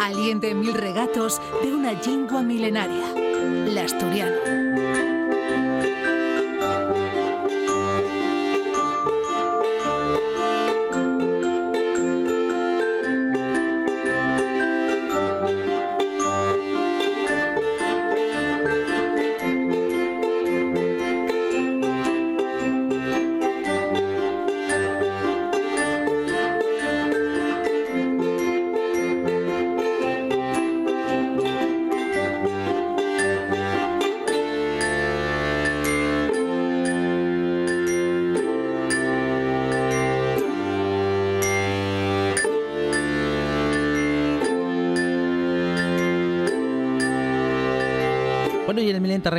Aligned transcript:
Aliente 0.00 0.54
mil 0.54 0.74
regatos 0.74 1.40
de 1.62 1.74
una 1.74 1.92
lingua 1.92 2.42
milenaria, 2.42 3.12
la 3.66 3.82
asturiano. 3.82 4.57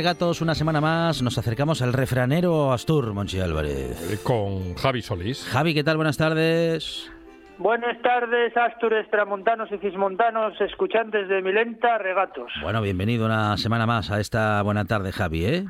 Regatos, 0.00 0.40
una 0.40 0.54
semana 0.54 0.80
más, 0.80 1.20
nos 1.20 1.36
acercamos 1.36 1.82
al 1.82 1.92
refranero 1.92 2.72
Astur, 2.72 3.12
Monchi 3.12 3.38
Álvarez. 3.38 4.10
Eh, 4.10 4.18
Con 4.24 4.74
Javi 4.76 5.02
Solís. 5.02 5.46
Javi, 5.52 5.74
¿qué 5.74 5.84
tal? 5.84 5.96
Buenas 5.98 6.16
tardes. 6.16 7.12
Buenas 7.58 8.00
tardes, 8.00 8.56
Astures, 8.56 9.10
Tramontanos 9.10 9.70
y 9.70 9.76
Cismontanos, 9.76 10.58
escuchantes 10.62 11.28
de 11.28 11.42
Milenta 11.42 11.98
Regatos. 11.98 12.50
Bueno, 12.62 12.80
bienvenido 12.80 13.26
una 13.26 13.58
semana 13.58 13.84
más 13.84 14.10
a 14.10 14.20
esta 14.20 14.62
buena 14.62 14.86
tarde, 14.86 15.12
Javi, 15.12 15.44
¿eh? 15.44 15.64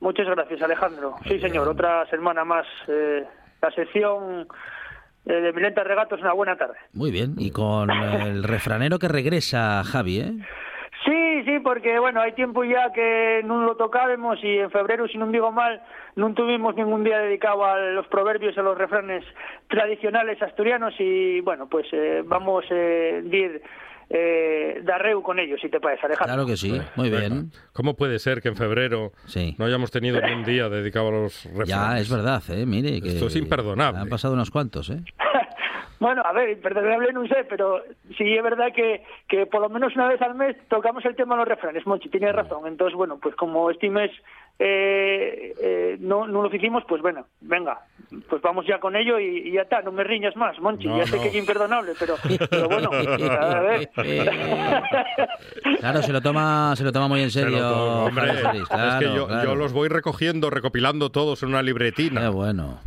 Muchas 0.00 0.26
gracias, 0.26 0.60
Alejandro. 0.60 1.14
Sí, 1.28 1.38
señor, 1.38 1.68
otra 1.68 2.06
semana 2.10 2.44
más. 2.44 2.66
eh, 2.88 3.22
la 3.62 3.70
sección 3.70 4.48
eh, 5.26 5.32
de 5.32 5.52
Milenta 5.52 5.84
Regatos, 5.84 6.18
una 6.20 6.32
buena 6.32 6.56
tarde. 6.56 6.74
Muy 6.92 7.12
bien, 7.12 7.36
y 7.38 7.52
con 7.52 7.88
el 7.92 8.42
refranero 8.42 8.98
que 8.98 9.06
regresa, 9.06 9.84
Javi, 9.84 10.18
¿eh? 10.18 10.32
Sí, 11.44 11.58
porque 11.62 11.98
bueno, 11.98 12.20
hay 12.20 12.32
tiempo 12.32 12.64
ya 12.64 12.92
que 12.92 13.42
no 13.44 13.62
lo 13.64 13.76
tocábamos 13.76 14.38
y 14.42 14.58
en 14.58 14.70
febrero, 14.70 15.06
si 15.08 15.18
no 15.18 15.26
digo 15.26 15.52
mal, 15.52 15.82
no 16.16 16.32
tuvimos 16.34 16.74
ningún 16.74 17.04
día 17.04 17.18
dedicado 17.18 17.64
a 17.64 17.78
los 17.78 18.06
proverbios 18.08 18.56
a 18.56 18.62
los 18.62 18.76
refranes 18.78 19.24
tradicionales 19.68 20.40
asturianos 20.42 20.94
y 20.98 21.40
bueno, 21.40 21.68
pues 21.68 21.86
eh, 21.92 22.22
vamos 22.24 22.64
a 22.70 22.74
eh, 22.74 23.22
ir 23.30 23.62
eh, 24.10 24.80
darreu 24.84 25.22
con 25.22 25.38
ellos, 25.38 25.58
si 25.60 25.68
te 25.68 25.80
parece, 25.80 26.06
Alejandro. 26.06 26.34
Claro 26.34 26.46
que 26.46 26.56
sí, 26.56 26.78
muy 26.96 27.10
bien. 27.10 27.50
¿Cómo 27.72 27.94
puede 27.94 28.18
ser 28.18 28.40
que 28.42 28.48
en 28.48 28.56
febrero 28.56 29.12
Sí. 29.26 29.54
no 29.58 29.64
hayamos 29.64 29.90
tenido 29.90 30.20
ni 30.20 30.32
un 30.32 30.44
día 30.44 30.68
dedicado 30.68 31.08
a 31.08 31.12
los 31.12 31.44
refranes? 31.46 31.68
Ya, 31.68 31.98
es 31.98 32.10
verdad, 32.10 32.42
¿eh? 32.50 32.66
Mire, 32.66 33.00
que 33.00 33.08
Esto 33.08 33.26
es 33.26 33.36
imperdonable. 33.36 34.00
Han 34.00 34.08
pasado 34.08 34.34
unos 34.34 34.50
cuantos, 34.50 34.90
¿eh? 34.90 35.00
Bueno, 36.00 36.22
a 36.24 36.32
ver, 36.32 36.60
perdonable 36.60 37.12
no 37.12 37.26
sé, 37.26 37.44
pero 37.48 37.82
sí 38.18 38.34
es 38.36 38.42
verdad 38.42 38.72
que, 38.74 39.02
que 39.28 39.46
por 39.46 39.60
lo 39.62 39.68
menos 39.68 39.94
una 39.94 40.08
vez 40.08 40.20
al 40.20 40.34
mes 40.34 40.56
tocamos 40.68 41.04
el 41.04 41.14
tema 41.16 41.34
de 41.34 41.40
los 41.40 41.48
refranes, 41.48 41.86
Monchi, 41.86 42.08
tienes 42.08 42.34
razón. 42.34 42.66
Entonces, 42.66 42.96
bueno, 42.96 43.18
pues 43.22 43.34
como 43.36 43.70
este 43.70 43.88
mes 43.90 44.10
eh, 44.58 45.54
eh, 45.60 45.96
no, 46.00 46.26
no 46.26 46.42
lo 46.42 46.54
hicimos, 46.54 46.84
pues 46.88 47.00
bueno, 47.02 47.26
venga, 47.40 47.80
pues 48.28 48.42
vamos 48.42 48.66
ya 48.66 48.78
con 48.80 48.94
ello 48.96 49.18
y, 49.18 49.48
y 49.48 49.52
ya 49.52 49.62
está, 49.62 49.82
no 49.82 49.92
me 49.92 50.04
riñas 50.04 50.36
más, 50.36 50.58
Monchi, 50.60 50.86
No, 50.88 50.98
ya 50.98 51.06
sé 51.06 51.16
no. 51.16 51.22
que 51.22 51.28
es 51.28 51.34
imperdonable, 51.34 51.92
pero, 51.98 52.14
pero 52.50 52.68
bueno, 52.68 52.90
a 52.92 53.60
ver. 53.60 53.88
Claro, 55.80 56.02
se 56.02 56.12
lo 56.12 56.20
toma, 56.20 56.74
se 56.76 56.84
lo 56.84 56.92
toma 56.92 57.08
muy 57.08 57.22
en 57.22 57.30
Se 57.30 57.40
serio. 57.42 57.58
tomo, 57.58 58.04
hombre, 58.06 58.32
Javi 58.34 58.58
Solís, 58.58 58.70
es 58.70 58.94
que 59.08 59.14
yo, 59.16 59.26
claro. 59.26 59.50
yo 59.50 59.54
los 59.56 59.72
voy 59.72 59.88
recogiendo, 59.88 60.50
recopilando 60.50 61.10
todos 61.10 61.42
en 61.42 61.50
una 61.50 61.62
libretina. 61.62 62.20
Qué 62.22 62.28
bueno. 62.28 62.78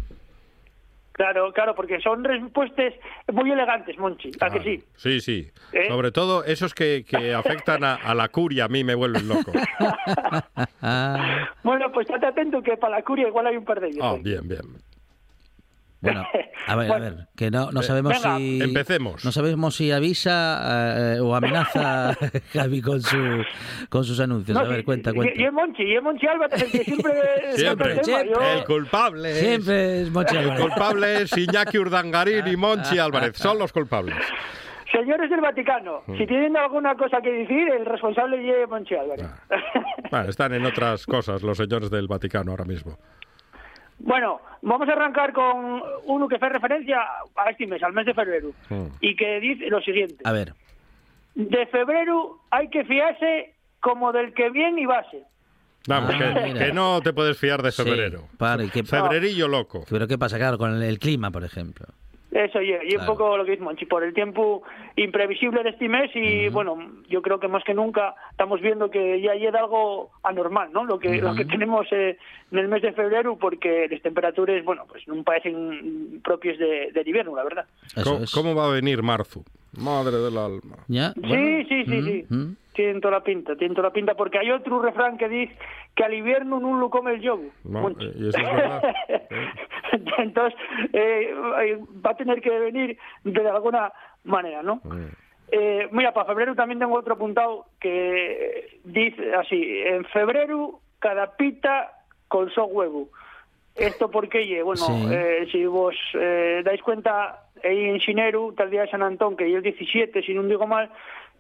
Claro, 1.17 1.51
claro, 1.51 1.73
porque 1.73 1.99
son 1.99 2.23
respuestas 2.23 2.93
muy 3.33 3.51
elegantes, 3.51 3.97
Monchi, 3.97 4.29
¿a 4.39 4.51
que 4.51 4.61
sí? 4.61 4.83
Sí, 4.95 5.19
sí. 5.19 5.51
¿Eh? 5.73 5.87
Sobre 5.87 6.11
todo 6.11 6.43
esos 6.43 6.75
que, 6.75 7.03
que 7.09 7.33
afectan 7.33 7.83
a, 7.83 7.95
a 7.95 8.13
la 8.13 8.29
curia, 8.29 8.65
a 8.65 8.67
mí 8.67 8.83
me 8.83 8.95
vuelven 8.95 9.27
loco. 9.27 9.51
Bueno, 11.63 11.91
pues 11.91 12.07
estate 12.07 12.27
atento 12.27 12.61
que 12.61 12.77
para 12.77 12.97
la 12.97 13.03
curia 13.03 13.27
igual 13.27 13.47
hay 13.47 13.57
un 13.57 13.65
par 13.65 13.81
de 13.81 13.87
ellos. 13.87 13.99
Ah, 14.01 14.15
¿eh? 14.15 14.21
bien, 14.23 14.47
bien. 14.47 14.61
Bueno, 16.01 16.25
a 16.67 16.75
ver, 16.75 16.91
a 16.91 16.99
ver, 16.99 17.27
que 17.35 17.49
no, 17.49 17.71
no 17.71 17.81
sabemos 17.81 18.13
venga, 18.13 18.37
si... 18.37 18.61
empecemos. 18.61 19.25
No 19.25 19.31
sabemos 19.31 19.75
si 19.75 19.91
avisa 19.91 21.15
eh, 21.15 21.19
o 21.19 21.35
amenaza 21.35 22.15
Javi 22.53 22.81
con, 22.81 23.01
su, 23.01 23.17
con 23.89 24.03
sus 24.03 24.19
anuncios. 24.19 24.55
No, 24.57 24.63
a 24.63 24.67
ver, 24.67 24.79
sí, 24.79 24.83
cuenta, 24.85 25.11
y- 25.11 25.15
cuenta. 25.15 25.41
Y, 25.41 25.45
es 25.45 25.51
Monchi, 25.53 25.83
y 25.83 25.95
es 25.95 26.03
Monchi 26.03 26.27
Álvarez 26.27 26.61
el 26.61 26.71
que 26.71 26.83
siempre... 26.83 27.11
Siempre. 27.55 27.93
el. 27.93 28.01
Yo- 28.05 28.41
El 28.41 28.63
culpable 28.65 29.31
es... 29.31 29.37
Siempre 29.39 30.01
es 30.01 30.11
Monchi 30.11 30.35
El 30.35 30.41
Álvarez. 30.43 30.61
culpable 30.65 31.21
es 31.23 31.37
Iñaki 31.37 31.77
Urdangarín 31.79 32.47
y 32.47 32.55
Monchi 32.55 32.99
Álvarez. 32.99 33.35
Son 33.37 33.57
los 33.57 33.73
culpables. 33.73 34.15
Señores 34.91 35.29
del 35.29 35.41
Vaticano, 35.41 36.01
Mm. 36.07 36.17
si 36.17 36.25
tienen 36.25 36.55
alguna 36.55 36.95
cosa 36.95 37.19
que 37.21 37.29
decir, 37.29 37.67
el 37.69 37.85
responsable 37.85 38.37
es 38.63 38.69
Monchi 38.69 38.95
Álvarez. 38.95 39.27
Bueno, 40.09 40.29
están 40.29 40.53
en 40.53 40.65
otras 40.65 41.05
cosas 41.05 41.41
los 41.43 41.57
señores 41.57 41.89
del 41.89 42.07
Vaticano 42.07 42.51
ahora 42.51 42.63
mismo. 42.65 42.97
Bueno, 43.99 44.39
vamos 44.61 44.87
a 44.89 44.93
arrancar 44.93 45.33
con 45.33 45.81
uno 46.05 46.27
que 46.27 46.35
hace 46.35 46.49
referencia 46.49 46.99
a 47.35 47.49
este 47.49 47.67
mes, 47.67 47.81
al 47.83 47.93
mes 47.93 48.05
de 48.05 48.13
febrero, 48.13 48.49
Mm. 48.69 48.85
y 49.01 49.15
que 49.15 49.39
dice 49.39 49.67
lo 49.69 49.81
siguiente. 49.81 50.17
A 50.23 50.31
ver, 50.31 50.53
De 51.35 51.67
febrero 51.67 52.39
hay 52.49 52.67
que 52.69 52.83
fiarse 52.85 53.53
como 53.79 54.11
del 54.11 54.33
que 54.33 54.49
bien 54.49 54.79
y 54.79 54.85
base. 54.87 55.21
Vamos, 55.87 56.11
Ah, 56.15 56.33
que, 56.43 56.53
que 56.55 56.73
no 56.73 56.99
te 57.01 57.13
puedes 57.13 57.37
fiar 57.37 57.61
de 57.61 57.71
Sí, 57.71 57.83
febrero. 57.83 58.23
para, 58.37 58.67
que- 58.67 58.83
Febrerillo 58.83 59.47
loco. 59.47 59.85
pero 59.89 60.07
¿qué 60.07 60.17
pasa? 60.17 60.37
Claro, 60.37 60.57
con 60.57 60.73
el, 60.73 60.81
el 60.83 60.97
clima, 60.99 61.29
por 61.31 61.43
ejemplo. 61.43 61.85
Eso, 62.45 62.61
y, 62.61 62.69
y 62.71 62.95
un 62.95 63.05
poco 63.07 63.35
lo 63.35 63.43
que 63.45 63.51
dice 63.51 63.63
Monchi, 63.63 63.85
por 63.87 64.03
el 64.03 64.13
tiempo 64.13 64.61
imprevisible 64.95 65.63
de 65.63 65.69
este 65.71 65.89
mes 65.89 66.11
y 66.13 66.49
bueno, 66.49 66.77
yo 67.09 67.21
creo 67.23 67.39
que 67.39 67.47
más 67.47 67.63
que 67.63 67.73
nunca 67.73 68.13
estamos 68.29 68.61
viendo 68.61 68.91
que 68.91 69.19
ya 69.21 69.33
llega 69.33 69.59
algo 69.59 70.11
anormal, 70.23 70.69
¿no? 70.71 70.83
Lo 70.85 70.99
que, 70.99 71.19
lo 71.19 71.33
que 71.33 71.45
tenemos 71.45 71.87
eh, 71.91 72.17
en 72.51 72.57
el 72.59 72.67
mes 72.67 72.83
de 72.83 72.91
febrero 72.93 73.37
porque 73.37 73.87
las 73.89 74.01
temperaturas, 74.03 74.63
bueno, 74.63 74.83
pues 74.87 75.07
no 75.07 75.23
parecen 75.23 76.21
propias 76.23 76.59
de, 76.59 76.91
del 76.93 77.07
invierno, 77.07 77.35
la 77.35 77.43
verdad. 77.43 77.65
¿Cómo, 78.03 78.19
cómo 78.31 78.55
va 78.55 78.67
a 78.67 78.71
venir 78.71 79.01
marzo? 79.01 79.43
Madre 79.75 80.17
del 80.17 80.37
alma. 80.37 80.77
¿Ya? 80.87 81.13
Sí, 81.13 81.21
Bueno. 81.21 81.65
sí, 81.67 81.83
sí, 81.85 82.01
sí. 82.01 82.25
Tienen 82.77 83.01
toda 83.01 83.15
la 83.17 83.23
pinta, 83.23 83.55
tienen 83.55 83.73
toda 83.75 83.87
la 83.87 83.93
pinta, 83.93 84.13
porque 84.13 84.37
hay 84.37 84.51
otro 84.51 84.79
refrán 84.79 85.17
que 85.17 85.27
dice 85.27 85.57
que 85.95 86.03
al 86.03 86.13
invierno 86.13 86.59
no 86.59 86.79
lo 86.79 86.91
come 86.91 87.15
el 87.15 87.21
yogur. 87.21 87.49
No, 87.63 87.89
eh, 87.89 88.13
y 88.15 88.29
eso 88.29 88.37
es 88.37 88.45
verdad. 88.55 88.83
Entonces, 90.19 90.59
eh, 90.93 91.33
eh, 91.63 91.79
va 92.05 92.11
a 92.11 92.15
tener 92.15 92.39
que 92.39 92.51
venir 92.51 92.95
de 93.23 93.49
alguna 93.49 93.91
manera, 94.25 94.61
¿no? 94.61 94.75
Mm. 94.83 95.05
Eh, 95.49 95.87
mira, 95.91 96.13
para 96.13 96.27
febrero 96.27 96.53
también 96.53 96.77
tengo 96.77 96.95
otro 96.95 97.15
apuntado 97.15 97.65
que 97.79 98.79
dice 98.83 99.33
así, 99.33 99.79
en 99.79 100.05
febrero 100.05 100.79
cada 100.99 101.35
pita 101.35 101.93
con 102.27 102.51
su 102.51 102.61
huevo. 102.61 103.07
¿Esto 103.75 104.11
por 104.11 104.29
qué? 104.29 104.61
Bueno, 104.61 104.85
Sí. 104.85 105.07
eh, 105.11 105.47
si 105.51 105.65
vos 105.65 105.95
eh, 106.13 106.61
dais 106.63 106.81
cuenta, 106.83 107.43
ahí 107.63 107.85
en 107.85 107.99
Xineru, 107.99 108.53
tal 108.53 108.69
día 108.69 108.81
de 108.81 108.89
San 108.89 109.01
Antón, 109.01 109.35
que 109.35 109.47
es 109.47 109.55
el 109.55 109.63
17, 109.63 110.21
si 110.21 110.35
no 110.35 110.43
digo 110.43 110.67
mal, 110.67 110.91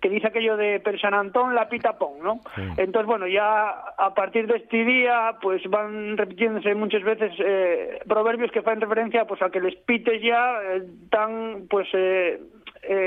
que 0.01 0.09
dice 0.09 0.27
aquello 0.27 0.57
de 0.57 0.79
per 0.79 0.99
San 0.99 1.13
Antón 1.13 1.55
la 1.55 1.69
pita 1.69 1.97
pon, 1.97 2.19
¿no? 2.21 2.39
Entonces, 2.77 3.07
bueno, 3.07 3.27
ya 3.27 3.69
a 3.97 4.13
partir 4.13 4.47
de 4.47 4.57
este 4.57 4.83
día, 4.83 5.37
pues 5.41 5.63
van 5.69 6.17
repitiéndose 6.17 6.75
muchas 6.75 7.03
veces 7.03 7.31
eh, 7.39 7.99
proverbios 8.07 8.51
que 8.51 8.59
hacen 8.59 8.81
referencia 8.81 9.25
pues 9.25 9.41
a 9.41 9.49
que 9.49 9.59
les 9.59 9.75
pites 9.75 10.21
ya 10.21 10.59
eh, 10.63 10.83
tan, 11.09 11.67
pues, 11.69 11.87
eh, 11.93 12.39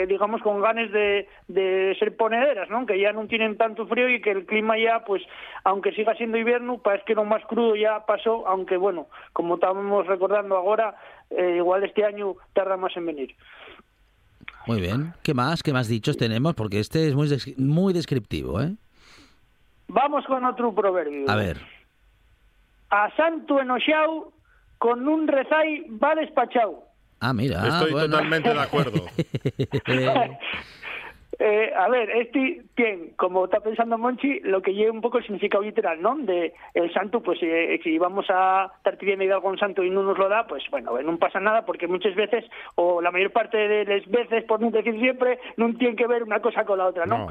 digamos, 0.08 0.42
con 0.42 0.60
ganas 0.60 0.90
de, 0.90 1.28
de 1.48 1.96
ser 1.98 2.16
ponederas, 2.16 2.68
¿no? 2.68 2.84
Que 2.86 2.98
ya 2.98 3.12
no 3.12 3.26
tienen 3.26 3.56
tanto 3.56 3.86
frío 3.86 4.08
y 4.08 4.20
que 4.20 4.32
el 4.32 4.44
clima 4.44 4.76
ya, 4.76 5.04
pues, 5.04 5.22
aunque 5.64 5.92
siga 5.92 6.14
siendo 6.14 6.38
invierno, 6.38 6.78
parece 6.78 7.04
que 7.04 7.14
lo 7.14 7.24
más 7.24 7.44
crudo 7.46 7.76
ya 7.76 8.04
pasó, 8.04 8.46
aunque, 8.46 8.76
bueno, 8.76 9.06
como 9.32 9.54
estamos 9.54 10.06
recordando 10.06 10.56
ahora, 10.56 10.96
igual 11.30 11.84
este 11.84 12.04
año 12.04 12.34
tarda 12.52 12.76
más 12.76 12.94
en 12.96 13.06
venir. 13.06 13.34
Muy 14.66 14.80
bien. 14.80 15.14
¿Qué 15.22 15.34
más? 15.34 15.62
¿Qué 15.62 15.72
más 15.72 15.88
dichos 15.88 16.16
tenemos? 16.16 16.54
Porque 16.54 16.80
este 16.80 17.08
es 17.08 17.14
muy, 17.14 17.28
des- 17.28 17.58
muy 17.58 17.92
descriptivo, 17.92 18.60
¿eh? 18.60 18.72
Vamos 19.88 20.24
con 20.26 20.44
otro 20.44 20.72
proverbio. 20.74 21.28
A 21.30 21.34
ver. 21.36 21.60
A 22.90 23.08
santo 23.16 23.60
enoxau, 23.60 24.32
con 24.78 25.06
un 25.08 25.26
rezai 25.26 25.86
va 26.02 26.14
despachau. 26.14 26.84
Ah, 27.20 27.32
mira. 27.32 27.66
Estoy 27.66 27.92
bueno. 27.92 28.08
totalmente 28.10 28.48
de 28.52 28.60
acuerdo. 28.60 29.04
Eh, 31.42 31.72
a 31.74 31.88
ver, 31.88 32.10
este 32.10 32.64
tiene, 32.74 33.12
como 33.16 33.46
está 33.46 33.60
pensando 33.60 33.96
Monchi, 33.96 34.40
lo 34.40 34.60
que 34.60 34.74
lleva 34.74 34.92
un 34.92 35.00
poco 35.00 35.16
el 35.16 35.24
significado 35.24 35.64
literal, 35.64 36.02
¿no? 36.02 36.14
De 36.18 36.52
el 36.74 36.92
santo, 36.92 37.22
pues 37.22 37.38
eh, 37.40 37.80
si 37.82 37.96
vamos 37.96 38.26
a 38.28 38.70
estar 38.76 38.98
pidiendo 38.98 39.24
algo 39.34 39.48
a 39.48 39.52
un 39.52 39.58
santo 39.58 39.82
y 39.82 39.88
no 39.88 40.02
nos 40.02 40.18
lo 40.18 40.28
da, 40.28 40.46
pues 40.46 40.62
bueno, 40.70 41.00
no 41.00 41.16
pasa 41.16 41.40
nada 41.40 41.64
porque 41.64 41.88
muchas 41.88 42.14
veces, 42.14 42.44
o 42.74 43.00
la 43.00 43.10
mayor 43.10 43.30
parte 43.32 43.56
de 43.56 43.86
las 43.86 44.06
veces, 44.10 44.44
por 44.44 44.60
no 44.60 44.70
decir 44.70 45.00
siempre, 45.00 45.38
no 45.56 45.72
tiene 45.78 45.96
que 45.96 46.06
ver 46.06 46.22
una 46.22 46.40
cosa 46.40 46.66
con 46.66 46.76
la 46.76 46.88
otra. 46.88 47.06
No. 47.06 47.28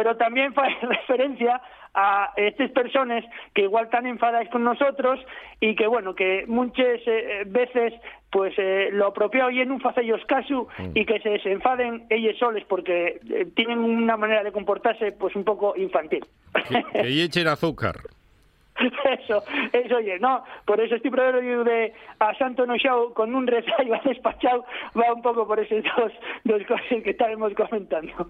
Pero 0.00 0.16
también 0.16 0.54
fa 0.54 0.66
referencia 0.80 1.60
a 1.92 2.32
estas 2.36 2.70
personas 2.70 3.22
que 3.52 3.64
igual 3.64 3.84
están 3.84 4.06
enfadadas 4.06 4.48
con 4.48 4.64
nosotros 4.64 5.20
y 5.60 5.74
que, 5.74 5.86
bueno, 5.86 6.14
que 6.14 6.44
muchas 6.46 7.00
eh, 7.04 7.42
veces 7.46 7.92
pues 8.30 8.54
eh, 8.56 8.88
lo 8.92 9.08
apropiado 9.08 9.50
y 9.50 9.60
en 9.60 9.70
un 9.70 9.82
ellos 9.96 10.22
caso 10.26 10.68
y 10.94 11.04
que 11.04 11.20
se 11.20 11.28
desenfaden 11.28 12.06
ellos 12.08 12.38
soles 12.38 12.64
porque 12.66 13.20
eh, 13.28 13.46
tienen 13.54 13.80
una 13.80 14.16
manera 14.16 14.42
de 14.42 14.52
comportarse 14.52 15.12
pues 15.12 15.36
un 15.36 15.44
poco 15.44 15.74
infantil. 15.76 16.24
Que, 16.66 16.82
que 17.02 17.22
echen 17.24 17.48
azúcar. 17.48 17.96
eso, 19.20 19.42
eso 19.72 19.96
oye, 19.96 20.18
no, 20.18 20.42
por 20.64 20.80
eso 20.80 20.94
este 20.96 21.10
proverbio 21.10 21.64
de 21.64 21.92
a 22.18 22.34
Santo 22.36 22.66
Noxao 22.66 23.12
con 23.14 23.34
un 23.34 23.46
rezayo 23.46 23.94
a 23.94 24.00
despachado 24.04 24.64
va 24.98 25.12
un 25.14 25.22
poco 25.22 25.46
por 25.46 25.60
esas 25.60 25.82
dos, 25.96 26.12
dos 26.44 26.62
cosas 26.66 26.86
que 27.04 27.10
estábamos 27.10 27.52
comentando. 27.54 28.12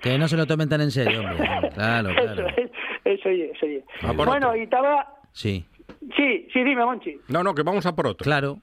Que 0.00 0.16
no 0.16 0.26
se 0.28 0.36
lo 0.38 0.46
tomen 0.46 0.66
tan 0.66 0.80
en 0.80 0.90
serio, 0.90 1.20
hombre. 1.20 1.36
Claro, 1.74 2.08
Eso, 2.08 2.34
claro. 2.34 2.46
es, 2.56 2.70
eso 3.04 3.28
oye, 3.28 3.50
eso 3.54 3.66
oye. 3.66 3.84
Por 4.16 4.26
Bueno, 4.26 4.48
otro. 4.48 4.56
y 4.58 4.62
estaba... 4.62 5.06
Sí, 5.32 5.64
Sí, 6.16 6.48
sí, 6.52 6.64
dime, 6.64 6.84
Monchi. 6.86 7.18
No, 7.28 7.42
no, 7.42 7.54
que 7.54 7.62
vamos 7.62 7.84
a 7.84 7.94
por 7.94 8.06
otro. 8.06 8.24
claro. 8.24 8.56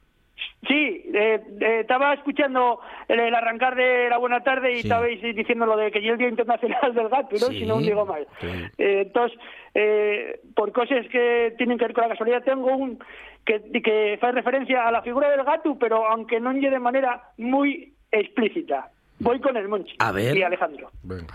Sí, 0.67 1.03
eh, 1.13 1.41
eh, 1.61 1.79
estaba 1.81 2.13
escuchando 2.13 2.79
el, 3.07 3.19
el 3.19 3.35
arrancar 3.35 3.75
de 3.75 4.09
la 4.09 4.17
buena 4.17 4.41
tarde 4.43 4.71
y 4.73 4.75
Sí. 4.77 4.81
estabais 4.87 5.21
diciendo 5.21 5.65
lo 5.65 5.77
de 5.77 5.91
que 5.91 6.01
ya 6.01 6.11
el 6.11 6.17
Día 6.17 6.29
Internacional 6.29 6.93
del 6.93 7.09
Gato, 7.09 7.35
¿no? 7.39 7.47
Sí. 7.47 7.59
Si 7.59 7.65
no 7.65 7.77
digo 7.79 8.05
mal. 8.05 8.27
Sí. 8.41 8.47
Eh, 8.77 9.01
entonces, 9.07 9.37
eh, 9.73 10.39
por 10.55 10.71
cosas 10.71 11.05
que 11.11 11.53
tienen 11.57 11.77
que 11.77 11.85
ver 11.85 11.93
con 11.93 12.03
la 12.03 12.09
casualidad, 12.09 12.43
tengo 12.43 12.75
un 12.75 12.99
que, 13.45 13.61
que 13.81 14.19
hace 14.21 14.31
referencia 14.33 14.87
a 14.87 14.91
la 14.91 15.01
figura 15.01 15.29
del 15.29 15.43
gato, 15.43 15.77
pero 15.79 16.05
aunque 16.07 16.39
no 16.39 16.51
llegue 16.53 16.69
de 16.71 16.79
manera 16.79 17.23
muy 17.37 17.93
explícita. 18.11 18.89
Voy 19.19 19.39
con 19.39 19.57
el 19.57 19.67
Monchi 19.67 19.95
A 19.99 20.11
ver. 20.11 20.37
y 20.37 20.43
Alejandro. 20.43 20.91
Venga. 21.03 21.33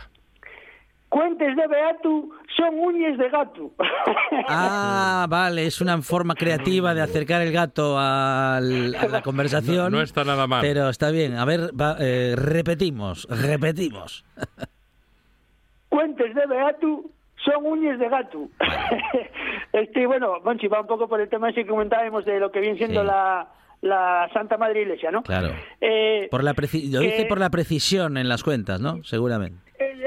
Cuentes 1.12 1.54
de 1.56 1.66
Beatu 1.66 2.32
son 2.56 2.74
uñas 2.78 3.18
de 3.18 3.28
gato. 3.28 3.70
Ah, 4.48 5.26
vale, 5.28 5.66
es 5.66 5.80
una 5.82 6.00
forma 6.00 6.34
creativa 6.34 6.94
de 6.94 7.02
acercar 7.02 7.42
el 7.42 7.52
gato 7.52 7.98
al- 7.98 8.94
a 8.94 9.06
la 9.08 9.20
conversación. 9.22 9.92
No- 9.92 9.98
no 9.98 10.02
está 10.02 10.24
nada 10.24 10.46
mal. 10.46 10.62
Pero 10.62 10.88
está 10.88 11.10
bien. 11.10 11.36
A 11.36 11.44
ver, 11.44 11.70
va, 11.78 11.96
eh, 12.00 12.34
repetimos, 12.36 13.26
repetimos. 13.28 14.24
Cuentes 15.90 16.34
de 16.34 16.46
Beatu 16.46 17.10
son 17.44 17.66
uñas 17.66 17.98
de 17.98 18.08
gato. 18.08 18.48
este, 19.72 20.06
bueno, 20.06 20.38
Monchi, 20.44 20.66
va 20.68 20.80
un 20.80 20.86
poco 20.86 21.08
por 21.08 21.20
el 21.20 21.28
tema 21.28 21.50
ese 21.50 21.62
que 21.64 21.68
comentábamos 21.70 22.24
de 22.24 22.40
lo 22.40 22.50
que 22.50 22.60
viene 22.60 22.78
siendo 22.78 23.00
Sí. 23.02 23.06
la, 23.06 23.48
la 23.82 24.30
Santa 24.32 24.56
Madre 24.56 24.82
Iglesia, 24.82 25.10
¿no? 25.10 25.22
Claro. 25.22 25.50
Eh, 25.80 26.28
Por 26.30 26.42
la 26.42 26.54
preci- 26.54 26.90
lo 26.90 27.00
dice 27.00 27.24
que- 27.24 27.26
por 27.26 27.38
la 27.38 27.50
precisión 27.50 28.16
en 28.16 28.28
las 28.28 28.42
cuentas, 28.42 28.80
¿no? 28.80 29.04
Seguramente. 29.04 29.58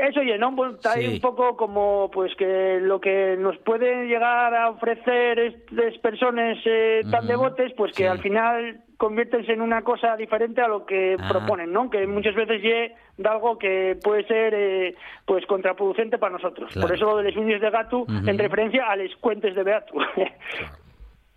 Eso, 0.10 0.20
oye, 0.22 0.38
¿no? 0.38 0.56
Ahí 0.86 1.06
Sí. 1.08 1.14
un 1.16 1.20
poco 1.22 1.56
como, 1.58 2.10
pues, 2.12 2.34
que 2.36 2.80
lo 2.82 3.00
que 3.00 3.36
nos 3.38 3.58
pueden 3.60 4.08
llegar 4.08 4.54
a 4.56 4.70
ofrecer 4.70 5.40
estas 5.40 5.98
personas 6.00 6.58
eh, 6.66 7.02
tan 7.12 7.22
Ujú, 7.26 7.28
devotes, 7.28 7.74
pues 7.78 7.92
que 7.94 8.04
sí. 8.04 8.08
al 8.08 8.20
final 8.20 8.82
conviértense 8.98 9.52
en 9.52 9.62
una 9.62 9.82
cosa 9.84 10.16
diferente 10.16 10.62
a 10.62 10.68
lo 10.68 10.86
que 10.86 11.18
Ah. 11.20 11.28
proponen, 11.28 11.72
¿no? 11.74 11.90
Que 11.90 12.08
muchas 12.08 12.34
veces 12.36 12.62
llegue 12.62 12.96
de 13.18 13.30
algo 13.30 13.58
que 13.58 13.98
puede 14.04 14.24
ser, 14.26 14.54
eh, 14.56 14.96
pues, 15.26 15.46
contraproducente 15.46 16.18
para 16.18 16.34
nosotros. 16.34 16.72
Claro. 16.72 16.88
Por 16.88 16.96
eso 16.96 17.06
lo 17.06 17.18
de 17.18 17.24
los 17.24 17.36
uñas 17.38 17.60
de 17.62 17.70
gato, 17.70 18.00
Ujú. 18.04 18.14
en 18.30 18.38
referencia 18.38 18.90
a 18.90 18.96
los 18.96 19.16
cuentes 19.18 19.54
de 19.56 19.64
Beatu. 19.64 19.98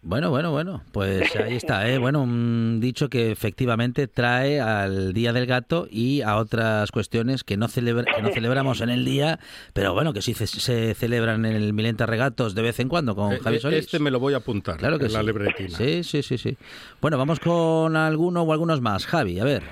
Bueno, 0.00 0.30
bueno, 0.30 0.52
bueno, 0.52 0.82
pues 0.92 1.34
ahí 1.36 1.56
está, 1.56 1.88
¿eh? 1.90 1.98
Bueno, 2.08 2.22
un 2.22 2.78
dicho 2.80 3.08
que 3.08 3.32
efectivamente 3.32 4.06
trae 4.06 4.60
al 4.60 5.12
Día 5.12 5.32
del 5.32 5.46
Gato 5.46 5.88
y 5.90 6.22
a 6.22 6.36
otras 6.36 6.92
cuestiones 6.92 7.42
que 7.42 7.56
no, 7.56 7.66
celebra- 7.66 8.04
que 8.14 8.22
no 8.22 8.28
celebramos 8.28 8.80
en 8.80 8.90
el 8.90 9.04
día, 9.04 9.40
pero 9.74 9.94
bueno, 9.94 10.12
que 10.12 10.22
sí 10.22 10.34
se 10.34 10.94
celebran 10.94 11.44
en 11.44 11.56
el 11.56 11.72
Milenta 11.72 12.06
Regatos 12.06 12.54
de 12.54 12.62
vez 12.62 12.78
en 12.78 12.88
cuando 12.88 13.16
con 13.16 13.32
Eh, 13.32 13.38
Javi 13.40 13.56
eh, 13.56 13.60
Solís. 13.60 13.78
Este 13.80 13.98
me 13.98 14.12
lo 14.12 14.20
voy 14.20 14.34
a 14.34 14.38
apuntar 14.38 14.76
Claro 14.76 14.98
que 15.00 15.06
en 15.06 15.12
la 15.12 15.20
sí. 15.20 15.26
libretina. 15.26 15.76
Sí, 15.76 16.04
sí, 16.04 16.22
sí, 16.22 16.38
sí. 16.38 16.56
Bueno, 17.00 17.18
vamos 17.18 17.40
con 17.40 17.96
alguno 17.96 18.42
o 18.42 18.52
algunos 18.52 18.80
más. 18.80 19.04
Javi, 19.04 19.40
a 19.40 19.44
ver. 19.44 19.62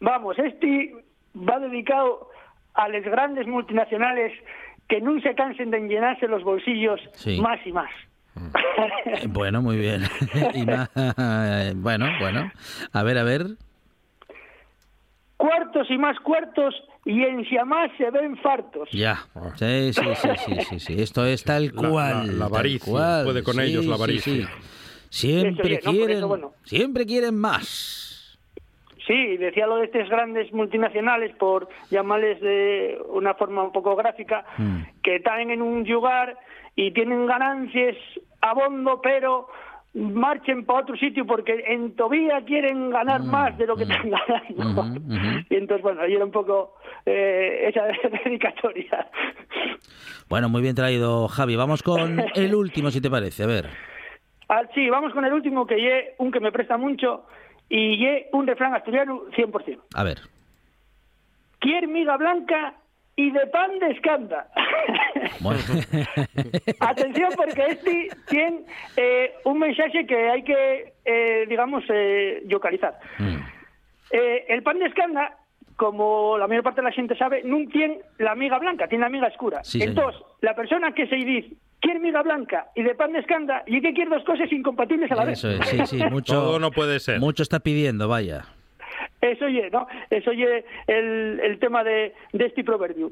Vamos, 0.00 0.38
este 0.38 0.94
va 1.36 1.58
dedicado 1.58 2.28
a 2.72 2.88
las 2.88 3.04
grandes 3.04 3.46
multinacionales 3.46 4.32
que 4.88 5.02
no 5.02 5.20
se 5.20 5.34
cansen 5.34 5.70
de 5.70 5.80
llenarse 5.80 6.26
los 6.26 6.42
bolsillos 6.42 6.98
Sí. 7.12 7.38
más 7.42 7.58
y 7.66 7.72
más. 7.72 7.90
Eh, 8.36 9.26
Bueno, 9.28 9.60
muy 9.62 9.76
bien. 9.76 10.02
Y 10.54 10.64
más- 10.66 10.90
bueno, 11.76 12.06
bueno. 12.20 12.50
A 12.92 13.02
ver, 13.02 13.18
a 13.18 13.22
ver. 13.24 13.46
cuartos 15.36 15.86
y 15.90 15.96
más 15.98 16.18
cuartos 16.20 16.74
y 17.06 17.22
en 17.22 17.44
más 17.66 17.90
se 17.96 18.10
ven 18.10 18.36
fartos. 18.38 18.88
Ya. 18.92 19.24
Sí, 19.56 19.92
sí, 19.92 20.02
sí, 20.14 20.28
sí, 20.44 20.54
sí, 20.68 20.80
sí. 20.80 21.02
Esto 21.02 21.24
es 21.24 21.42
tal 21.44 21.66
La- 21.74 21.88
cual. 21.88 22.26
la- 22.26 22.32
la 22.32 22.32
tal 22.32 22.42
avaricia, 22.42 22.92
cual. 22.92 23.24
puede 23.24 23.42
con 23.42 23.54
Sí, 23.54 23.60
ellos 23.62 23.86
la 23.86 23.94
avaricia. 23.94 24.32
sí. 24.32 24.46
Siempre 25.08 25.74
Eso, 25.74 25.90
oye, 25.90 25.98
no, 25.98 26.04
quieren, 26.06 26.16
eso, 26.18 26.28
bueno. 26.28 26.52
siempre 26.64 27.04
quieren 27.06 27.36
más. 27.36 28.09
Sí, 29.10 29.36
decía 29.38 29.66
lo 29.66 29.78
de 29.78 29.86
estas 29.86 30.08
grandes 30.08 30.52
multinacionales, 30.52 31.34
por 31.34 31.68
llamarles 31.90 32.40
de 32.40 32.96
una 33.08 33.34
forma 33.34 33.64
un 33.64 33.72
poco 33.72 33.96
gráfica, 33.96 34.44
Mm. 34.56 34.82
que 35.02 35.16
están 35.16 35.50
en 35.50 35.60
un 35.62 35.82
lugar 35.82 36.38
y 36.76 36.92
tienen 36.92 37.26
ganancias 37.26 37.96
a 38.40 38.54
bondo, 38.54 39.00
pero 39.02 39.48
marchen 39.94 40.64
para 40.64 40.82
otro 40.82 40.94
sitio 40.96 41.26
porque 41.26 41.64
en 41.66 41.96
Tobía 41.96 42.44
quieren 42.44 42.90
ganar 42.90 43.24
más 43.24 43.58
de 43.58 43.66
lo 43.66 43.76
que 43.76 43.82
están 43.82 44.08
ganando. 44.10 44.84
Mm, 44.84 44.96
Ujú, 44.96 45.14
ujú. 45.14 45.44
Y 45.50 45.56
entonces, 45.56 45.82
bueno, 45.82 46.02
ahí 46.02 46.14
era 46.14 46.24
un 46.24 46.30
poco 46.30 46.76
eh, 47.04 47.64
esa 47.68 47.86
dedicatoria. 48.24 49.10
Bueno, 50.28 50.48
muy 50.48 50.62
bien 50.62 50.76
traído, 50.76 51.26
Javi. 51.26 51.56
Vamos 51.56 51.82
con 51.82 52.20
el 52.36 52.54
último, 52.54 52.92
si 52.92 53.00
te 53.00 53.10
parece. 53.10 53.42
A 53.42 53.46
ver. 53.48 53.66
Ah, 54.48 54.62
sí, 54.74 54.88
vamos 54.88 55.12
con 55.12 55.24
el 55.24 55.32
último, 55.32 55.66
que 55.66 55.80
ye 55.80 56.14
un 56.18 56.30
que 56.30 56.38
me 56.40 56.52
presta 56.52 56.76
mucho, 56.76 57.24
y 57.70 58.26
un 58.32 58.46
refrán 58.46 58.74
asturiano 58.74 59.22
100%. 59.30 59.80
A 59.94 60.04
ver. 60.04 60.18
Quier 61.60 61.86
miga 61.88 62.16
blanca 62.16 62.74
y 63.16 63.30
de 63.30 63.46
pan 63.46 63.78
de 63.78 63.90
escanda. 63.92 64.48
Bueno. 65.40 65.60
Atención 66.80 67.30
porque 67.36 67.66
este 67.68 68.08
tiene 68.28 68.64
eh, 68.96 69.34
un 69.44 69.58
mensaje 69.58 70.06
que 70.06 70.30
hay 70.30 70.42
que, 70.42 70.94
eh, 71.04 71.46
digamos, 71.48 71.84
eh, 71.88 72.42
localizar. 72.46 72.98
Mm. 73.18 73.36
Eh, 74.10 74.44
el 74.48 74.62
pan 74.62 74.78
de 74.78 74.86
escanda, 74.86 75.36
como 75.80 76.36
la 76.36 76.46
mayor 76.46 76.62
parte 76.62 76.82
de 76.82 76.88
la 76.88 76.92
gente 76.92 77.16
sabe, 77.16 77.40
no 77.42 77.56
tiene 77.72 78.02
la 78.18 78.34
miga 78.34 78.58
blanca, 78.58 78.86
tiene 78.86 79.04
la 79.04 79.08
miga 79.08 79.28
oscura. 79.28 79.64
Sí. 79.64 79.82
Entonces, 79.82 80.20
la 80.42 80.54
persona 80.54 80.92
que 80.92 81.06
se 81.06 81.16
dice 81.16 81.54
quiere 81.80 82.00
miga 82.00 82.22
blanca 82.22 82.66
y 82.76 82.82
de 82.82 82.94
pan 82.94 83.14
de 83.14 83.20
escanda, 83.20 83.62
y 83.66 83.80
que 83.80 83.94
quiere 83.94 84.10
dos 84.10 84.22
cosas 84.24 84.52
incompatibles 84.52 85.10
a 85.10 85.14
la 85.14 85.24
vez. 85.24 85.38
Eso 85.42 85.48
es, 85.48 85.66
sí, 85.70 85.86
sí. 85.86 86.04
Mucho, 86.10 86.34
Todo 86.34 86.58
no 86.58 86.70
puede 86.70 87.00
ser. 87.00 87.18
Mucho 87.18 87.42
está 87.42 87.60
pidiendo, 87.60 88.08
vaya. 88.08 88.44
Eso 89.22 89.46
oye, 89.46 89.70
¿no? 89.70 89.86
Eso 90.10 90.30
oye 90.30 90.66
el, 90.86 91.40
el 91.42 91.58
tema 91.58 91.82
de, 91.82 92.12
de 92.34 92.44
este 92.44 92.62
proverbio. 92.62 93.10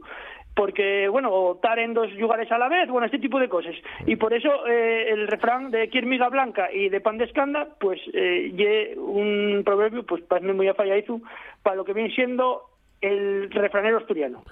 Porque, 0.58 1.06
bueno, 1.06 1.30
o 1.30 1.54
estar 1.54 1.78
en 1.78 1.94
dos 1.94 2.12
lugares 2.14 2.50
a 2.50 2.58
la 2.58 2.68
vez, 2.68 2.90
bueno, 2.90 3.06
este 3.06 3.20
tipo 3.20 3.38
de 3.38 3.48
cosas. 3.48 3.76
Y 4.06 4.16
por 4.16 4.34
eso 4.34 4.66
eh, 4.66 5.06
el 5.08 5.28
refrán 5.28 5.70
de 5.70 5.88
quier 5.88 6.04
miga 6.04 6.28
blanca 6.30 6.68
y 6.72 6.88
de 6.88 7.00
pan 7.00 7.16
de 7.16 7.26
escanda, 7.26 7.68
pues, 7.78 8.00
eh, 8.12 8.50
ye 8.56 8.98
un 8.98 9.62
proverbio, 9.64 10.02
pues, 10.02 10.20
para 10.24 10.52
muy 10.52 10.66
afallaizu, 10.66 11.22
para 11.62 11.76
lo 11.76 11.84
que 11.84 11.92
viene 11.92 12.12
siendo 12.12 12.62
el 13.00 13.48
refranero 13.52 13.98
asturiano. 13.98 14.42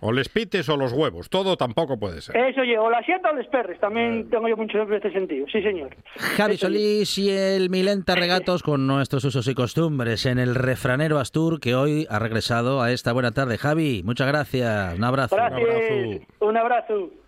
O 0.00 0.12
les 0.12 0.28
pites 0.28 0.68
o 0.68 0.76
los 0.76 0.92
huevos. 0.92 1.30
Todo 1.30 1.56
tampoco 1.56 1.98
puede 1.98 2.20
ser. 2.20 2.36
Eso 2.36 2.60
oye, 2.60 2.78
o 2.78 2.90
la 2.90 3.02
sieta 3.02 3.30
o 3.30 3.34
les 3.34 3.46
perres, 3.48 3.80
también 3.80 4.28
tengo 4.28 4.48
yo 4.48 4.56
mucho 4.56 4.82
en 4.82 4.92
este 4.92 5.10
sentido. 5.12 5.46
Sí, 5.50 5.62
señor. 5.62 5.96
Javi 6.36 6.54
Eso. 6.54 6.66
Solís 6.66 7.18
y 7.18 7.30
el 7.30 7.70
Milenta 7.70 8.14
Regatos 8.14 8.62
con 8.62 8.86
nuestros 8.86 9.24
usos 9.24 9.48
y 9.48 9.54
costumbres 9.54 10.26
en 10.26 10.38
el 10.38 10.54
refranero 10.54 11.18
Astur 11.18 11.60
que 11.60 11.74
hoy 11.74 12.06
ha 12.10 12.18
regresado 12.18 12.82
a 12.82 12.92
esta 12.92 13.12
buena 13.12 13.32
tarde. 13.32 13.58
Javi, 13.58 14.02
muchas 14.04 14.26
gracias. 14.26 14.96
Un 14.96 15.04
abrazo. 15.04 15.36
Gracias. 15.36 15.60
abrazo. 15.60 16.26
Un 16.40 16.56
abrazo. 16.56 17.25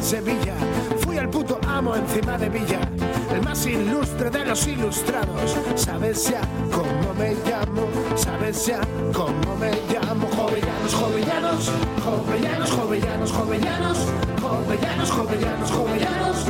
En 0.00 0.06
Sevilla. 0.06 0.54
Fui 1.00 1.18
el 1.18 1.28
puto 1.28 1.60
amo 1.66 1.94
encima 1.94 2.38
de 2.38 2.48
Villa. 2.48 2.80
El 3.32 3.42
más 3.42 3.66
ilustre 3.66 4.30
de 4.30 4.44
los 4.46 4.66
ilustrados. 4.66 5.56
¿Sabes 5.74 6.30
ya 6.30 6.40
cómo 6.72 7.14
me 7.18 7.34
llamo? 7.48 7.86
¿Sabes 8.16 8.66
ya 8.66 8.80
cómo 9.12 9.56
me 9.56 9.70
llamo? 9.92 10.26
Jovellanos, 10.28 10.94
jovellanos, 10.94 11.70
jovellanos, 12.02 12.70
jovellanos, 12.70 13.32
jovellanos, 13.32 14.08
jovellanos, 14.40 15.10
jovellanos, 15.10 15.70
jovellanos. 15.70 16.46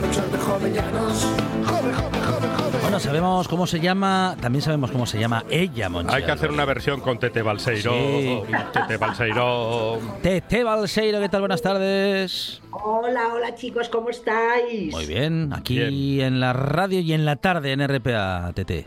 Melchor 0.00 0.30
de 0.30 0.38
jovellanos. 0.38 1.26
Jove, 1.64 1.94
jove, 1.94 2.18
jove, 2.26 2.48
jove. 2.58 2.80
Bueno, 2.82 3.00
sabemos 3.00 3.48
cómo 3.48 3.66
se 3.66 3.80
llama, 3.80 4.36
también 4.40 4.62
sabemos 4.62 4.90
cómo 4.90 5.06
se 5.06 5.18
llama 5.18 5.44
ella, 5.48 5.88
Monchi. 5.88 6.14
Hay 6.14 6.24
que 6.24 6.32
hacer 6.32 6.50
una 6.50 6.64
versión 6.64 7.00
con 7.00 7.18
Tete 7.18 7.42
Balseiro. 7.42 7.92
Sí. 7.92 8.42
Tete 8.72 8.96
Balseiro. 8.96 9.98
Tete 10.22 10.64
Balseiro, 10.64 11.20
¿qué 11.20 11.28
tal? 11.28 11.40
Buenas 11.40 11.62
tardes. 11.62 12.60
Hola, 12.90 13.34
hola 13.34 13.52
chicos, 13.56 13.88
¿cómo 13.88 14.10
estáis? 14.10 14.94
Muy 14.94 15.06
bien, 15.06 15.52
aquí 15.52 16.20
en 16.20 16.38
la 16.38 16.52
radio 16.52 17.00
y 17.00 17.14
en 17.14 17.24
la 17.24 17.34
tarde 17.34 17.72
en 17.72 17.80
RPA, 17.84 18.52
Tete. 18.54 18.86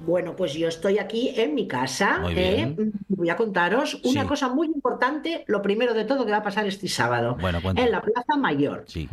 Bueno, 0.00 0.34
pues 0.34 0.54
yo 0.54 0.66
estoy 0.66 0.98
aquí 0.98 1.34
en 1.36 1.54
mi 1.54 1.68
casa. 1.68 2.20
Muy 2.22 2.32
¿eh? 2.38 2.54
bien. 2.74 2.92
Voy 3.08 3.28
a 3.28 3.36
contaros 3.36 4.00
una 4.02 4.22
Sí. 4.22 4.26
cosa 4.28 4.48
muy 4.48 4.68
importante, 4.68 5.44
lo 5.46 5.60
primero 5.60 5.92
de 5.92 6.06
todo 6.06 6.24
que 6.24 6.30
va 6.30 6.38
a 6.38 6.42
pasar 6.42 6.66
este 6.66 6.88
sábado. 6.88 7.36
Bueno, 7.38 7.60
cuenta. 7.60 7.82
En 7.84 7.90
la 7.90 8.00
Plaza 8.00 8.34
Mayor. 8.38 8.84
Sí. 8.86 9.06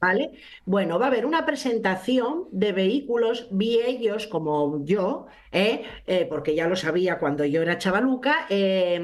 ¿Vale? 0.00 0.30
Bueno, 0.64 0.98
va 0.98 1.06
a 1.06 1.08
haber 1.08 1.26
una 1.26 1.44
presentación 1.44 2.44
de 2.52 2.72
vehículos 2.72 3.48
viejos 3.50 4.26
como 4.26 4.82
yo, 4.84 5.26
¿eh? 5.52 5.82
Eh, 6.06 6.26
porque 6.28 6.54
ya 6.54 6.66
lo 6.68 6.76
sabía 6.76 7.18
cuando 7.18 7.44
yo 7.44 7.60
era 7.60 7.76
chavaluca, 7.76 8.46
eh, 8.48 8.98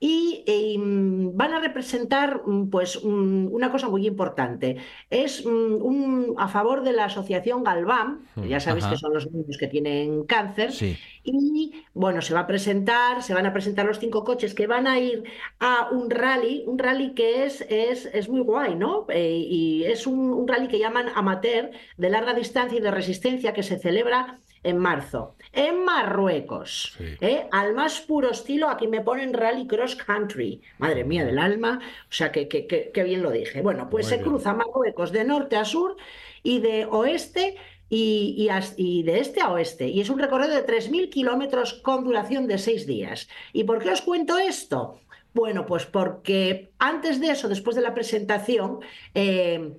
y, 0.00 0.42
y, 0.46 0.76
mm, 0.78 1.36
van 1.36 1.54
a 1.54 1.60
representar 1.60 2.42
mm, 2.44 2.68
pues 2.68 3.00
mm, 3.04 3.46
una 3.52 3.70
cosa 3.70 3.88
muy 3.88 4.06
importante. 4.08 4.76
Es 5.08 5.44
mm, 5.46 5.50
un, 5.82 6.34
a 6.38 6.48
favor 6.48 6.82
de 6.82 6.92
la 6.94 7.04
asociación 7.04 7.62
Galván, 7.62 8.26
que 8.40 8.48
ya 8.48 8.58
sabéis 8.58 8.86
Ajá. 8.86 8.94
que 8.94 8.98
son 8.98 9.12
los 9.14 9.30
niños 9.30 9.56
que 9.58 9.68
tienen 9.68 10.24
cáncer, 10.24 10.72
Sí. 10.72 10.98
y 11.22 11.84
bueno, 11.92 12.22
se 12.22 12.34
va 12.34 12.40
a 12.40 12.46
presentar, 12.46 13.22
se 13.22 13.34
van 13.34 13.46
a 13.46 13.52
presentar 13.52 13.86
los 13.86 13.98
cinco 14.00 14.24
coches 14.24 14.54
que 14.54 14.66
van 14.66 14.86
a 14.86 14.98
ir 14.98 15.22
a 15.60 15.90
un 15.92 16.10
rally, 16.10 16.64
un 16.66 16.78
rally 16.78 17.14
que 17.14 17.44
es, 17.44 17.60
es, 17.68 18.06
es 18.06 18.28
muy 18.28 18.40
guay, 18.40 18.74
¿no? 18.74 19.06
Eh, 19.10 19.44
y 19.46 19.84
es 19.84 20.06
un, 20.06 20.39
un 20.40 20.48
rally 20.48 20.68
que 20.68 20.78
llaman 20.78 21.06
amateur 21.14 21.70
de 21.96 22.10
larga 22.10 22.34
distancia 22.34 22.78
y 22.78 22.82
de 22.82 22.90
resistencia 22.90 23.52
que 23.52 23.62
se 23.62 23.78
celebra 23.78 24.38
en 24.62 24.76
marzo, 24.78 25.36
en 25.52 25.84
Marruecos, 25.84 26.94
Sí. 26.98 27.04
¿eh? 27.22 27.46
al 27.50 27.72
más 27.74 28.00
puro 28.00 28.30
estilo, 28.30 28.68
aquí 28.68 28.88
me 28.88 29.00
ponen 29.00 29.32
rally 29.32 29.66
cross 29.66 29.96
country, 29.96 30.60
madre 30.78 31.02
mía 31.04 31.24
del 31.24 31.38
alma, 31.38 31.80
o 31.82 32.12
sea 32.12 32.30
que, 32.30 32.46
que, 32.46 32.66
que- 32.66 32.90
que 32.92 33.02
bien 33.04 33.22
lo 33.22 33.30
dije. 33.30 33.62
Bueno, 33.62 33.88
pues 33.88 34.04
Muy 34.06 34.10
se 34.10 34.16
bien. 34.18 34.28
cruza 34.28 34.52
Marruecos 34.52 35.12
de 35.12 35.24
norte 35.24 35.56
a 35.56 35.64
sur 35.64 35.96
y 36.42 36.60
de 36.60 36.84
oeste 36.84 37.56
y, 37.88 38.34
y 38.36 38.48
as- 38.50 38.74
y 38.76 39.02
de 39.02 39.20
este 39.20 39.40
a 39.40 39.50
oeste. 39.50 39.88
Y 39.88 40.00
es 40.02 40.10
un 40.10 40.18
recorrido 40.18 40.54
de 40.54 40.62
3.000 40.66 41.08
kilómetros 41.08 41.72
con 41.74 42.04
duración 42.04 42.46
de 42.46 42.58
seis 42.58 42.86
días. 42.86 43.28
¿Y 43.54 43.64
por 43.64 43.78
qué 43.82 43.90
os 43.90 44.02
cuento 44.02 44.38
esto? 44.38 45.00
Bueno, 45.32 45.64
pues 45.64 45.86
porque 45.86 46.70
antes 46.78 47.18
de 47.20 47.30
eso, 47.30 47.48
después 47.48 47.76
de 47.76 47.82
la 47.82 47.94
presentación, 47.94 48.80
eh, 49.14 49.72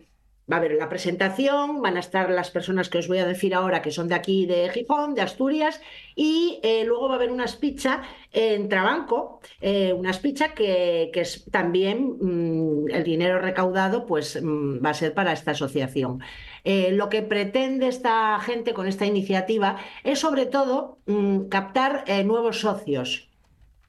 va 0.50 0.57
a 0.57 0.60
haber 0.60 0.74
la 0.74 0.89
presentación, 0.89 1.81
van 1.81 1.98
a 1.98 2.00
estar 2.00 2.29
las 2.29 2.51
personas 2.51 2.89
que 2.89 2.98
os 2.98 3.07
voy 3.07 3.19
a 3.19 3.25
decir 3.25 3.53
ahora, 3.55 3.81
que 3.81 3.91
son 3.91 4.07
de 4.07 4.15
aquí, 4.15 4.45
de 4.45 4.69
Gijón, 4.69 5.15
de 5.15 5.21
Asturias, 5.21 5.81
y 6.15 6.60
eh, 6.63 6.83
luego 6.86 7.07
va 7.07 7.13
a 7.13 7.17
haber 7.17 7.31
una 7.31 7.45
espicha 7.45 8.01
en 8.31 8.69
Trabanco, 8.69 9.41
eh, 9.60 9.93
una 9.93 10.12
espicha 10.12 10.53
que, 10.53 11.10
que 11.13 11.21
es 11.21 11.45
también 11.51 12.17
mm, 12.19 12.89
el 12.91 13.03
dinero 13.03 13.39
recaudado, 13.39 14.05
pues 14.05 14.41
mm, 14.41 14.83
va 14.83 14.91
a 14.91 14.93
ser 14.93 15.13
para 15.13 15.33
esta 15.33 15.51
asociación. 15.51 16.21
Eh, 16.63 16.91
lo 16.91 17.10
que 17.10 17.21
pretende 17.24 17.88
esta 17.88 18.39
gente 18.39 18.74
con 18.74 18.88
esta 18.88 19.05
iniciativa 19.05 19.77
es 20.03 20.19
sobre 20.19 20.45
todo 20.45 21.00
mm, 21.07 21.48
captar 21.48 22.03
eh, 22.07 22.24
nuevos 22.24 22.60
socios 22.60 23.29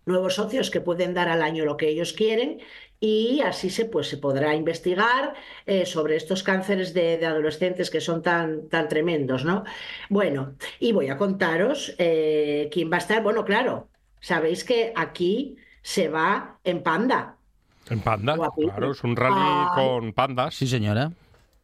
nuevos 0.05 0.35
socios 0.35 0.71
que 0.71 0.81
pueden 0.81 1.15
dar 1.15 1.29
al 1.29 1.43
año 1.43 1.65
lo 1.65 1.77
que 1.77 1.89
ellos 1.89 2.13
quieren 2.13 2.61
y 3.03 3.41
así 3.41 3.69
se, 3.69 3.87
pues, 3.87 4.09
se 4.09 4.17
podrá 4.17 4.55
investigar 4.55 5.35
eh, 5.67 5.85
sobre 5.87 6.15
estos 6.15 6.45
cánceres 6.45 6.95
de, 6.95 7.19
de 7.19 7.27
adolescentes 7.27 7.91
que 7.91 8.01
son 8.01 8.23
tan, 8.23 8.69
tan 8.69 8.89
tremendos, 8.89 9.45
¿no? 9.45 9.65
Bueno, 10.09 10.55
y 10.79 10.93
voy 10.93 11.09
a 11.09 11.17
contaros 11.17 11.97
eh, 11.99 12.71
quién 12.71 12.93
va 12.93 12.97
a 12.97 12.99
estar. 12.99 13.21
Bueno, 13.21 13.45
claro, 13.45 13.89
sabéis 14.21 14.63
que 14.63 14.93
aquí 14.95 15.57
se 15.83 16.09
va 16.09 16.61
en 16.63 16.85
panda. 16.85 17.39
En 17.91 17.99
panda, 17.99 18.37
claro, 18.37 18.93
es 18.93 19.03
un 19.03 19.17
rally 19.17 19.67
con 19.75 20.13
pandas. 20.13 20.55
Sí, 20.55 20.69
señora. 20.69 21.11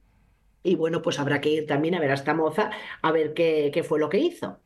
Y 0.61 0.75
bueno, 0.75 1.01
pues 1.01 1.17
habrá 1.19 1.39
que 1.39 1.49
ir 1.49 1.65
también 1.65 1.95
a 1.95 2.01
ver 2.01 2.11
a 2.11 2.15
esta 2.15 2.33
moza, 2.33 2.69
a 3.01 3.11
ver 3.13 3.33
qué, 3.33 3.71
qué 3.73 3.81
fue 3.81 3.97
lo 3.97 4.09
que 4.09 4.17
hizo. 4.17 4.59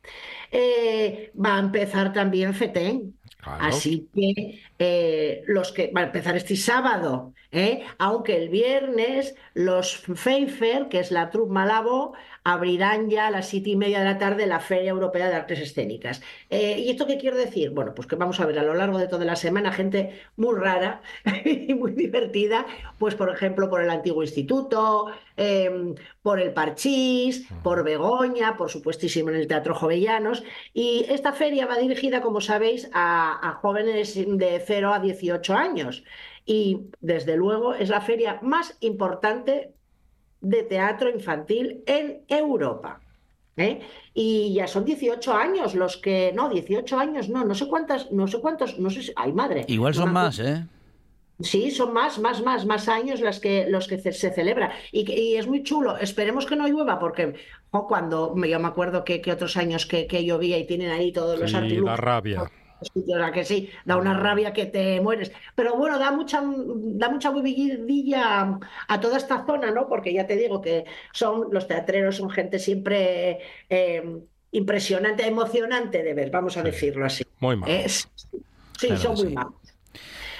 Eh, 0.56 1.32
va 1.34 1.56
a 1.56 1.58
empezar 1.58 2.12
también 2.12 2.54
FETEN. 2.54 3.18
Claro. 3.38 3.64
Así 3.64 4.08
que 4.14 4.62
eh, 4.78 5.42
los 5.46 5.72
que 5.72 5.92
va 5.94 6.02
a 6.02 6.04
empezar 6.04 6.36
este 6.36 6.56
sábado, 6.56 7.34
¿eh? 7.52 7.82
aunque 7.98 8.36
el 8.36 8.48
viernes 8.48 9.34
los 9.52 9.98
Pfeiffer, 9.98 10.88
que 10.88 11.00
es 11.00 11.10
la 11.10 11.28
troupe 11.30 11.52
Malabo, 11.52 12.14
abrirán 12.42 13.10
ya 13.10 13.26
a 13.26 13.30
las 13.30 13.48
siete 13.48 13.70
y 13.70 13.76
media 13.76 13.98
de 13.98 14.04
la 14.04 14.18
tarde 14.18 14.46
la 14.46 14.60
Feria 14.60 14.90
Europea 14.90 15.28
de 15.28 15.34
Artes 15.34 15.60
Escénicas. 15.60 16.22
Eh, 16.50 16.78
¿Y 16.78 16.90
esto 16.90 17.06
qué 17.06 17.18
quiere 17.18 17.36
decir? 17.36 17.70
Bueno, 17.70 17.94
pues 17.94 18.06
que 18.06 18.16
vamos 18.16 18.40
a 18.40 18.46
ver 18.46 18.58
a 18.58 18.62
lo 18.62 18.74
largo 18.74 18.98
de 18.98 19.08
toda 19.08 19.24
la 19.24 19.36
semana 19.36 19.72
gente 19.72 20.22
muy 20.36 20.54
rara 20.54 21.02
y 21.44 21.74
muy 21.74 21.92
divertida, 21.92 22.66
pues 22.98 23.14
por 23.14 23.28
ejemplo 23.30 23.68
por 23.68 23.82
el 23.82 23.90
Antiguo 23.90 24.22
Instituto, 24.22 25.06
por 26.22 26.40
el 26.40 26.52
Parchís, 26.52 27.46
por 27.62 27.82
Begoña, 27.82 28.56
por 28.56 28.70
supuestísimo 28.70 29.30
en 29.30 29.36
el 29.36 29.48
Teatro 29.48 29.74
Jovellanos. 29.74 30.43
Y 30.72 31.06
esta 31.08 31.32
feria 31.32 31.66
va 31.66 31.76
dirigida, 31.78 32.20
como 32.20 32.40
sabéis, 32.40 32.90
a, 32.92 33.48
a 33.48 33.52
jóvenes 33.54 34.14
de 34.14 34.62
0 34.64 34.92
a 34.92 35.00
18 35.00 35.54
años. 35.54 36.04
Y 36.46 36.88
desde 37.00 37.36
luego 37.36 37.74
es 37.74 37.88
la 37.88 38.00
feria 38.00 38.38
más 38.42 38.76
importante 38.80 39.72
de 40.40 40.62
teatro 40.62 41.10
infantil 41.10 41.82
en 41.86 42.22
Europa. 42.28 43.00
¿eh? 43.56 43.80
Y 44.12 44.54
ya 44.54 44.66
son 44.66 44.84
18 44.84 45.32
años 45.32 45.74
los 45.74 45.96
que, 45.96 46.32
no, 46.34 46.48
18 46.48 46.98
años, 46.98 47.28
no, 47.28 47.44
no 47.44 47.54
sé 47.54 47.66
cuántas, 47.66 48.10
no 48.12 48.26
sé 48.26 48.40
cuántos, 48.40 48.78
no 48.78 48.90
sé 48.90 49.02
si, 49.02 49.12
ay 49.16 49.32
madre. 49.32 49.64
Igual 49.68 49.94
son 49.94 50.12
más. 50.12 50.38
¿eh? 50.38 50.66
Sí, 51.40 51.70
son 51.72 51.92
más, 51.92 52.18
más, 52.20 52.42
más, 52.42 52.64
más 52.64 52.88
años 52.88 53.20
las 53.20 53.40
que, 53.40 53.66
los 53.68 53.88
que 53.88 53.98
se, 53.98 54.12
celebra. 54.30 54.72
Y, 54.92 55.34
es 55.34 55.46
muy 55.48 55.64
chulo. 55.64 55.96
Esperemos 55.98 56.46
que 56.46 56.54
no 56.54 56.68
llueva, 56.68 56.98
porque 57.00 57.34
cuando 57.70 58.34
yo 58.36 58.60
me 58.60 58.68
acuerdo 58.68 59.04
que, 59.04 59.20
que 59.20 59.32
otros 59.32 59.56
años 59.56 59.84
que, 59.86 60.06
que 60.06 60.24
llovía 60.24 60.58
y 60.58 60.66
tienen 60.66 60.90
ahí 60.92 61.12
todos 61.12 61.38
los 61.40 61.50
Sí, 61.50 61.56
artilugios. 61.56 61.86
da 61.86 61.96
rabia. 61.96 62.42
a 62.42 63.32
que 63.32 63.44
sí, 63.44 63.68
da 63.84 63.96
una 63.96 64.14
rabia 64.18 64.52
que 64.52 64.66
te 64.66 65.00
mueres. 65.00 65.32
Pero 65.56 65.74
bueno, 65.74 65.98
da 65.98 66.12
mucha, 66.12 66.40
da 66.44 67.08
mucha 67.08 67.30
vidilla 67.32 68.58
a 68.86 69.00
toda 69.00 69.16
esta 69.16 69.44
zona, 69.44 69.72
¿no? 69.72 69.88
Porque 69.88 70.12
ya 70.12 70.26
te 70.28 70.36
digo 70.36 70.60
que 70.60 70.84
son 71.12 71.48
los 71.50 71.66
teatreros, 71.66 72.16
son 72.16 72.30
gente 72.30 72.60
siempre 72.60 73.40
eh, 73.68 74.20
impresionante, 74.52 75.26
emocionante 75.26 76.04
de 76.04 76.14
ver, 76.14 76.30
vamos 76.30 76.56
a 76.56 76.62
decirlo 76.62 77.06
así. 77.06 77.24
Muy 77.40 77.56
mal. 77.56 77.68
Es- 77.68 78.08
sí, 78.78 78.86
Claro 78.86 79.02
son 79.02 79.14
muy 79.16 79.28
sí. 79.28 79.34
malos. 79.34 79.63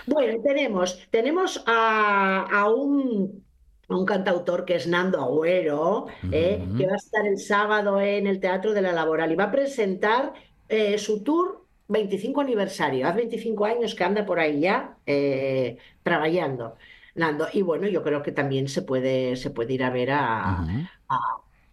Bueno, 0.06 0.40
tenemos, 0.42 1.08
tenemos 1.10 1.62
a, 1.66 2.42
a 2.60 2.68
un, 2.70 3.46
un 3.88 4.04
cantautor 4.06 4.64
que 4.64 4.76
es 4.76 4.86
Nando 4.86 5.20
Agüero, 5.20 6.06
eh, 6.30 6.72
que 6.76 6.86
va 6.86 6.92
a 6.94 6.96
estar 6.96 7.26
el 7.26 7.38
sábado 7.38 8.00
en 8.00 8.26
el 8.26 8.40
Teatro 8.40 8.72
de 8.74 8.82
la 8.82 8.92
Laboral 8.92 9.32
y 9.32 9.36
va 9.36 9.44
a 9.44 9.50
presentar 9.50 10.34
eh, 10.68 10.98
su 10.98 11.22
tour 11.22 11.66
25 11.88 12.40
aniversario. 12.42 13.06
Hace 13.06 13.16
25 13.18 13.64
años 13.64 13.94
que 13.94 14.04
anda 14.04 14.26
por 14.26 14.38
ahí 14.40 14.60
ya 14.60 14.98
eh, 15.06 15.78
trabajando, 16.02 16.76
Nando. 17.14 17.46
Y 17.52 17.62
bueno, 17.62 17.86
yo 17.88 18.02
creo 18.02 18.22
que 18.22 18.32
también 18.32 18.68
se 18.68 18.82
puede, 18.82 19.36
se 19.36 19.50
puede 19.50 19.74
ir 19.74 19.84
a 19.84 19.90
ver 19.90 20.10
a, 20.12 20.58
Ujú. 20.62 20.88
a, 21.08 21.18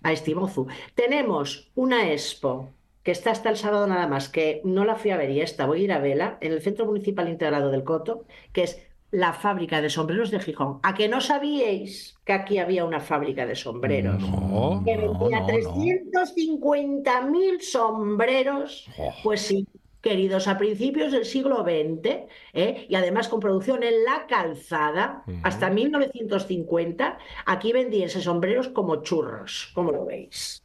a 0.04 0.12
Estimozu. 0.14 0.68
Tenemos 0.96 1.72
una 1.76 2.12
expo 2.12 2.76
que 3.04 3.12
está 3.12 3.32
hasta 3.32 3.50
el 3.50 3.58
sábado 3.58 3.88
nada 3.88 4.08
más, 4.08 4.30
que 4.30 4.62
no 4.64 4.86
la 4.86 4.96
fui 4.96 5.12
a 5.12 5.18
ver 5.18 5.30
y 5.32 5.42
esta 5.42 5.66
voy 5.66 5.82
a 5.82 5.84
ir 5.84 5.92
a 5.92 6.00
verla 6.00 6.38
en 6.42 6.52
el 6.54 6.62
Centro 6.62 6.86
Municipal 6.86 7.28
Integrado 7.30 7.70
del 7.72 7.84
Coto, 7.84 8.26
que 8.54 8.64
es 8.64 8.82
la 9.12 9.34
fábrica 9.34 9.82
de 9.82 9.90
sombreros 9.90 10.32
de 10.32 10.40
Gijón. 10.40 10.80
¿A 10.84 10.94
que 10.94 11.10
no 11.10 11.20
sabíais 11.20 12.16
que 12.24 12.32
aquí 12.34 12.60
había 12.60 12.86
una 12.86 13.00
fábrica 13.02 13.46
de 13.46 13.56
sombreros? 13.56 14.22
No. 14.22 14.82
que 14.86 14.96
vendía 14.98 15.40
no, 15.42 15.42
no. 15.42 15.48
350.000 15.48 17.60
sombreros, 17.62 18.88
pues 19.24 19.42
sí, 19.42 19.68
queridos, 20.02 20.48
a 20.48 20.58
principios 20.58 21.12
del 21.12 21.26
siglo 21.26 21.64
XX, 21.64 22.06
¿eh? 22.54 22.86
y 22.90 22.96
además 22.96 23.28
con 23.28 23.40
producción 23.40 23.84
en 23.84 24.04
la 24.06 24.26
calzada, 24.28 25.24
Ujú. 25.28 25.38
hasta 25.44 25.70
1950, 25.70 27.18
aquí 27.46 27.74
vendíanse 27.74 28.22
sombreros 28.22 28.70
como 28.70 29.04
churros, 29.04 29.72
como 29.74 29.92
lo 29.92 30.06
veis. 30.06 30.61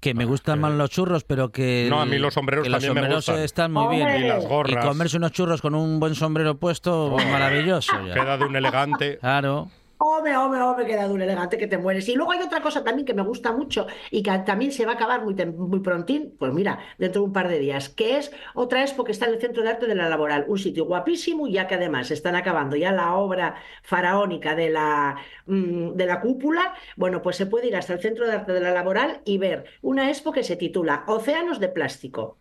Que 0.00 0.14
me 0.14 0.24
gustan 0.24 0.60
más 0.60 0.72
los 0.72 0.88
churros, 0.88 1.24
pero 1.24 1.50
que. 1.50 1.86
No, 1.90 2.00
a 2.00 2.06
mí 2.06 2.16
los 2.18 2.32
sombreros 2.32 2.62
que 2.64 2.70
los 2.70 2.78
también 2.82 2.94
me 2.94 3.00
sombreros 3.00 3.26
gustan. 3.26 3.44
están 3.44 3.72
muy 3.72 3.96
bien. 3.96 4.08
Y 4.24 4.28
las 4.28 4.42
Y 4.44 4.46
gorras. 4.46 4.86
comerse 4.86 5.16
unos 5.18 5.32
churros 5.32 5.60
con 5.60 5.74
un 5.74 6.00
buen 6.00 6.14
sombrero 6.14 6.56
puesto, 6.56 7.10
pues 7.12 7.26
maravilloso. 7.30 7.92
ya. 8.06 8.14
Queda 8.14 8.38
de 8.38 8.44
un 8.46 8.56
elegante. 8.56 9.18
Claro. 9.18 9.70
Hombre, 10.02 10.34
hombre, 10.34 10.62
hombre, 10.62 10.86
queda 10.86 11.06
de 11.06 11.12
un 11.12 11.20
elegante 11.20 11.58
que 11.58 11.66
te 11.66 11.76
mueres. 11.76 12.08
Y 12.08 12.14
luego 12.14 12.32
hay 12.32 12.40
otra 12.40 12.62
cosa 12.62 12.82
también 12.82 13.04
que 13.04 13.12
me 13.12 13.20
gusta 13.20 13.52
mucho 13.52 13.86
y 14.10 14.22
que 14.22 14.30
también 14.46 14.72
se 14.72 14.86
va 14.86 14.92
a 14.92 14.94
acabar 14.94 15.22
muy, 15.22 15.34
tem- 15.34 15.54
muy 15.54 15.80
prontín, 15.80 16.34
pues 16.38 16.54
mira, 16.54 16.78
dentro 16.96 17.20
de 17.20 17.26
un 17.26 17.34
par 17.34 17.48
de 17.48 17.58
días, 17.58 17.90
que 17.90 18.16
es 18.16 18.32
otra 18.54 18.80
expo 18.80 19.04
que 19.04 19.12
está 19.12 19.26
en 19.26 19.34
el 19.34 19.40
Centro 19.42 19.62
de 19.62 19.68
Arte 19.68 19.86
de 19.86 19.94
la 19.94 20.08
Laboral, 20.08 20.46
un 20.48 20.58
sitio 20.58 20.86
guapísimo, 20.86 21.48
ya 21.48 21.66
que 21.66 21.74
además 21.74 22.10
están 22.10 22.34
acabando 22.34 22.76
ya 22.76 22.92
la 22.92 23.14
obra 23.14 23.56
faraónica 23.82 24.54
de 24.54 24.70
la, 24.70 25.16
mm, 25.44 25.90
de 25.92 26.06
la 26.06 26.22
cúpula, 26.22 26.72
bueno, 26.96 27.20
pues 27.20 27.36
se 27.36 27.44
puede 27.44 27.66
ir 27.68 27.76
hasta 27.76 27.92
el 27.92 28.00
Centro 28.00 28.26
de 28.26 28.32
Arte 28.32 28.52
de 28.54 28.60
la 28.60 28.70
Laboral 28.70 29.20
y 29.26 29.36
ver 29.36 29.66
una 29.82 30.08
expo 30.08 30.32
que 30.32 30.44
se 30.44 30.56
titula 30.56 31.04
Océanos 31.08 31.60
de 31.60 31.68
Plástico, 31.68 32.38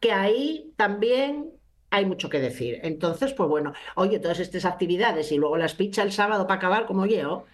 que 0.00 0.12
ahí 0.12 0.72
también 0.76 1.52
hay 1.90 2.04
mucho 2.06 2.28
que 2.28 2.40
decir. 2.40 2.80
Entonces, 2.82 3.32
pues 3.32 3.48
bueno, 3.48 3.72
oye, 3.94 4.18
todas 4.18 4.40
estas 4.40 4.64
actividades 4.64 5.32
y 5.32 5.36
luego 5.36 5.56
las 5.56 5.74
pichas 5.74 6.04
el 6.06 6.12
sábado 6.12 6.46
para 6.46 6.58
acabar 6.58 6.86
como 6.86 7.06
yo, 7.06 7.46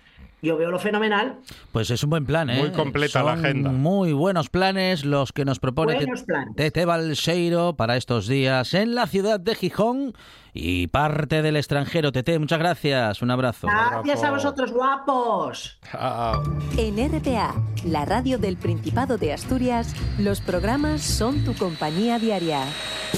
yo 0.45 0.57
veo 0.57 0.71
lo 0.71 0.79
fenomenal. 0.79 1.39
Pues 1.73 1.91
es 1.91 2.05
un 2.05 2.11
buen 2.11 2.27
plan, 2.27 2.51
¿eh? 2.51 2.59
Muy 2.61 2.71
completa 2.71 3.23
la 3.23 3.33
agenda. 3.33 3.71
Muy 3.71 4.13
buenos 4.13 4.49
planes 4.51 5.05
los 5.05 5.33
que 5.33 5.45
nos 5.45 5.59
propone 5.59 5.95
Buenos 5.95 6.23
planes. 6.23 6.55
Tete 6.57 6.85
Balseiro 6.85 7.75
para 7.77 7.97
estos 7.97 8.29
días 8.29 8.75
en 8.75 8.95
la 8.95 9.07
ciudad 9.07 9.41
de 9.41 9.55
Gijón 9.55 10.15
y 10.53 10.87
parte 10.87 11.43
del 11.43 11.57
extranjero. 11.57 12.13
Tete, 12.13 12.39
muchas 12.39 12.59
gracias. 12.61 13.23
Un 13.23 13.31
abrazo. 13.33 13.67
Gracias 13.67 14.23
a 14.23 14.31
vosotros, 14.31 14.71
guapos. 14.73 15.79
Ah, 15.93 16.41
En 16.77 16.97
RPA, 16.97 17.55
la 17.85 18.05
radio 18.05 18.39
del 18.39 18.57
Principado 18.57 19.19
de 19.19 19.33
Asturias, 19.33 19.95
los 20.19 20.41
programas 20.41 21.03
son 21.03 21.45
tu 21.45 21.55
compañía 21.55 22.19
diaria. 22.21 22.61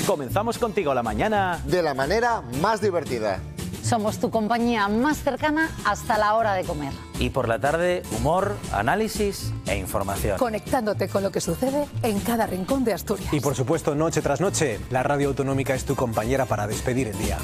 Comenzamos 0.06 0.56
contigo 0.58 0.94
la 0.94 1.02
mañana. 1.02 1.60
de 1.66 1.82
la 1.82 1.92
manera 1.94 2.42
más 2.62 2.80
divertida. 2.80 3.40
Somos 3.87 4.18
tu 4.18 4.31
compañía 4.31 4.88
más 4.88 5.18
cercana 5.18 5.70
hasta 5.85 6.18
la 6.18 6.35
hora 6.35 6.55
de 6.55 6.64
comer. 6.64 6.92
Y 7.20 7.31
por 7.31 7.46
la 7.46 7.61
tarde, 7.61 8.03
humor, 8.18 8.57
análisis 8.72 9.53
e 9.64 9.77
información. 9.77 10.38
Conectándote 10.38 11.09
con 11.09 11.22
lo 11.22 11.31
que 11.31 11.40
sucede 11.40 11.87
en 12.03 12.18
cada 12.18 12.49
rincón 12.49 12.83
de 12.83 12.94
Asturias. 12.94 13.33
Y 13.33 13.38
por 13.38 13.55
supuesto, 13.55 13.94
noche 13.94 14.22
tras 14.22 14.40
noche, 14.40 14.81
la 14.90 15.05
radio 15.05 15.29
autonómica 15.29 15.72
es 15.72 15.85
tu 15.85 15.94
compañera 15.94 16.46
para 16.46 16.66
despedir 16.66 17.07
el 17.07 17.18
día. 17.18 17.38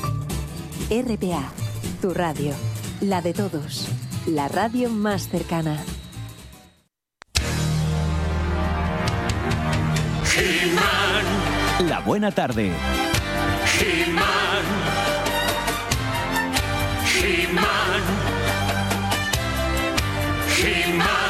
RPA, 0.91 1.45
tu 2.01 2.13
radio, 2.13 2.55
la 3.01 3.23
de 3.23 3.35
todos, 3.35 3.87
la 4.27 4.49
radio 4.49 4.91
más 4.91 5.29
cercana. 5.29 5.79
La 11.87 12.01
buena 12.01 12.33
tarde. 12.33 12.73
El 20.63 21.22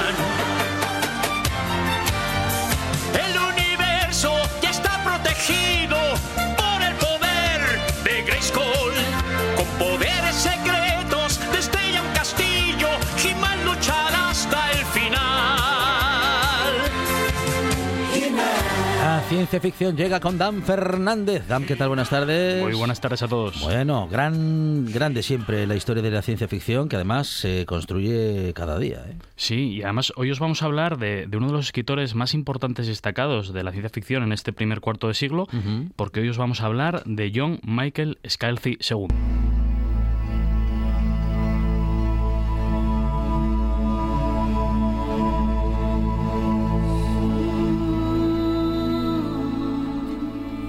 ciencia 19.42 19.60
ficción 19.60 19.96
llega 19.96 20.20
con 20.20 20.38
Dan 20.38 20.62
Fernández. 20.62 21.48
Dan, 21.48 21.64
¿qué 21.64 21.74
tal? 21.74 21.88
Buenas 21.88 22.08
tardes. 22.08 22.62
Muy 22.62 22.74
buenas 22.74 23.00
tardes 23.00 23.24
a 23.24 23.28
todos. 23.28 23.60
Bueno, 23.60 24.06
gran, 24.08 24.86
grande 24.86 25.24
siempre 25.24 25.66
la 25.66 25.74
historia 25.74 26.00
de 26.00 26.12
la 26.12 26.22
ciencia 26.22 26.46
ficción, 26.46 26.88
que 26.88 26.94
además 26.94 27.26
se 27.26 27.66
construye 27.66 28.52
cada 28.54 28.78
día. 28.78 29.04
¿eh? 29.04 29.16
Sí, 29.34 29.78
y 29.78 29.82
además 29.82 30.12
hoy 30.14 30.30
os 30.30 30.38
vamos 30.38 30.62
a 30.62 30.66
hablar 30.66 30.96
de, 30.96 31.26
de 31.26 31.36
uno 31.36 31.48
de 31.48 31.54
los 31.54 31.66
escritores 31.66 32.14
más 32.14 32.34
importantes 32.34 32.86
y 32.86 32.90
destacados 32.90 33.52
de 33.52 33.64
la 33.64 33.72
ciencia 33.72 33.90
ficción 33.90 34.22
en 34.22 34.32
este 34.32 34.52
primer 34.52 34.80
cuarto 34.80 35.08
de 35.08 35.14
siglo, 35.14 35.48
porque 35.96 36.20
hoy 36.20 36.28
os 36.28 36.38
vamos 36.38 36.60
a 36.60 36.66
hablar 36.66 37.02
de 37.04 37.32
John 37.34 37.58
Michael 37.64 38.18
Scalzi 38.24 38.78
II. 38.88 39.61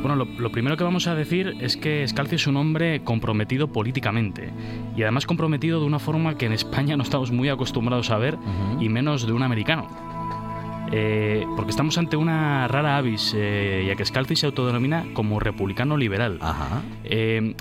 Bueno, 0.04 0.18
lo, 0.18 0.26
lo 0.26 0.52
primero 0.52 0.76
que 0.76 0.84
vamos 0.84 1.08
a 1.08 1.16
decir 1.16 1.56
es 1.62 1.78
que 1.78 2.06
Scalzi 2.06 2.36
es 2.36 2.46
un 2.46 2.58
hombre 2.58 3.06
comprometido 3.06 3.70
políticamente 3.70 4.52
y 4.98 5.02
además 5.02 5.26
comprometido 5.26 5.80
de 5.80 5.86
una 5.86 5.98
forma 5.98 6.38
que 6.38 6.46
en 6.46 6.52
España 6.52 6.98
no 6.98 7.04
estamos 7.04 7.32
muy 7.32 7.48
acostumbrados 7.48 8.12
a 8.12 8.18
ver 8.18 8.38
y 8.82 8.90
menos 8.90 9.26
de 9.26 9.32
un 9.32 9.44
americano. 9.44 9.88
Eh, 10.92 11.48
porque 11.56 11.72
estamos 11.72 11.98
ante 11.98 12.18
una 12.18 12.68
rara 12.68 12.98
avis, 12.98 13.34
eh, 13.36 13.86
ya 13.88 13.96
que 13.96 14.04
Scalzi 14.04 14.36
se 14.36 14.46
autodenomina 14.46 15.06
como 15.14 15.40
republicano 15.40 15.96
liberal. 15.96 16.38
Ajá. 16.42 16.84
Eh, 17.06 17.56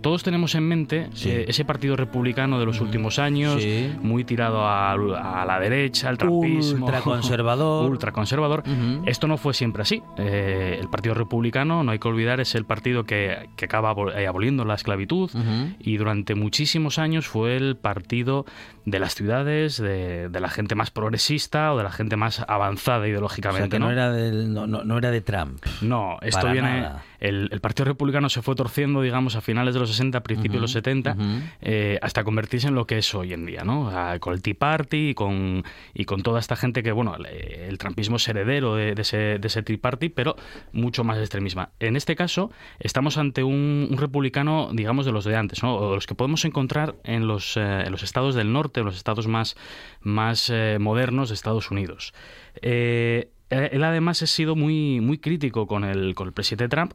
todos 0.00 0.22
tenemos 0.22 0.54
en 0.54 0.64
mente 0.68 1.08
Sí. 1.14 1.30
eh, 1.30 1.44
ese 1.48 1.64
partido 1.64 1.96
republicano 1.96 2.58
de 2.58 2.66
los 2.66 2.80
últimos 2.80 3.18
años, 3.18 3.62
Sí. 3.62 3.90
muy 4.02 4.24
tirado 4.24 4.64
a, 4.66 4.92
a 4.92 5.44
la 5.46 5.60
derecha, 5.60 6.08
al 6.08 6.18
trampismo. 6.18 6.86
Ultraconservador. 6.86 7.90
Ultraconservador. 7.90 8.60
Ujú. 8.66 9.02
Esto 9.06 9.26
no 9.28 9.36
fue 9.38 9.54
siempre 9.54 9.82
así. 9.82 10.02
Eh, 10.18 10.78
el 10.80 10.88
Partido 10.88 11.14
Republicano, 11.14 11.82
no 11.82 11.92
hay 11.92 11.98
que 11.98 12.08
olvidar, 12.08 12.40
es 12.40 12.54
el 12.54 12.64
partido 12.64 13.04
que, 13.04 13.48
que 13.56 13.64
acaba 13.64 13.94
eh, 14.16 14.26
aboliendo 14.26 14.64
la 14.64 14.74
esclavitud 14.74 15.30
y 15.78 15.96
durante 15.96 16.34
muchísimos 16.34 16.98
años 16.98 17.26
fue 17.26 17.56
el 17.56 17.76
partido 17.76 18.44
de 18.84 18.98
las 18.98 19.14
ciudades, 19.14 19.76
de, 19.78 20.28
de 20.28 20.40
la 20.40 20.48
gente 20.48 20.74
más 20.74 20.90
progresista 20.90 21.72
o 21.72 21.76
de 21.78 21.84
la 21.84 21.92
gente 21.92 22.16
más 22.16 22.44
avanzada 22.48 23.04
O 23.04 23.06
ideológicamente. 23.06 23.62
sea, 23.68 23.70
que 23.70 23.78
no, 23.78 23.90
era 23.90 24.10
del- 24.12 24.52
no, 24.52 24.66
no- 24.66 24.84
no 24.84 24.98
era 24.98 25.10
de 25.10 25.20
Trump. 25.20 25.64
No, 25.82 26.18
esto 26.20 26.40
Para 26.40 26.52
viene, 26.52 26.80
nada. 26.80 27.02
El, 27.22 27.60
Partido 27.60 27.84
Republicano 27.84 28.28
se 28.28 28.42
fue 28.42 28.56
torciendo, 28.56 29.00
digamos, 29.00 29.36
a 29.36 29.40
finales 29.40 29.74
de 29.74 29.80
los 29.80 29.90
60, 29.90 30.22
principios 30.24 30.54
de 30.54 30.60
los 30.60 30.72
70, 30.72 31.16
eh, 31.60 31.98
hasta 32.02 32.24
convertirse 32.24 32.66
en 32.66 32.74
lo 32.74 32.86
que 32.86 32.98
es 32.98 33.14
hoy 33.14 33.32
en 33.32 33.46
día, 33.46 33.62
¿no? 33.62 33.92
con 34.18 34.34
el 34.34 34.42
Tea 34.42 34.54
Party 34.58 35.10
y 35.10 35.14
con, 35.14 35.62
y 35.94 36.04
con 36.04 36.22
toda 36.22 36.40
esta 36.40 36.56
gente 36.56 36.82
que, 36.82 36.90
bueno, 36.90 37.14
el, 37.16 37.78
trampismo 37.78 38.16
es 38.16 38.26
heredero 38.26 38.74
de, 38.74 38.94
ese, 38.98 39.38
de 39.38 39.46
ese 39.46 39.62
Tea 39.62 39.78
Party, 39.80 40.08
pero 40.08 40.34
mucho 40.72 41.04
más 41.04 41.18
extremista. 41.18 41.70
En 41.78 41.94
este 41.94 42.16
caso, 42.16 42.50
estamos 42.80 43.16
ante 43.18 43.44
un, 43.44 43.96
republicano, 43.96 44.70
digamos, 44.72 45.06
de 45.06 45.12
los 45.12 45.24
de 45.24 45.36
antes, 45.36 45.62
¿no? 45.62 45.76
O 45.76 45.94
los 45.94 46.06
que 46.06 46.16
podemos 46.16 46.44
encontrar 46.44 46.96
en 47.04 47.28
los, 47.28 47.56
eh, 47.56 47.82
en 47.86 47.92
los 47.92 48.02
estados 48.02 48.34
del 48.34 48.52
norte, 48.52 48.80
en 48.80 48.86
los 48.86 48.96
estados 48.96 49.28
más, 49.28 49.56
más 50.00 50.50
eh, 50.50 50.78
modernos 50.80 51.28
de 51.28 51.34
Estados 51.36 51.70
Unidos. 51.70 52.14
Eh, 52.62 53.30
él 53.52 53.84
además 53.84 54.22
ha 54.22 54.26
sido 54.26 54.56
muy, 54.56 55.00
muy 55.00 55.18
crítico 55.18 55.66
con 55.66 55.84
el, 55.84 56.14
con 56.14 56.26
el 56.26 56.32
presidente 56.32 56.68
Trump 56.68 56.94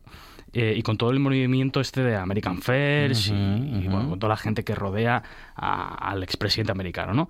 eh, 0.54 0.74
y 0.76 0.82
con 0.82 0.98
todo 0.98 1.12
el 1.12 1.20
movimiento 1.20 1.82
este 1.82 2.02
de 2.02 2.16
American 2.16 2.62
First 2.62 3.28
y, 3.28 3.88
con 3.88 4.18
toda 4.20 4.30
la 4.30 4.38
gente 4.38 4.64
que 4.64 4.76
rodea 4.76 5.24
al 5.56 6.24
expresidente 6.24 6.72
americano, 6.72 7.14
¿no? 7.14 7.30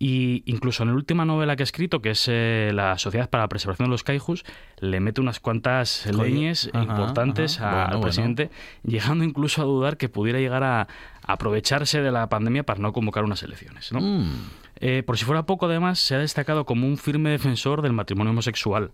Y 0.00 0.44
incluso 0.46 0.84
en 0.84 0.90
la 0.90 0.94
última 0.94 1.24
novela 1.24 1.56
que 1.56 1.62
ha 1.62 1.64
escrito, 1.64 2.00
que 2.00 2.10
es 2.10 2.26
eh, 2.28 2.70
La 2.72 2.98
Sociedad 2.98 3.28
para 3.28 3.42
la 3.44 3.48
Preservación 3.48 3.88
de 3.88 3.90
los 3.90 4.04
Caijus, 4.04 4.44
le 4.78 5.00
mete 5.00 5.20
unas 5.20 5.40
cuantas 5.40 6.06
leñes 6.06 6.70
importantes 6.72 7.60
al 7.60 8.00
presidente, 8.00 8.50
llegando 8.84 9.24
incluso 9.24 9.60
a 9.60 9.64
dudar 9.64 9.96
que 9.96 10.08
pudiera 10.08 10.38
llegar 10.38 10.62
a, 10.62 10.86
aprovecharse 11.28 12.00
de 12.00 12.10
la 12.10 12.28
pandemia 12.30 12.64
para 12.64 12.80
no 12.80 12.92
convocar 12.94 13.22
unas 13.22 13.42
elecciones. 13.42 13.92
¿no? 13.92 14.00
Mm. 14.00 14.32
Eh, 14.80 15.02
por 15.04 15.18
si 15.18 15.24
fuera 15.24 15.46
poco, 15.46 15.66
además, 15.66 15.98
se 15.98 16.14
ha 16.14 16.18
destacado 16.18 16.64
como 16.64 16.86
un 16.86 16.96
firme 16.96 17.30
defensor 17.30 17.82
del 17.82 17.92
matrimonio 17.92 18.30
homosexual 18.30 18.90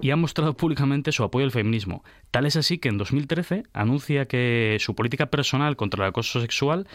y 0.00 0.10
ha 0.10 0.16
mostrado 0.16 0.54
públicamente 0.54 1.12
su 1.12 1.22
apoyo 1.22 1.44
al 1.44 1.50
feminismo. 1.50 2.02
Tal 2.30 2.46
es 2.46 2.56
así 2.56 2.78
que 2.78 2.88
en 2.88 2.98
2013 2.98 3.64
anuncia 3.72 4.26
que 4.26 4.78
su 4.80 4.94
política 4.94 5.26
personal 5.26 5.76
contra 5.76 6.04
el 6.04 6.10
acoso 6.10 6.40
sexual 6.40 6.86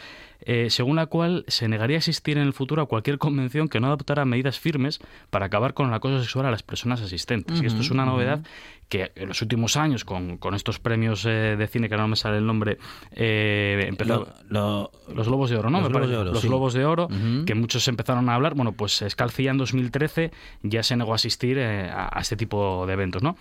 eh, 0.41 0.69
según 0.69 0.97
la 0.97 1.05
cual 1.05 1.45
se 1.47 1.67
negaría 1.67 1.97
a 1.97 1.99
asistir 1.99 2.37
en 2.37 2.43
el 2.43 2.53
futuro 2.53 2.81
a 2.81 2.87
cualquier 2.87 3.17
convención 3.17 3.67
que 3.67 3.79
no 3.79 3.87
adoptara 3.87 4.25
medidas 4.25 4.59
firmes 4.59 4.99
para 5.29 5.45
acabar 5.45 5.73
con 5.73 5.87
el 5.87 5.93
acoso 5.93 6.21
sexual 6.21 6.45
a 6.45 6.51
las 6.51 6.63
personas 6.63 7.01
asistentes. 7.01 7.61
y 7.61 7.65
esto 7.65 7.81
es 7.81 7.91
una 7.91 8.05
novedad 8.05 8.43
que 8.89 9.11
en 9.15 9.27
los 9.27 9.41
últimos 9.41 9.77
años, 9.77 10.05
con, 10.05 10.39
estos 10.53 10.79
premios 10.79 11.25
eh, 11.25 11.55
de 11.57 11.67
cine, 11.67 11.89
que 11.89 11.97
no 11.97 12.07
me 12.07 12.15
sale 12.15 12.37
el 12.37 12.45
nombre, 12.45 12.77
eh, 13.11 13.85
empezó, 13.87 14.27
los 14.49 15.27
Lobos 15.27 15.49
de 15.49 15.57
Oro, 15.57 15.69
¿no? 15.69 15.81
Los 15.81 15.89
Globos 15.89 16.09
de 16.09 16.17
Oro, 16.17 16.31
los 16.31 16.45
Globos 16.45 16.73
de 16.73 16.85
Oro 16.85 17.07
que 17.45 17.55
muchos 17.55 17.87
empezaron 17.87 18.29
a 18.29 18.35
hablar. 18.35 18.53
Bueno, 18.55 18.73
pues 18.73 19.03
Scalzi 19.07 19.47
en 19.47 19.57
2013 19.57 20.31
ya 20.63 20.83
se 20.83 20.95
negó 20.95 21.13
a 21.13 21.15
asistir 21.15 21.59
a, 21.59 22.09
a 22.11 22.21
este 22.21 22.35
tipo 22.35 22.85
de 22.85 22.93
eventos, 22.93 23.23
¿no? 23.23 23.35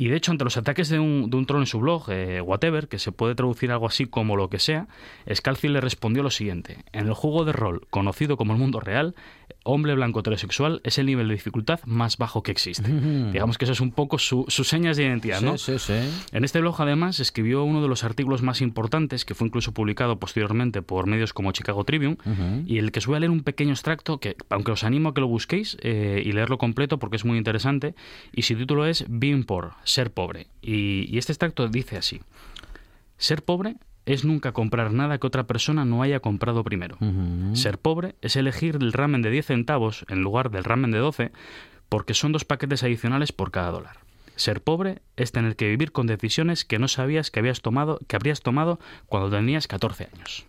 Y 0.00 0.06
de 0.06 0.16
hecho, 0.16 0.30
ante 0.30 0.44
los 0.44 0.56
ataques 0.56 0.88
de 0.88 1.00
un, 1.00 1.28
de 1.28 1.36
un 1.36 1.44
troll 1.44 1.62
en 1.62 1.66
su 1.66 1.80
blog, 1.80 2.08
eh, 2.08 2.40
Whatever, 2.40 2.86
que 2.86 3.00
se 3.00 3.10
puede 3.10 3.34
traducir 3.34 3.72
algo 3.72 3.88
así 3.88 4.06
como 4.06 4.36
lo 4.36 4.48
que 4.48 4.60
sea, 4.60 4.86
Scalzi 5.34 5.66
le 5.66 5.80
respondió 5.80 6.22
lo 6.22 6.30
siguiente. 6.30 6.84
En 6.92 7.08
el 7.08 7.14
juego 7.14 7.44
de 7.44 7.52
rol, 7.52 7.88
conocido 7.90 8.36
como 8.36 8.52
el 8.52 8.60
mundo 8.60 8.78
real, 8.78 9.16
hombre 9.64 9.94
blanco 9.94 10.20
heterosexual 10.20 10.80
es 10.84 10.98
el 10.98 11.06
nivel 11.06 11.26
de 11.26 11.34
dificultad 11.34 11.80
más 11.84 12.16
bajo 12.16 12.44
que 12.44 12.52
existe. 12.52 12.88
Digamos 13.32 13.58
que 13.58 13.64
eso 13.64 13.72
es 13.72 13.80
un 13.80 13.90
poco 13.90 14.18
sus 14.18 14.68
señas 14.68 14.96
de 14.96 15.04
identidad, 15.04 15.40
¿no? 15.40 15.58
Sí, 15.58 15.80
sí, 15.80 15.94
En 16.32 16.44
este 16.44 16.60
blog, 16.60 16.80
además, 16.80 17.18
escribió 17.18 17.64
uno 17.64 17.82
de 17.82 17.88
los 17.88 18.04
artículos 18.04 18.40
más 18.40 18.60
importantes, 18.60 19.24
que 19.24 19.34
fue 19.34 19.48
incluso 19.48 19.72
publicado 19.72 20.18
posteriormente 20.18 20.80
por 20.80 21.06
medios 21.08 21.32
como 21.32 21.50
Chicago 21.50 21.82
Tribune, 21.82 22.18
y 22.66 22.78
el 22.78 22.92
que 22.92 23.00
os 23.00 23.06
voy 23.06 23.16
a 23.16 23.20
leer 23.20 23.30
un 23.30 23.42
pequeño 23.42 23.72
extracto, 23.72 24.18
que 24.18 24.36
aunque 24.48 24.70
os 24.70 24.84
animo 24.84 25.08
a 25.08 25.14
que 25.14 25.20
lo 25.20 25.28
busquéis 25.28 25.76
eh, 25.80 26.22
y 26.24 26.32
leerlo 26.32 26.56
completo 26.56 26.98
porque 26.98 27.16
es 27.16 27.24
muy 27.24 27.36
interesante, 27.36 27.94
y 28.32 28.42
su 28.42 28.54
título 28.56 28.86
es 28.86 29.04
Being 29.08 29.44
Poor, 29.44 29.72
ser 29.88 30.12
pobre. 30.12 30.48
Y, 30.62 31.16
este 31.18 31.32
extracto 31.32 31.68
dice 31.68 31.96
así. 31.96 32.20
Ser 33.16 33.42
pobre 33.42 33.76
es 34.06 34.24
nunca 34.24 34.52
comprar 34.52 34.92
nada 34.92 35.18
que 35.18 35.26
otra 35.26 35.46
persona 35.46 35.84
no 35.84 36.02
haya 36.02 36.20
comprado 36.20 36.62
primero. 36.64 36.98
Ser 37.54 37.78
pobre 37.78 38.14
es 38.22 38.36
elegir 38.36 38.78
el 38.80 38.92
ramen 38.92 39.22
de 39.22 39.30
10 39.30 39.46
centavos 39.46 40.04
en 40.08 40.22
lugar 40.22 40.50
del 40.50 40.64
ramen 40.64 40.90
de 40.92 40.98
12 40.98 41.32
porque 41.88 42.14
son 42.14 42.32
dos 42.32 42.44
paquetes 42.44 42.82
adicionales 42.82 43.32
por 43.32 43.50
cada 43.50 43.70
dólar. 43.70 43.98
Ser 44.36 44.62
pobre 44.62 45.02
es 45.16 45.32
tener 45.32 45.56
que 45.56 45.68
vivir 45.68 45.90
con 45.90 46.06
decisiones 46.06 46.64
que 46.64 46.78
no 46.78 46.86
sabías 46.86 47.30
que 47.30 47.40
habías 47.40 47.60
tomado, 47.60 47.98
que 48.06 48.14
habrías 48.14 48.40
tomado 48.40 48.78
cuando 49.06 49.30
tenías 49.30 49.66
14 49.66 50.08
años. 50.14 50.46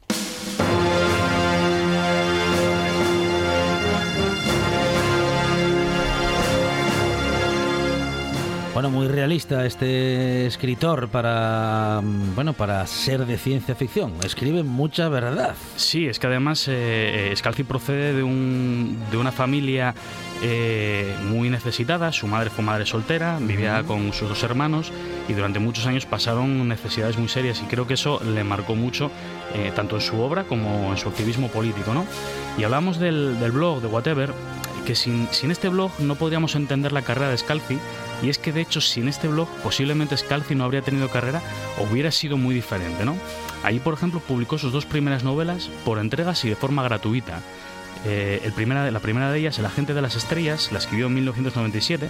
Bueno, 8.79 8.91
muy 8.91 9.09
realista 9.09 9.65
este 9.65 10.45
escritor 10.45 11.09
para 11.09 11.99
mm, 12.01 12.33
bueno 12.33 12.53
para 12.53 12.87
ser 12.87 13.25
de 13.25 13.37
ciencia 13.37 13.75
ficción. 13.75 14.13
Escribe 14.23 14.63
mucha 14.63 15.09
verdad. 15.09 15.53
Sí, 15.75 16.07
es 16.07 16.17
que 16.17 16.27
además 16.27 16.65
eh, 16.69 17.29
eh 17.29 17.35
Scalzi 17.35 17.65
procede 17.65 18.13
de, 18.13 18.23
un, 18.23 18.97
de 19.11 19.17
una 19.17 19.33
familia 19.33 19.93
eh, 20.41 21.13
muy 21.25 21.49
necesitada. 21.49 22.13
Su 22.13 22.27
madre 22.27 22.51
fue 22.51 22.63
madre 22.63 22.85
soltera, 22.85 23.37
vivía 23.41 23.83
con 23.83 24.13
sus 24.13 24.29
dos 24.29 24.41
hermanos 24.43 24.93
y 25.27 25.33
durante 25.33 25.59
muchos 25.59 25.85
años 25.85 26.05
pasaron 26.05 26.65
necesidades 26.69 27.17
muy 27.17 27.27
serias 27.27 27.61
y 27.61 27.65
creo 27.65 27.85
que 27.85 27.95
eso 27.95 28.21
le 28.23 28.45
marcó 28.45 28.75
mucho 28.75 29.11
eh, 29.55 29.73
tanto 29.75 29.95
en 29.95 30.01
su 30.01 30.21
obra 30.21 30.45
como 30.45 30.91
en 30.91 30.97
su 30.97 31.09
activismo 31.09 31.49
político. 31.49 31.93
¿no? 31.93 32.05
Y 32.57 32.63
hablamos 32.63 32.97
del, 32.97 33.41
del 33.41 33.51
blog 33.51 33.81
de 33.81 33.87
Whatever, 33.87 34.33
que 34.89 34.95
sin, 34.95 35.27
sin 35.31 35.51
este 35.51 35.69
blog 35.69 35.91
no 35.99 36.15
podríamos 36.15 36.55
entender 36.55 36.91
la 36.91 37.03
carrera 37.03 37.29
de 37.29 37.37
Scalzi 37.37 37.77
y 38.23 38.29
es 38.29 38.39
que 38.39 38.51
de 38.51 38.61
hecho 38.61 38.81
sin 38.81 39.07
este 39.07 39.27
blog 39.27 39.47
posiblemente 39.61 40.17
Scalzi 40.17 40.55
no 40.55 40.63
habría 40.63 40.81
tenido 40.81 41.09
carrera 41.09 41.43
o 41.77 41.83
hubiera 41.83 42.09
sido 42.09 42.37
muy 42.37 42.55
diferente, 42.55 43.05
¿no? 43.05 43.15
Ahí, 43.61 43.79
por 43.79 43.93
ejemplo, 43.93 44.19
publicó 44.19 44.57
sus 44.57 44.73
dos 44.73 44.87
primeras 44.87 45.23
novelas 45.23 45.69
por 45.85 45.99
entregas 45.99 46.43
y 46.43 46.49
de 46.49 46.55
forma 46.55 46.81
gratuita. 46.81 47.43
Eh, 48.05 48.41
el 48.43 48.53
primera, 48.53 48.89
la 48.89 48.99
primera 48.99 49.31
de 49.31 49.39
ellas, 49.39 49.59
El 49.59 49.65
agente 49.65 49.93
de 49.93 50.01
las 50.01 50.15
estrellas, 50.15 50.71
la 50.71 50.77
escribió 50.77 51.07
en 51.07 51.15
1997. 51.15 52.09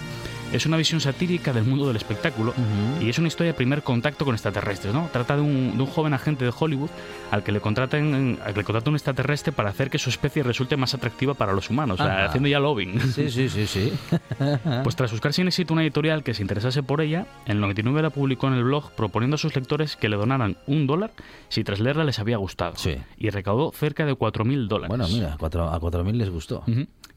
Es 0.52 0.66
una 0.66 0.76
visión 0.76 1.00
satírica 1.00 1.52
del 1.52 1.64
mundo 1.64 1.86
del 1.86 1.96
espectáculo 1.96 2.52
y 3.00 3.08
es 3.08 3.18
una 3.18 3.28
historia 3.28 3.52
de 3.52 3.56
primer 3.56 3.84
contacto 3.84 4.24
con 4.24 4.34
extraterrestres. 4.34 4.92
¿no? 4.92 5.08
Trata 5.12 5.36
de 5.36 5.42
un, 5.42 5.76
de 5.76 5.82
un 5.82 5.88
joven 5.88 6.12
agente 6.12 6.44
de 6.44 6.52
Hollywood 6.56 6.90
al 7.30 7.44
que 7.44 7.52
le 7.52 7.60
contratan 7.60 8.36
al 8.44 8.52
que 8.52 8.58
le 8.58 8.64
contrata 8.64 8.90
un 8.90 8.96
extraterrestre 8.96 9.52
para 9.52 9.70
hacer 9.70 9.90
que 9.90 9.98
su 9.98 10.10
especie 10.10 10.42
resulte 10.42 10.76
más 10.76 10.92
atractiva 10.92 11.34
para 11.34 11.52
los 11.52 11.70
humanos, 11.70 12.00
haciendo 12.00 12.48
ya 12.48 12.58
lobbying. 12.58 13.00
Sí, 13.00 13.30
sí, 13.30 13.48
sí, 13.48 13.66
sí. 13.66 13.92
pues 14.82 14.96
tras 14.96 15.12
buscar 15.12 15.32
sin 15.32 15.46
éxito 15.46 15.72
una 15.72 15.82
editorial 15.82 16.24
que 16.24 16.34
se 16.34 16.42
interesase 16.42 16.82
por 16.82 17.00
ella, 17.00 17.26
en 17.46 17.52
el 17.52 17.60
99 17.60 18.02
la 18.02 18.10
publicó 18.10 18.48
en 18.48 18.54
el 18.54 18.64
blog 18.64 18.90
proponiendo 18.92 19.36
a 19.36 19.38
sus 19.38 19.54
lectores 19.54 19.94
que 19.94 20.08
le 20.08 20.16
donaran 20.16 20.56
un 20.66 20.88
dólar 20.88 21.12
si 21.48 21.62
tras 21.62 21.78
leerla 21.78 22.02
les 22.02 22.18
había 22.18 22.38
gustado. 22.38 22.72
Sí. 22.76 22.96
Y 23.18 23.30
recaudó 23.30 23.70
cerca 23.72 24.04
de 24.04 24.14
4.000 24.14 24.66
dólares. 24.66 24.88
Bueno, 24.88 25.06
mira, 25.08 25.36
cuatro, 25.38 25.70
a 25.70 25.79
4.000 25.80 26.12
les 26.12 26.30
gustó. 26.30 26.64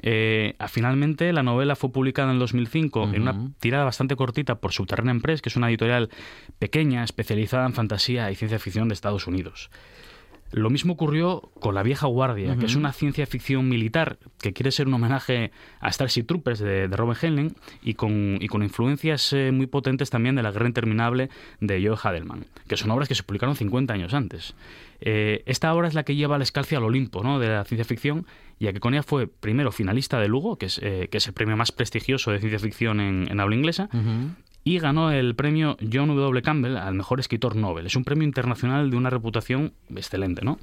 Eh, 0.05 0.55
finalmente, 0.67 1.31
la 1.31 1.43
novela 1.43 1.75
fue 1.75 1.91
publicada 1.91 2.29
en 2.29 2.33
el 2.33 2.39
2005 2.39 3.11
en 3.13 3.21
una 3.21 3.51
tirada 3.59 3.85
bastante 3.85 4.15
cortita 4.15 4.55
por 4.55 4.73
Subterranean 4.73 5.21
Press, 5.21 5.41
que 5.41 5.49
es 5.49 5.55
una 5.55 5.69
editorial 5.69 6.09
pequeña, 6.59 7.03
especializada 7.03 7.65
en 7.65 7.73
fantasía 7.73 8.29
y 8.31 8.35
ciencia 8.35 8.59
ficción 8.59 8.89
de 8.89 8.93
Estados 8.93 9.27
Unidos. 9.27 9.69
Lo 10.53 10.69
mismo 10.69 10.93
ocurrió 10.93 11.49
con 11.59 11.73
La 11.73 11.81
Vieja 11.81 12.05
Guardia, 12.05 12.55
que 12.55 12.67
es 12.67 12.75
una 12.75 12.93
ciencia 12.93 13.25
ficción 13.25 13.67
militar 13.67 14.19
que 14.39 14.53
quiere 14.53 14.71
ser 14.71 14.87
un 14.87 14.93
homenaje 14.93 15.51
a 15.79 15.91
Starship 15.91 16.25
Troopers 16.25 16.59
de, 16.59 16.87
de 16.87 16.95
Robert 16.95 17.23
Heinlein 17.23 17.55
y 17.81 17.95
con, 17.95 18.37
y 18.39 18.47
con 18.47 18.61
influencias 18.61 19.33
eh, 19.33 19.51
muy 19.51 19.65
potentes 19.65 20.11
también 20.11 20.35
de 20.35 20.43
La 20.43 20.51
Guerra 20.51 20.67
Interminable 20.67 21.31
de 21.59 21.83
Joe 21.83 21.97
Hadelman, 22.01 22.45
que 22.67 22.77
son 22.77 22.91
obras 22.91 23.07
que 23.07 23.15
se 23.15 23.23
publicaron 23.23 23.55
50 23.55 23.95
años 23.95 24.13
antes. 24.13 24.53
Eh, 25.01 25.41
esta 25.47 25.73
obra 25.73 25.87
es 25.87 25.95
la 25.95 26.03
que 26.03 26.15
lleva 26.15 26.37
la 26.37 26.43
escalcia 26.43 26.77
al 26.77 26.83
Olimpo 26.83 27.23
¿no? 27.23 27.39
de 27.39 27.47
la 27.47 27.65
ciencia 27.65 27.83
ficción, 27.83 28.27
ya 28.63 28.73
que 28.73 28.79
con 28.79 28.93
ella 28.93 29.03
fue 29.03 29.27
primero 29.27 29.71
finalista 29.71 30.19
de 30.19 30.27
Lugo, 30.27 30.57
que 30.57 30.67
es, 30.67 30.79
eh, 30.81 31.09
que 31.11 31.17
es 31.17 31.27
el 31.27 31.33
premio 31.33 31.57
más 31.57 31.71
prestigioso 31.71 32.31
de 32.31 32.39
ciencia 32.39 32.59
ficción 32.59 32.99
en, 32.99 33.39
habla 33.39 33.55
inglesa, 33.55 33.89
y 34.63 34.79
ganó 34.79 35.11
el 35.11 35.35
premio 35.35 35.75
John 35.91 36.07
W. 36.07 36.41
Campbell 36.41 36.77
al 36.77 36.93
mejor 36.93 37.19
escritor 37.19 37.57
Nobel. 37.57 37.85
Es 37.85 37.97
un 37.97 38.05
premio 38.05 38.23
internacional 38.23 38.89
de 38.89 38.95
una 38.95 39.09
reputación 39.09 39.73
excelente, 39.93 40.45
¿no? 40.45 40.59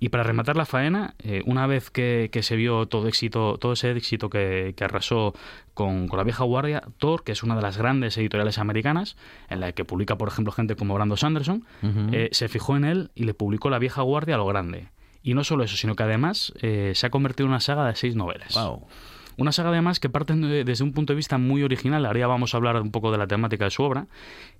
Y 0.00 0.08
para 0.08 0.24
rematar 0.24 0.56
la 0.56 0.64
faena, 0.64 1.14
eh, 1.18 1.42
una 1.44 1.66
vez 1.66 1.90
que, 1.90 2.30
se 2.42 2.56
vio 2.56 2.86
todo 2.86 3.06
éxito, 3.06 3.58
todo 3.58 3.74
ese 3.74 3.90
éxito 3.92 4.30
que, 4.30 4.74
arrasó 4.80 5.34
con, 5.74 6.08
la 6.08 6.24
vieja 6.24 6.44
guardia, 6.44 6.82
Thor, 6.98 7.22
que 7.22 7.32
es 7.32 7.42
una 7.42 7.54
de 7.54 7.62
las 7.62 7.76
grandes 7.76 8.16
editoriales 8.16 8.58
americanas, 8.58 9.16
en 9.50 9.60
la 9.60 9.72
que 9.72 9.84
publica, 9.84 10.16
por 10.16 10.28
ejemplo, 10.28 10.50
gente 10.50 10.76
como 10.76 10.94
Brando 10.94 11.16
Sanderson, 11.16 11.64
eh, 12.10 12.30
se 12.32 12.48
fijó 12.48 12.76
en 12.76 12.84
él 12.84 13.10
y 13.14 13.24
le 13.24 13.34
publicó 13.34 13.68
La 13.68 13.78
vieja 13.78 14.02
guardia 14.02 14.36
a 14.36 14.38
lo 14.38 14.46
grande. 14.46 14.88
Y 15.24 15.32
no 15.32 15.42
solo 15.42 15.64
eso, 15.64 15.76
sino 15.76 15.96
que 15.96 16.02
además 16.02 16.52
eh, 16.60 16.92
se 16.94 17.06
ha 17.06 17.10
convertido 17.10 17.46
en 17.46 17.52
una 17.52 17.60
saga 17.60 17.86
de 17.86 17.96
seis 17.96 18.14
novelas. 18.14 18.54
Wow. 18.54 18.86
Una 19.36 19.52
saga 19.52 19.70
además 19.70 20.00
que 20.00 20.08
parte 20.08 20.34
desde 20.34 20.84
un 20.84 20.92
punto 20.92 21.12
de 21.12 21.16
vista 21.16 21.38
muy 21.38 21.62
original, 21.62 22.04
ahora 22.06 22.20
ya 22.20 22.26
vamos 22.26 22.54
a 22.54 22.56
hablar 22.56 22.80
un 22.80 22.90
poco 22.90 23.10
de 23.12 23.18
la 23.18 23.26
temática 23.26 23.64
de 23.64 23.70
su 23.70 23.82
obra, 23.82 24.06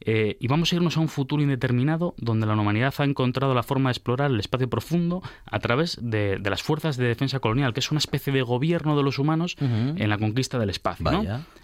eh, 0.01 0.37
y 0.41 0.47
vamos 0.49 0.73
a 0.73 0.77
irnos 0.77 0.97
a 0.97 1.01
un 1.01 1.09
futuro 1.09 1.43
indeterminado 1.43 2.15
donde 2.19 2.47
la 2.47 2.55
humanidad 2.55 2.95
ha 2.99 3.05
encontrado 3.05 3.55
la 3.55 3.63
forma 3.63 3.91
de 3.91 3.93
explorar 3.93 4.31
el 4.31 4.41
espacio 4.41 4.69
profundo 4.69 5.23
a 5.47 5.59
través 5.59 5.99
de, 6.01 6.41
las 6.45 6.63
fuerzas 6.63 6.97
de 6.97 7.07
defensa 7.07 7.41
colonial, 7.41 7.73
que 7.73 7.81
es 7.81 7.91
una 7.91 7.99
especie 7.99 8.33
de 8.33 8.43
gobierno 8.43 8.97
de 8.97 9.03
los 9.03 9.19
humanos 9.19 9.57
en 9.61 10.09
la 10.09 10.19
conquista 10.19 10.59
del 10.59 10.71
espacio. 10.71 11.05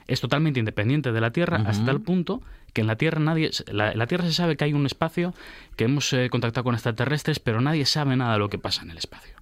es 0.06 0.20
totalmente 0.20 0.58
independiente 0.58 1.12
de 1.12 1.20
la 1.20 1.30
Tierra 1.30 1.62
hasta 1.66 1.84
tal 1.84 2.00
punto 2.00 2.42
que 2.72 2.80
en 2.80 2.86
la 2.86 2.96
Tierra 2.96 3.20
nadie 3.20 3.50
la, 3.72 3.94
la 3.94 4.06
Tierra 4.06 4.24
se 4.24 4.32
sabe 4.32 4.56
que 4.56 4.64
hay 4.64 4.72
un 4.72 4.86
espacio 4.86 5.34
que 5.76 5.84
hemos 5.84 6.12
eh, 6.12 6.28
contactado 6.30 6.64
con 6.64 6.74
extraterrestres, 6.74 7.40
pero 7.40 7.60
nadie 7.60 7.84
sabe 7.86 8.16
nada 8.16 8.34
de 8.34 8.38
lo 8.38 8.48
que 8.48 8.58
pasa 8.58 8.82
en 8.82 8.90
el 8.90 8.98
espacio. 8.98 9.39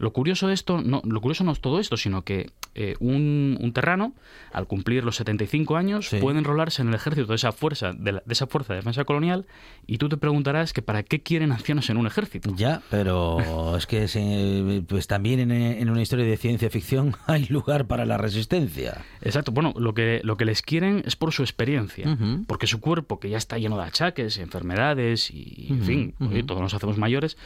Lo 0.00 0.12
curioso 0.12 0.48
de 0.48 0.54
esto, 0.54 0.80
no, 0.82 1.02
lo 1.04 1.20
curioso 1.20 1.44
no 1.44 1.52
es 1.52 1.60
todo 1.60 1.78
esto, 1.78 1.96
sino 1.96 2.22
que 2.22 2.50
eh, 2.74 2.94
un, 3.00 3.58
un 3.60 3.72
terrano, 3.72 4.14
al 4.52 4.66
cumplir 4.66 5.04
los 5.04 5.16
75 5.16 5.76
años, 5.76 6.08
Sí. 6.08 6.16
puede 6.20 6.38
enrolarse 6.38 6.80
en 6.82 6.88
el 6.88 6.94
ejército 6.94 7.26
de 7.28 7.34
esa 7.36 7.52
fuerza, 7.52 7.92
de, 7.92 8.12
la- 8.12 8.22
de 8.24 8.32
esa 8.32 8.46
fuerza 8.46 8.72
de 8.72 8.78
defensa 8.78 9.04
colonial, 9.04 9.46
y 9.86 9.98
tú 9.98 10.08
te 10.08 10.16
preguntarás 10.16 10.72
que 10.72 10.80
para 10.80 11.02
qué 11.02 11.20
quieren 11.20 11.52
ancianos 11.52 11.90
en 11.90 11.98
un 11.98 12.06
ejército. 12.06 12.50
Ya, 12.56 12.80
pero 12.90 13.36
es 13.76 13.86
que 13.86 14.08
se- 14.08 14.82
pues 14.88 15.06
también 15.06 15.40
en, 15.40 15.52
en 15.52 15.90
una 15.90 16.00
historia 16.00 16.24
de 16.24 16.36
ciencia 16.38 16.70
ficción 16.70 17.14
hay 17.26 17.44
lugar 17.46 17.86
para 17.86 18.06
la 18.06 18.16
resistencia. 18.16 19.04
Exacto, 19.20 19.52
bueno, 19.52 19.74
lo 19.76 19.92
que, 19.92 20.20
lo 20.24 20.36
que 20.38 20.46
les 20.46 20.62
quieren 20.62 21.02
es 21.06 21.14
por 21.14 21.32
su 21.32 21.42
experiencia, 21.42 22.16
porque 22.46 22.66
su 22.66 22.80
cuerpo, 22.80 23.20
que 23.20 23.28
ya 23.28 23.36
está 23.36 23.58
lleno 23.58 23.76
de 23.76 23.84
achaques, 23.84 24.38
enfermedades 24.38 25.30
y, 25.30 25.66
en 25.70 25.82
fin, 25.84 26.14
todos 26.46 26.62
nos 26.62 26.72
hacemos 26.72 26.96
mayores, 26.96 27.36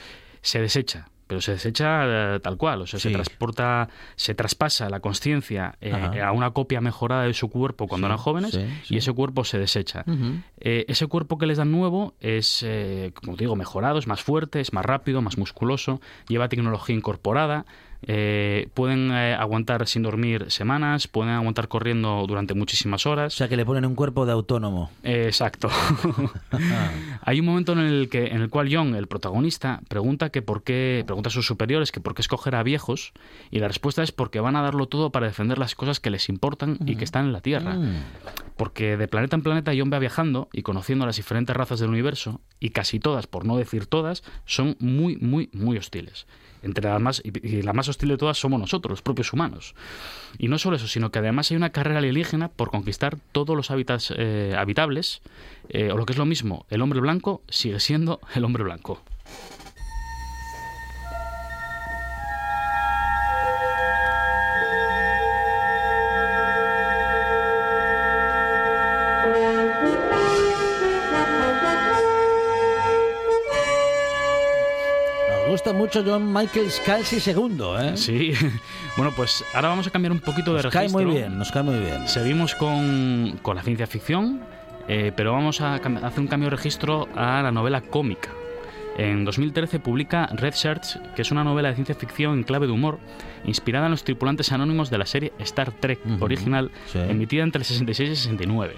se 0.41 0.61
desecha. 0.61 1.09
Pero 1.27 1.41
se 1.41 1.53
desecha 1.53 2.35
eh, 2.35 2.41
tal 2.41 2.57
cual, 2.57 2.83
o 2.83 2.87
sea, 2.87 3.01
se 3.01 3.11
transporta, 3.11 3.89
se 4.17 4.35
traspasa 4.35 4.91
la 4.91 5.01
conciencia 5.01 5.77
eh, 5.81 6.21
a 6.21 6.33
una 6.33 6.51
copia 6.51 6.81
mejorada 6.81 7.23
de 7.25 7.33
su 7.33 7.49
cuerpo 7.49 7.87
cuando 7.87 8.07
Sí, 8.07 8.09
eran 8.09 8.19
jóvenes 8.19 8.51
sí, 8.53 8.95
y 8.95 8.99
ese 8.99 9.13
cuerpo 9.13 9.45
se 9.45 9.59
desecha. 9.59 10.05
Eh, 10.59 10.85
ese 10.89 11.07
cuerpo 11.07 11.39
que 11.39 11.47
les 11.47 11.59
dan 11.59 11.73
nuevo 11.73 12.15
es, 12.21 12.63
eh, 12.63 13.13
como 13.15 13.37
digo, 13.37 13.57
mejorado, 13.57 13.99
es 13.99 14.07
más 14.07 14.23
fuerte, 14.23 14.61
es 14.61 14.73
más 14.73 14.85
rápido, 14.85 15.23
más 15.23 15.39
musculoso, 15.39 16.01
lleva 16.29 16.49
tecnología 16.49 16.95
incorporada, 16.95 17.65
eh, 18.07 18.69
pueden 18.75 19.11
eh, 19.13 19.35
aguantar 19.35 19.87
sin 19.87 20.03
dormir 20.03 20.47
semanas, 20.51 21.09
pueden 21.09 21.33
aguantar 21.33 21.69
corriendo 21.69 22.25
durante 22.27 22.55
muchísimas 22.55 23.07
O 23.07 23.11
horas. 23.11 23.35
sea, 23.35 23.49
que 23.49 23.57
le 23.57 23.65
ponen 23.65 23.85
un 23.85 23.95
cuerpo 23.95 24.27
de 24.27 24.33
autónomo. 24.33 24.91
Eh, 25.03 25.25
exacto. 25.27 25.69
Hay 27.23 27.41
un 27.41 27.47
momento 27.47 27.73
en 27.73 27.81
el 27.81 28.09
que 28.09 28.27
en 28.27 28.41
el 28.43 28.51
cual 28.51 28.69
John, 28.71 28.95
el 28.95 29.07
protagonista, 29.07 29.81
pregunta 29.89 30.31
que 30.31 30.43
por 30.43 30.63
qué 30.63 31.03
pregunta 31.07 31.29
a 31.29 31.33
sus 31.33 31.47
superiores 31.47 31.93
que 31.93 32.01
por 32.01 32.15
qué 32.15 32.23
escoger 32.23 32.55
a 32.55 32.63
viejos 32.63 33.13
y 33.51 33.59
la 33.59 33.69
respuesta 33.69 34.03
es 34.03 34.13
porque 34.13 34.41
van 34.41 34.57
a 34.57 34.63
darlo 34.63 34.87
todo 34.87 35.11
para 35.11 35.27
defender 35.27 35.59
las 35.59 35.75
cosas 35.75 36.01
que 36.01 36.11
les 36.11 36.29
importan 36.29 36.79
y 36.87 36.97
que 36.97 37.05
están 37.05 37.27
en 37.27 37.33
la 37.33 37.41
Tierra. 37.41 37.75
Mm. 37.75 38.03
Porque 38.57 38.97
de 38.97 39.09
planeta 39.09 39.37
en 39.37 39.43
planeta 39.43 39.73
John 39.77 39.91
va 39.93 39.99
viajando 39.99 40.49
y 40.53 40.63
conociendo 40.63 41.07
las 41.07 41.17
diferentes 41.17 41.57
razas 41.57 41.81
del 41.81 41.91
universo 41.91 42.41
y 42.61 42.71
casi 42.71 43.01
todas, 43.01 43.27
por 43.27 43.45
no 43.45 43.57
decir 43.57 43.87
todas, 43.87 44.23
son 44.47 44.77
muy, 44.79 45.17
muy, 45.17 45.51
muy 45.53 45.77
hostiles. 45.77 46.27
Entre 46.63 46.89
las 46.89 47.01
más, 47.01 47.23
y 47.25 47.63
la 47.63 47.73
más 47.73 47.89
hostil 47.89 48.09
de 48.11 48.17
todas 48.17 48.39
somos 48.39 48.59
nosotros, 48.59 48.91
los 48.91 49.03
propios 49.03 49.33
humanos. 49.33 49.75
Y 50.39 50.49
no 50.49 50.59
solo 50.59 50.77
eso, 50.77 50.89
sino 50.89 51.11
que 51.11 51.19
además 51.19 51.51
hay 51.51 51.57
una 51.57 51.71
carrera 51.71 51.99
alienígena 51.99 52.49
por 52.49 52.71
conquistar 52.71 53.19
todos 53.33 53.57
los 53.57 53.71
hábitats 53.71 54.15
eh, 54.17 54.55
habitables, 54.57 55.21
eh, 55.69 55.91
o 55.93 55.97
lo 55.97 56.07
que 56.07 56.13
es 56.13 56.19
lo 56.19 56.25
mismo, 56.25 56.65
el 56.71 56.81
hombre 56.81 57.01
blanco 57.01 57.43
sigue 57.49 57.81
siendo 57.81 58.21
el 58.35 58.45
hombre 58.45 58.65
blanco. 58.65 59.03
Gusta 75.65 75.79
mucho 75.79 76.05
John 76.05 76.31
Michael 76.31 76.71
Scalzi 76.71 77.19
segundo, 77.21 77.81
¿eh? 77.81 77.97
Sí, 77.97 78.33
bueno, 78.99 79.13
pues 79.17 79.43
ahora 79.55 79.69
vamos 79.69 79.87
a 79.87 79.91
cambiar 79.91 80.13
un 80.13 80.21
poquito 80.21 80.53
de 80.53 80.63
Nos 80.63 80.71
cae 80.71 80.83
registro. 80.83 81.07
muy 81.07 81.15
bien, 81.15 81.39
nos 81.39 81.51
cae 81.51 81.63
muy 81.63 81.79
bien. 81.79 82.07
Seguimos 82.07 82.55
con, 82.55 83.39
con 83.41 83.57
la 83.57 83.63
ciencia 83.63 83.87
ficción, 83.87 84.41
eh, 84.89 85.11
pero 85.17 85.33
vamos 85.33 85.63
a 85.63 85.77
hacer 85.77 86.21
un 86.21 86.27
cambio 86.27 86.51
de 86.51 86.57
registro 86.57 87.09
a 87.17 87.41
la 87.41 87.51
novela 87.51 87.81
cómica. 87.81 88.29
En 88.99 89.25
2013 89.25 89.81
publica 89.81 90.27
Red 90.35 90.53
Shirts, 90.53 90.99
que 91.17 91.23
es 91.23 91.31
una 91.31 91.45
novela 91.45 91.71
de 91.71 91.77
ciencia 91.77 91.95
ficción 91.95 92.35
en 92.35 92.43
clave 92.45 92.67
de 92.67 92.73
humor, 92.75 92.99
inspirada 93.47 93.87
en 93.87 93.93
los 93.93 94.05
tripulantes 94.05 94.53
anónimos 94.53 94.91
de 94.91 94.99
la 94.99 95.07
serie 95.07 95.33
Star 95.39 95.73
Trek 95.73 95.99
Ujú, 96.05 96.25
original, 96.27 96.71
sí. 96.93 96.99
emitida 96.99 97.43
entre 97.43 97.61
el 97.61 97.65
66 97.65 98.07
y 98.09 98.11
el 98.11 98.17
69. 98.19 98.75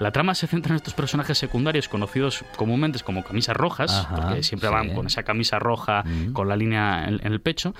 La 0.00 0.10
trama 0.10 0.34
se 0.34 0.46
centra 0.46 0.70
en 0.72 0.76
estos 0.76 0.94
personajes 0.94 1.38
secundarios 1.38 1.88
conocidos 1.88 2.44
comúnmente 2.56 2.98
como 3.00 3.22
camisas 3.24 3.56
rojas, 3.56 3.92
Ajá, 3.92 4.14
porque 4.16 4.42
siempre 4.42 4.68
sí. 4.68 4.74
van 4.74 4.94
con 4.94 5.06
esa 5.06 5.22
camisa 5.22 5.58
roja 5.58 6.02
Mm. 6.04 6.32
con 6.32 6.48
la 6.48 6.56
línea 6.56 7.06
en, 7.08 7.20
en 7.24 7.32
el 7.32 7.40
pecho, 7.40 7.74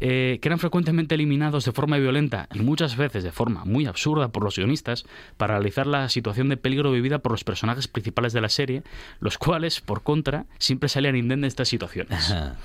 eh, 0.00 0.38
que 0.42 0.48
eran 0.48 0.58
frecuentemente 0.58 1.14
eliminados 1.14 1.64
de 1.64 1.72
forma 1.72 1.96
violenta 1.98 2.48
y 2.52 2.58
muchas 2.60 2.96
veces 2.96 3.22
de 3.22 3.30
forma 3.30 3.64
muy 3.64 3.86
absurda 3.86 4.28
por 4.28 4.42
los 4.42 4.56
guionistas 4.56 5.04
para 5.36 5.54
realizar 5.54 5.86
la 5.86 6.08
situación 6.08 6.48
de 6.48 6.56
peligro 6.56 6.90
vivida 6.90 7.20
por 7.20 7.30
los 7.32 7.44
personajes 7.44 7.86
principales 7.88 8.32
de 8.32 8.40
la 8.40 8.48
serie, 8.48 8.82
los 9.20 9.38
cuales, 9.38 9.80
por 9.80 10.02
contra, 10.02 10.46
siempre 10.58 10.88
salían 10.88 11.14
indemnes 11.16 11.42
de 11.42 11.48
estas 11.48 11.68
situaciones. 11.68 12.30
Ajá. 12.32 12.56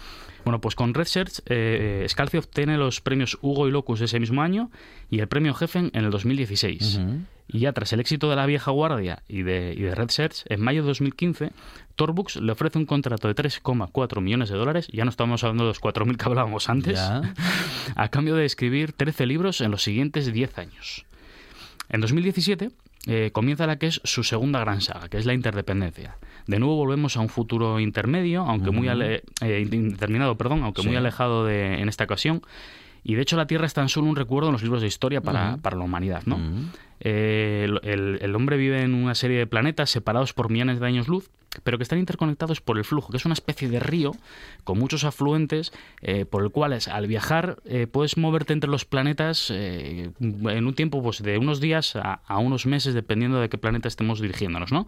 Bueno, 0.49 0.62
pues 0.62 0.73
con 0.73 0.95
Red 0.95 1.05
Shirts, 1.05 1.43
eh, 1.45 2.03
Scalzi 2.09 2.38
obtiene 2.38 2.75
los 2.75 3.01
premios 3.01 3.38
Hugo 3.43 3.67
y 3.67 3.71
Locus 3.71 4.01
ese 4.01 4.19
mismo 4.19 4.41
año 4.41 4.71
y 5.12 5.19
el 5.19 5.27
premio 5.27 5.53
Jefen 5.53 5.91
en 5.93 6.05
el 6.05 6.09
2016. 6.09 6.95
Ujú. 6.95 7.19
Y 7.49 7.59
ya 7.59 7.71
tras 7.71 7.93
el 7.93 7.99
éxito 7.99 8.31
de 8.31 8.35
La 8.35 8.47
Vieja 8.47 8.71
Guardia 8.71 9.21
y 9.27 9.43
de, 9.43 9.75
y 9.77 9.83
de 9.83 9.93
Red 9.93 10.09
Shirts, 10.09 10.45
en 10.49 10.59
mayo 10.62 10.81
de 10.81 10.88
2015, 10.88 11.51
Torbux 11.95 12.38
le 12.38 12.51
ofrece 12.51 12.79
un 12.79 12.88
contrato 12.88 13.27
de 13.27 13.35
3,4 13.35 14.21
millones 14.21 14.49
de 14.49 14.57
dólares, 14.57 14.88
ya 14.91 15.03
no 15.05 15.12
estamos 15.12 15.43
hablando 15.43 15.65
de 15.65 15.67
los 15.67 15.81
4.000 15.81 16.17
que 16.17 16.25
hablábamos 16.25 16.67
antes, 16.67 16.99
a 17.95 18.07
cambio 18.09 18.33
de 18.33 18.45
escribir 18.45 18.93
13 18.93 19.27
libros 19.27 19.62
en 19.62 19.69
los 19.69 19.83
siguientes 19.83 20.33
10 20.33 20.57
años. 20.57 21.05
En 21.89 22.01
2017 22.01 22.71
eh, 23.07 23.31
comienza 23.31 23.65
la 23.67 23.77
que 23.77 23.88
es 23.88 24.01
su 24.03 24.23
segunda 24.23 24.59
gran 24.59 24.81
saga, 24.81 25.09
que 25.09 25.17
es 25.17 25.25
la 25.25 25.33
interdependencia. 25.33 26.17
De 26.47 26.59
nuevo 26.59 26.75
volvemos 26.75 27.15
a 27.17 27.21
un 27.21 27.29
futuro 27.29 27.79
intermedio, 27.79 28.41
aunque 28.41 28.71
muy 28.71 28.88
ale- 28.88 29.23
eh, 29.41 29.59
perdón, 30.38 30.63
aunque 30.63 30.81
muy 30.81 30.95
alejado 30.97 31.45
de, 31.45 31.81
en 31.81 31.89
esta 31.89 32.03
ocasión. 32.03 32.41
Y 33.03 33.15
de 33.15 33.21
hecho 33.21 33.38
la 33.38 33.47
Tierra 33.47 33.65
es 33.65 33.73
tan 33.73 33.88
solo 33.88 34.07
un 34.07 34.15
recuerdo 34.15 34.49
en 34.49 34.53
los 34.53 34.63
libros 34.63 34.81
de 34.81 34.88
historia 34.88 35.21
para, 35.21 35.57
para 35.62 35.77
la 35.77 35.83
humanidad, 35.85 36.23
¿no? 36.25 36.38
Eh, 36.99 37.62
el, 37.65 37.79
el- 37.89 38.19
el 38.21 38.35
hombre 38.35 38.57
vive 38.57 38.81
en 38.81 38.93
una 38.93 39.15
serie 39.15 39.38
de 39.38 39.47
planetas 39.47 39.89
separados 39.89 40.33
por 40.33 40.49
millones 40.51 40.79
de 40.81 40.85
años 40.88 41.07
luz, 41.07 41.29
pero 41.63 41.77
que 41.77 41.83
están 41.83 41.99
interconectados 41.99 42.62
por 42.62 42.77
el 42.77 42.85
flujo, 42.85 43.09
que 43.12 43.17
es 43.17 43.25
una 43.25 43.33
especie 43.33 43.69
de 43.69 43.79
río 43.79 44.12
con 44.63 44.77
muchos 44.77 45.03
afluentes, 45.03 45.71
eh, 46.01 46.25
por 46.25 46.43
el 46.43 46.51
cual 46.51 46.73
es- 46.73 46.88
al 46.88 47.07
viajar 47.07 47.57
eh, 47.65 47.88
puedes 47.88 48.17
moverte 48.17 48.53
entre 48.53 48.69
los 48.69 48.85
planetas 48.85 49.49
eh, 49.51 50.12
en 50.19 50.67
un 50.67 50.73
tiempo 50.75 51.01
pues, 51.01 51.23
de 51.23 51.38
unos 51.38 51.59
días 51.59 51.95
a, 51.95 52.21
a 52.27 52.38
unos 52.38 52.65
meses, 52.65 52.93
dependiendo 52.93 53.39
de 53.39 53.49
qué 53.49 53.57
planeta 53.57 53.88
estemos 53.88 54.21
dirigiéndonos, 54.21 54.71
¿no? 54.71 54.88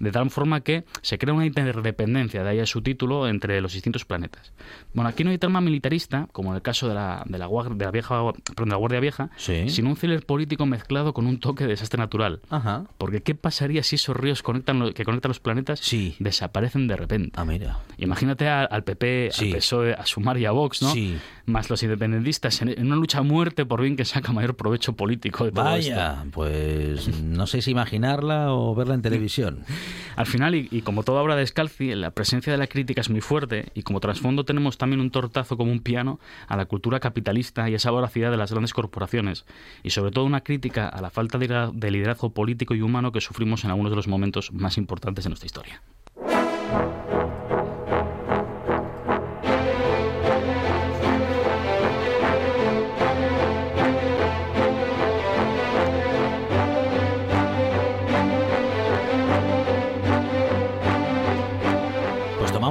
De 0.00 0.10
tal 0.10 0.30
forma 0.30 0.62
que 0.62 0.84
se 1.02 1.16
crea 1.18 1.32
una 1.34 1.46
interdependencia, 1.46 2.42
de 2.42 2.50
ahí 2.50 2.58
es 2.58 2.68
su 2.70 2.82
título, 2.82 3.28
entre 3.28 3.60
los 3.60 3.72
distintos 3.72 4.04
planetas. 4.04 4.52
Bueno, 4.94 5.08
aquí 5.08 5.24
no 5.24 5.30
hay 5.30 5.38
trama 5.38 5.60
militarista, 5.60 6.28
como 6.32 6.50
en 6.50 6.56
el 6.56 6.62
caso 6.62 6.88
de 6.88 6.94
la, 6.94 7.22
de 7.26 7.38
la, 7.38 7.46
de 7.48 7.84
la 7.84 7.90
vieja, 7.90 8.20
perdón, 8.32 8.68
de 8.68 8.70
la 8.70 8.76
Guardia 8.76 9.00
Vieja, 9.00 9.30
Sí. 9.36 9.68
sino 9.70 9.90
un 9.90 9.96
thriller 9.96 10.24
político 10.26 10.66
mezclado 10.66 11.12
con 11.14 11.26
un 11.26 11.38
toque 11.38 11.64
de 11.64 11.70
desastre 11.70 11.98
natural. 11.98 12.40
Ajá. 12.50 12.84
Porque 12.98 13.22
¿qué 13.22 13.34
pasaría 13.34 13.82
si 13.82 13.96
esos 13.96 14.16
ríos 14.16 14.42
conectan 14.42 14.78
lo- 14.78 14.92
que 14.92 15.04
conectan 15.04 15.30
los 15.30 15.40
planetas 15.40 15.80
Sí. 15.80 15.99
Desaparecen 16.18 16.86
de 16.88 16.96
repente? 16.96 17.32
Ah, 17.36 17.44
mira. 17.44 17.78
Imagínate 17.98 18.48
a- 18.48 18.64
al 18.64 18.84
PP, 18.84 19.30
Sí. 19.32 19.46
al 19.50 19.56
PSOE, 19.58 19.94
a 19.94 20.06
Sumar 20.06 20.38
y 20.38 20.46
a 20.46 20.50
Vox, 20.52 20.82
¿no? 20.82 20.92
Sí. 20.92 21.16
Más 21.46 21.68
los 21.70 21.82
independentistas 21.82 22.62
en, 22.62 22.68
en 22.68 22.86
una 22.86 22.96
lucha 22.96 23.18
a 23.18 23.22
muerte 23.22 23.66
por 23.66 23.82
bien 23.82 23.96
que 23.96 24.04
saca 24.04 24.32
mayor 24.32 24.56
provecho 24.56 24.94
político 24.94 25.44
de 25.44 25.52
todo 25.52 25.64
Vaya, 25.64 26.24
pues 26.32 27.08
no 27.22 27.46
sé 27.46 27.60
si 27.62 27.70
imaginarla 27.72 28.52
o 28.52 28.74
verla 28.74 28.94
en 28.94 29.02
televisión. 29.02 29.64
esto. 29.68 29.72
Al 30.16 30.26
final, 30.26 30.54
y, 30.54 30.68
y 30.70 30.82
como 30.82 31.02
toda 31.02 31.22
obra 31.22 31.34
de 31.36 31.46
Scalzi, 31.46 31.94
la 31.94 32.10
presencia 32.10 32.52
de 32.52 32.58
la 32.58 32.66
crítica 32.66 33.00
es 33.00 33.08
muy 33.10 33.20
fuerte 33.20 33.66
y 33.74 33.82
como 33.82 34.00
trasfondo 34.00 34.44
tenemos 34.44 34.76
también 34.78 35.00
un 35.00 35.10
tortazo 35.10 35.56
como 35.56 35.72
un 35.72 35.80
piano 35.80 36.20
a 36.46 36.56
la 36.56 36.66
cultura 36.66 37.00
capitalista 37.00 37.68
y 37.70 37.74
esa 37.74 37.90
voracidad 37.90 38.30
de 38.30 38.36
las 38.36 38.50
grandes 38.50 38.74
corporaciones 38.74 39.44
y 39.82 39.90
sobre 39.90 40.10
todo 40.12 40.24
una 40.24 40.42
crítica 40.42 40.88
a 40.88 41.00
la 41.00 41.10
falta 41.10 41.38
de 41.38 41.90
liderazgo 41.90 42.34
político 42.34 42.74
y 42.74 42.82
humano 42.82 43.12
que 43.12 43.20
sufrimos 43.20 43.64
en 43.64 43.70
algunos 43.70 43.90
de 43.90 43.96
los 43.96 44.08
momentos 44.08 44.52
más 44.52 44.76
importantes 44.78 45.24
de 45.24 45.30
nuestra 45.30 45.46
historia. 45.46 45.82
Pues 46.70 47.19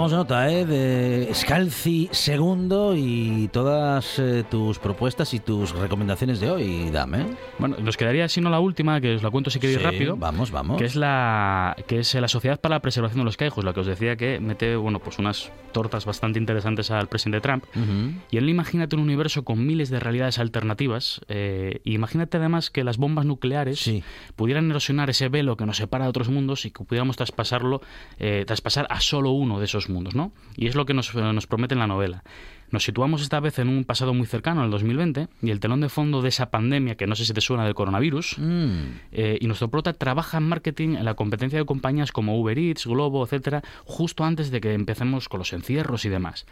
tomamos 0.09 0.27
nota 0.29 0.49
¿eh? 0.51 0.65
de 0.65 1.29
Scalzi 1.33 2.09
segundo 2.11 2.95
y 2.95 3.47
todas 3.53 4.17
eh, 4.17 4.43
tus 4.49 4.79
propuestas 4.79 5.33
y 5.33 5.39
tus 5.39 5.71
recomendaciones 5.75 6.39
de 6.39 6.49
hoy, 6.49 6.89
Dame. 6.89 7.25
Bueno, 7.59 7.77
nos 7.79 7.95
quedaría 7.95 8.27
sino 8.27 8.49
la 8.49 8.59
última, 8.59 8.99
que 9.01 9.15
os 9.15 9.23
la 9.23 9.29
cuento 9.29 9.49
si 9.49 9.59
queréis 9.59 9.77
Sí, 9.79 9.83
rápido. 9.83 10.15
vamos, 10.17 10.49
vamos. 10.51 10.77
Que 10.77 10.85
es 10.85 10.95
la 10.95 11.75
que 11.87 11.99
es 11.99 12.13
la 12.15 12.27
Sociedad 12.27 12.59
para 12.59 12.75
la 12.75 12.81
Preservación 12.81 13.19
de 13.19 13.25
los 13.25 13.37
Caijos, 13.37 13.63
la 13.63 13.73
que 13.73 13.81
os 13.81 13.87
decía 13.87 14.15
que 14.15 14.39
mete 14.39 14.75
bueno 14.75 14.99
pues 14.99 15.19
unas 15.19 15.51
tortas 15.71 16.05
bastante 16.05 16.39
interesantes 16.39 16.89
al 16.91 17.07
presidente 17.07 17.41
Trump. 17.41 17.65
Ujú. 17.75 18.13
Y 18.31 18.37
él 18.37 18.49
imagínate 18.49 18.95
un 18.95 19.03
universo 19.03 19.43
con 19.43 19.65
miles 19.65 19.89
de 19.89 19.99
realidades 19.99 20.39
alternativas. 20.39 21.21
eh, 21.27 21.81
y 21.83 21.93
imagínate 21.93 22.37
además 22.37 22.69
que 22.71 22.83
las 22.83 22.97
bombas 22.97 23.25
nucleares 23.25 23.89
pudieran 24.35 24.69
erosionar 24.71 25.09
ese 25.09 25.29
velo 25.29 25.55
que 25.57 25.65
nos 25.65 25.77
separa 25.77 26.05
de 26.05 26.09
otros 26.09 26.29
mundos 26.29 26.65
y 26.65 26.71
que 26.71 26.83
pudiéramos 26.83 27.15
traspasarlo, 27.17 27.81
eh, 28.17 28.43
traspasar 28.47 28.87
a 28.89 28.99
solo 29.01 29.31
uno 29.31 29.59
de 29.59 29.65
esos 29.65 29.89
mundos, 29.89 29.98
¿no? 30.15 30.31
Y 30.55 30.67
es 30.67 30.75
lo 30.75 30.85
que 30.85 30.93
nos, 30.93 31.13
nos 31.13 31.47
promete 31.47 31.73
en 31.75 31.79
la 31.79 31.87
novela. 31.87 32.23
Nos 32.71 32.83
situamos 32.83 33.21
esta 33.23 33.39
vez 33.39 33.57
en 33.57 33.67
un 33.67 33.83
pasado 33.83 34.13
muy 34.13 34.27
cercano, 34.27 34.61
en 34.61 34.65
el 34.65 34.71
2020, 34.71 35.27
y 35.41 35.49
el 35.49 35.59
telón 35.59 35.81
de 35.81 35.89
fondo 35.89 36.21
de 36.21 36.29
esa 36.29 36.51
pandemia, 36.51 36.95
que 36.95 37.07
no 37.07 37.15
sé 37.15 37.25
si 37.25 37.33
te 37.33 37.41
suena 37.41 37.65
del 37.65 37.73
coronavirus, 37.73 38.37
Mm. 38.37 38.71
eh, 39.11 39.37
y 39.41 39.47
nuestro 39.47 39.69
prota 39.69 39.93
trabaja 39.93 40.37
en 40.37 40.47
marketing 40.47 40.89
en 40.89 41.05
la 41.05 41.15
competencia 41.15 41.57
de 41.57 41.65
compañías 41.65 42.11
como 42.11 42.39
Uber 42.39 42.57
Eats, 42.59 42.85
Globo, 42.85 43.23
etcétera, 43.23 43.63
justo 43.85 44.23
antes 44.23 44.51
de 44.51 44.61
que 44.61 44.73
empecemos 44.73 45.29
con 45.29 45.39
los 45.39 45.51
encierros 45.53 46.05
y 46.05 46.09
demás. 46.09 46.45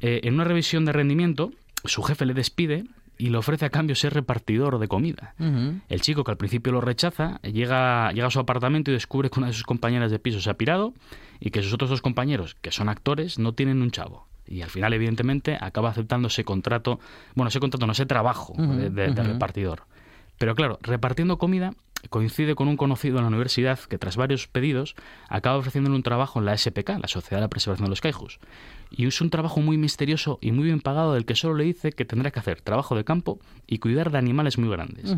Eh, 0.00 0.20
en 0.24 0.34
una 0.34 0.44
revisión 0.44 0.84
de 0.84 0.92
rendimiento, 0.92 1.52
su 1.84 2.02
jefe 2.02 2.26
le 2.26 2.34
despide 2.34 2.84
y 3.22 3.30
le 3.30 3.38
ofrece 3.38 3.64
a 3.64 3.70
cambio 3.70 3.94
ser 3.94 4.14
repartidor 4.14 4.78
de 4.80 4.88
comida. 4.88 5.34
El 5.88 6.00
chico, 6.00 6.24
que 6.24 6.32
al 6.32 6.36
principio 6.36 6.72
lo 6.72 6.80
rechaza, 6.80 7.38
llega, 7.42 8.10
llega 8.12 8.26
a 8.26 8.30
su 8.30 8.40
apartamento 8.40 8.90
y 8.90 8.94
descubre 8.94 9.30
que 9.30 9.38
una 9.38 9.46
de 9.48 9.52
sus 9.52 9.62
compañeras 9.62 10.10
de 10.10 10.18
piso 10.18 10.40
se 10.40 10.50
ha 10.50 10.54
pirado 10.54 10.92
y 11.38 11.50
que 11.50 11.62
sus 11.62 11.72
otros 11.72 11.88
dos 11.90 12.02
compañeros, 12.02 12.56
que 12.60 12.72
son 12.72 12.88
actores, 12.88 13.38
no 13.38 13.52
tienen 13.52 13.80
un 13.80 13.90
chavo. 13.92 14.26
Y 14.46 14.62
al 14.62 14.70
final, 14.70 14.92
evidentemente, 14.92 15.56
acaba 15.60 15.90
aceptando 15.90 16.26
ese 16.28 16.42
contrato, 16.44 16.98
bueno, 17.36 17.48
ese 17.48 17.60
contrato, 17.60 17.86
no 17.86 17.92
ese 17.92 18.06
trabajo 18.06 18.54
de, 18.56 18.90
de- 18.90 19.12
de 19.12 19.20
ujú. 19.20 19.30
repartidor. 19.30 19.82
Pero 20.42 20.56
claro, 20.56 20.80
repartiendo 20.82 21.38
comida 21.38 21.72
coincide 22.10 22.56
con 22.56 22.66
un 22.66 22.76
conocido 22.76 23.18
en 23.18 23.22
la 23.22 23.28
universidad 23.28 23.78
que 23.78 23.96
tras 23.96 24.16
varios 24.16 24.48
pedidos 24.48 24.96
acaba 25.28 25.56
ofreciéndole 25.56 25.94
un 25.94 26.02
trabajo 26.02 26.40
en 26.40 26.46
la 26.46 26.58
SPK, 26.58 26.98
la 27.00 27.06
Sociedad 27.06 27.36
de 27.36 27.42
la 27.42 27.48
Preservación 27.48 27.84
de 27.84 27.90
los 27.90 28.00
Caijos. 28.00 28.40
Y 28.90 29.06
es 29.06 29.20
un 29.20 29.30
trabajo 29.30 29.60
muy 29.60 29.78
misterioso 29.78 30.40
y 30.42 30.50
muy 30.50 30.64
bien 30.64 30.80
pagado 30.80 31.14
del 31.14 31.26
que 31.26 31.36
solo 31.36 31.54
le 31.54 31.62
dice 31.62 31.92
que 31.92 32.04
tendrá 32.04 32.32
que 32.32 32.40
hacer 32.40 32.60
trabajo 32.60 32.96
de 32.96 33.04
campo 33.04 33.38
y 33.68 33.78
cuidar 33.78 34.10
de 34.10 34.18
animales 34.18 34.58
muy 34.58 34.68
grandes. 34.68 35.14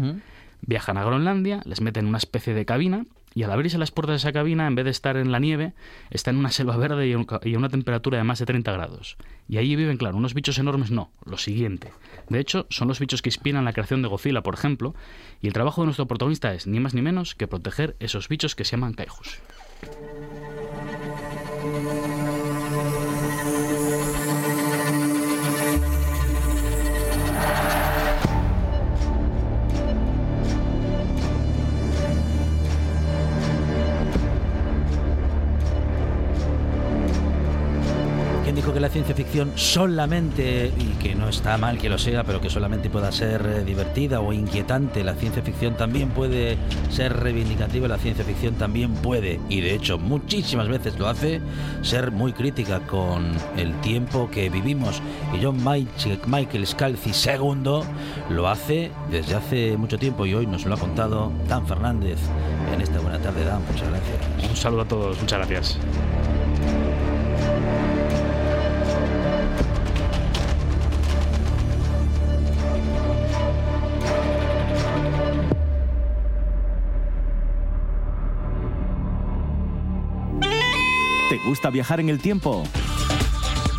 Viajan 0.60 0.98
a 0.98 1.04
Groenlandia, 1.04 1.62
les 1.64 1.80
meten 1.80 2.04
en 2.04 2.08
una 2.10 2.18
especie 2.18 2.52
de 2.52 2.66
cabina 2.66 3.06
y 3.34 3.42
al 3.42 3.50
abrirse 3.50 3.78
las 3.78 3.90
puertas 3.90 4.14
de 4.14 4.16
esa 4.18 4.32
cabina, 4.32 4.66
en 4.66 4.74
vez 4.74 4.84
de 4.84 4.90
estar 4.92 5.16
en 5.16 5.32
la 5.32 5.40
nieve, 5.40 5.74
está 6.10 6.30
en 6.30 6.36
una 6.36 6.50
selva 6.50 6.76
verde 6.76 7.08
y 7.08 7.12
a 7.54 7.58
una 7.58 7.68
temperatura 7.68 8.18
de 8.18 8.24
más 8.24 8.38
de 8.38 8.46
30 8.46 8.72
grados. 8.72 9.16
Y 9.48 9.56
ahí 9.56 9.74
viven, 9.74 9.96
claro, 9.96 10.16
unos 10.16 10.34
bichos 10.34 10.58
enormes, 10.58 10.90
no, 10.90 11.10
lo 11.24 11.36
siguiente. 11.36 11.92
De 12.28 12.38
hecho, 12.38 12.66
son 12.70 12.88
los 12.88 13.00
bichos 13.00 13.22
que 13.22 13.28
inspiran 13.28 13.64
la 13.64 13.72
creación 13.72 14.02
de 14.02 14.08
Godzilla, 14.08 14.42
por 14.42 14.54
ejemplo, 14.54 14.94
y 15.42 15.48
el 15.48 15.52
trabajo 15.52 15.82
de 15.82 15.86
nuestro 15.86 16.06
protagonista 16.06 16.54
es 16.54 16.66
ni 16.66 16.78
más 16.80 16.94
ni 16.94 17.02
menos 17.02 17.34
que 17.34 17.48
proteger 17.48 17.96
esos 17.98 18.28
bichos 18.28 18.54
que 18.54 18.64
se 18.64 18.72
llaman 18.72 18.94
kaijus. 18.94 19.40
La 38.84 38.90
ciencia 38.90 39.14
ficción 39.14 39.52
solamente, 39.54 40.70
y 40.78 41.02
que 41.02 41.14
no 41.14 41.30
está 41.30 41.56
mal 41.56 41.78
que 41.78 41.88
lo 41.88 41.96
sea, 41.96 42.22
pero 42.22 42.42
que 42.42 42.50
solamente 42.50 42.90
pueda 42.90 43.10
ser 43.12 43.40
eh, 43.46 43.64
divertida 43.64 44.20
o 44.20 44.30
inquietante? 44.30 45.02
La 45.02 45.14
ciencia 45.14 45.42
ficción 45.42 45.74
también 45.74 46.10
puede 46.10 46.58
ser 46.90 47.16
reivindicativa, 47.16 47.88
la 47.88 47.96
ciencia 47.96 48.26
ficción 48.26 48.56
también 48.56 48.92
puede, 48.92 49.40
y 49.48 49.62
de 49.62 49.74
hecho 49.74 49.96
muchísimas 49.96 50.68
veces 50.68 50.98
lo 50.98 51.08
hace, 51.08 51.40
ser 51.80 52.10
muy 52.10 52.34
crítica 52.34 52.80
con 52.80 53.32
el 53.56 53.72
tiempo 53.80 54.28
que 54.30 54.50
vivimos. 54.50 55.00
Y 55.32 55.42
John 55.42 55.64
Michael 56.26 56.66
Scalzi 56.66 57.12
II 57.12 57.80
lo 58.28 58.48
hace 58.48 58.90
desde 59.10 59.34
hace 59.34 59.78
mucho 59.78 59.98
tiempo 59.98 60.26
y 60.26 60.34
hoy 60.34 60.46
nos 60.46 60.66
lo 60.66 60.74
ha 60.74 60.78
contado 60.78 61.32
Dan 61.48 61.66
Fernández 61.66 62.18
en 62.74 62.82
esta 62.82 63.00
buena 63.00 63.18
tarde. 63.18 63.46
Dan, 63.46 63.62
muchas 63.62 63.88
gracias. 63.88 64.50
Un 64.50 64.56
saludo 64.56 64.82
a 64.82 64.88
todos, 64.88 65.18
muchas 65.22 65.38
gracias. 65.38 65.78
Gusta 81.44 81.70
viajar 81.70 82.00
en 82.00 82.08
el 82.08 82.18
tiempo? 82.18 82.64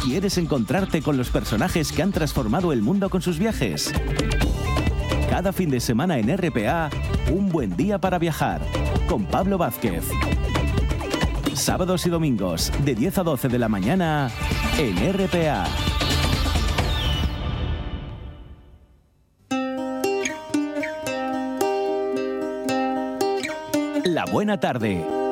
¿Quieres 0.03 0.37
encontrarte 0.37 1.01
con 1.01 1.17
los 1.17 1.29
personajes 1.29 1.91
que 1.91 2.03
han 2.03 2.11
transformado 2.11 2.71
el 2.71 2.81
mundo 2.81 3.09
con 3.09 3.21
sus 3.21 3.39
viajes? 3.39 3.91
Cada 5.29 5.51
fin 5.51 5.69
de 5.69 5.79
semana 5.79 6.19
en 6.19 6.35
RPA, 6.37 6.89
un 7.31 7.49
buen 7.49 7.75
día 7.75 7.97
para 7.97 8.19
viajar, 8.19 8.61
con 9.09 9.25
Pablo 9.25 9.57
Vázquez. 9.57 10.03
Sábados 11.53 12.05
y 12.05 12.09
domingos, 12.09 12.71
de 12.83 12.93
10 12.93 13.17
a 13.17 13.23
12 13.23 13.47
de 13.49 13.59
la 13.59 13.67
mañana, 13.67 14.29
en 14.77 15.13
RPA. 15.13 15.65
La 24.05 24.25
buena 24.25 24.59
tarde. 24.59 25.24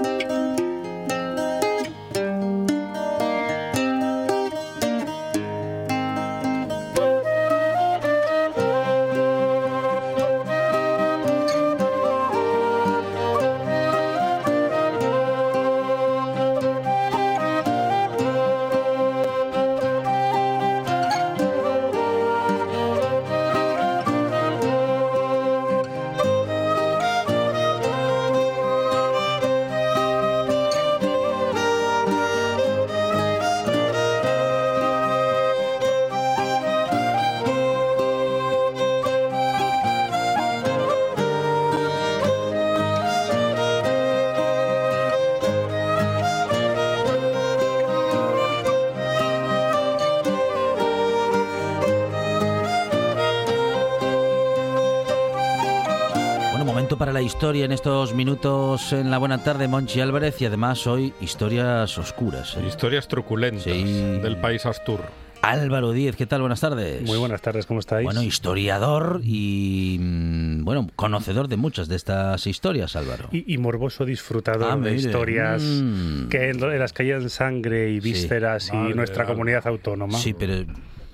Para 56.99 57.12
la 57.12 57.21
historia 57.21 57.65
en 57.65 57.71
estos 57.71 58.13
minutos 58.13 58.93
en 58.93 59.10
la 59.10 59.17
buena 59.17 59.43
tarde, 59.43 59.67
Monchi 59.67 59.99
Álvarez, 59.99 60.39
y 60.41 60.45
además 60.45 60.86
hoy 60.86 61.12
historias 61.21 61.97
oscuras. 61.97 62.56
¿eh? 62.56 62.63
Historias 62.67 63.08
truculentas 63.08 63.65
del 63.65 64.38
país 64.38 64.65
Astur. 64.65 64.99
Álvaro 65.41 65.91
Díez, 65.91 66.15
¿qué 66.15 66.25
tal? 66.25 66.41
Buenas 66.41 66.62
tardes. 66.62 67.01
Muy 67.01 67.17
buenas 67.17 67.41
tardes, 67.41 67.65
¿cómo 67.65 67.79
estáis? 67.79 68.06
Bueno, 68.06 68.21
historiador 68.23 69.21
y, 69.23 69.97
mm, 69.99 70.63
bueno, 70.63 70.88
conocedor 70.95 71.47
de 71.47 71.58
muchas 71.58 71.88
de 71.89 71.95
estas 71.97 72.45
historias, 72.47 72.95
Álvaro. 72.95 73.27
Y, 73.32 73.53
y 73.53 73.58
morboso 73.58 74.06
disfrutador 74.06 74.69
Ah, 74.71 74.77
de 74.77 74.95
historias 74.95 75.62
Mm. 75.63 76.27
que 76.29 76.49
en, 76.51 76.63
en 76.63 76.79
las 76.79 76.93
que 76.93 77.03
hayan 77.03 77.29
sangre 77.29 77.89
y 77.91 77.99
vísceras 77.99 78.69
y 78.69 78.75
Madre 78.75 78.95
nuestra 78.95 79.25
comunidad 79.25 79.67
autónoma. 79.67 80.17
Sí, 80.17 80.33
pero 80.33 80.63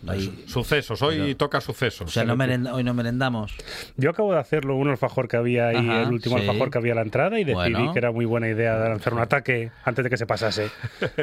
Ahí- 0.08 0.44
Sucesos, 0.48 1.02
hoy 1.02 1.18
Pero- 1.18 1.38
toca 1.38 1.62
sucesos. 1.62 2.08
o 2.08 2.12
sea, 2.12 2.24
no 2.24 2.36
merenda- 2.36 2.74
hoy 2.74 2.84
no 2.84 2.94
merendamos. 2.94 3.54
Yo 3.98 4.10
acabo 4.12 4.32
de 4.34 4.40
hacerlo, 4.40 4.76
un 4.76 4.90
alfajor 4.90 5.28
que 5.28 5.38
había 5.38 5.68
ahí, 5.70 5.76
Ajá, 5.78 6.04
el 6.04 6.10
último 6.14 6.38
sí. 6.38 6.42
alfajor 6.48 6.72
que 6.72 6.78
había 6.78 6.94
a 6.94 6.96
la 6.96 7.02
entrada, 7.02 7.40
y 7.40 7.44
decidí 7.44 7.54
Bueno. 7.74 7.94
que 7.94 8.00
era 8.00 8.12
muy 8.12 8.26
buena 8.26 8.48
idea 8.48 8.76
lanzar 8.78 9.14
un 9.14 9.20
ataque 9.20 9.72
antes 9.84 10.04
de 10.04 10.10
que 10.10 10.18
se 10.18 10.26
pasase. 10.26 10.70